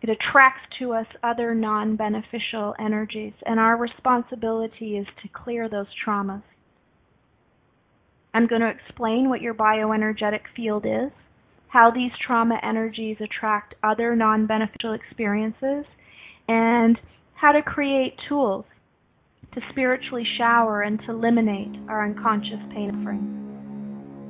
it 0.00 0.10
attracts 0.10 0.60
to 0.78 0.92
us 0.92 1.06
other 1.24 1.56
non 1.56 1.96
beneficial 1.96 2.74
energies, 2.78 3.32
and 3.44 3.58
our 3.58 3.76
responsibility 3.76 4.96
is 4.96 5.06
to 5.22 5.28
clear 5.28 5.68
those 5.68 5.86
traumas. 6.06 6.42
I'm 8.32 8.46
going 8.46 8.60
to 8.60 8.70
explain 8.70 9.28
what 9.28 9.40
your 9.40 9.54
bioenergetic 9.54 10.42
field 10.54 10.86
is, 10.86 11.10
how 11.66 11.90
these 11.90 12.12
trauma 12.24 12.60
energies 12.62 13.16
attract 13.20 13.74
other 13.82 14.14
non 14.14 14.46
beneficial 14.46 14.92
experiences, 14.92 15.84
and 16.46 16.96
how 17.40 17.52
to 17.52 17.62
create 17.62 18.14
tools 18.28 18.64
to 19.54 19.60
spiritually 19.70 20.26
shower 20.36 20.82
and 20.82 20.98
to 21.00 21.12
eliminate 21.12 21.74
our 21.88 22.04
unconscious 22.04 22.60
pain 22.72 22.90
suffering. 22.98 23.34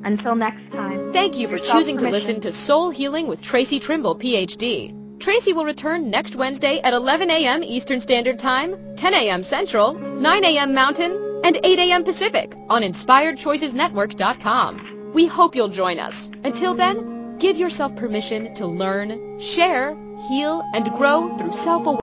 Until 0.04 0.36
next 0.36 0.70
time. 0.72 1.12
Thank 1.12 1.38
you 1.38 1.48
for 1.48 1.58
choosing 1.58 1.98
to 1.98 2.08
listen 2.10 2.40
to 2.42 2.52
Soul 2.52 2.90
Healing 2.90 3.26
with 3.26 3.42
Tracy 3.42 3.80
Trimble, 3.80 4.14
PhD. 4.14 4.94
Tracy 5.18 5.52
will 5.52 5.64
return 5.64 6.10
next 6.10 6.36
Wednesday 6.36 6.78
at 6.80 6.94
11 6.94 7.28
a.m. 7.30 7.64
Eastern 7.64 8.00
Standard 8.00 8.38
Time, 8.38 8.94
10 8.94 9.14
a.m. 9.14 9.42
Central, 9.42 9.94
9 9.94 10.44
a.m. 10.44 10.72
Mountain, 10.74 11.40
and 11.42 11.58
8 11.64 11.78
a.m. 11.78 12.04
Pacific 12.04 12.54
on 12.68 12.82
InspiredChoicesNetwork.com. 12.82 15.12
We 15.12 15.26
hope 15.26 15.56
you'll 15.56 15.68
join 15.68 15.98
us. 15.98 16.30
Until 16.44 16.74
then, 16.74 17.38
give 17.38 17.56
yourself 17.56 17.96
permission 17.96 18.54
to 18.54 18.66
learn, 18.66 19.40
share, 19.40 19.96
heal, 20.28 20.62
and 20.74 20.88
grow 20.92 21.36
through 21.36 21.54
self-awareness. 21.54 22.02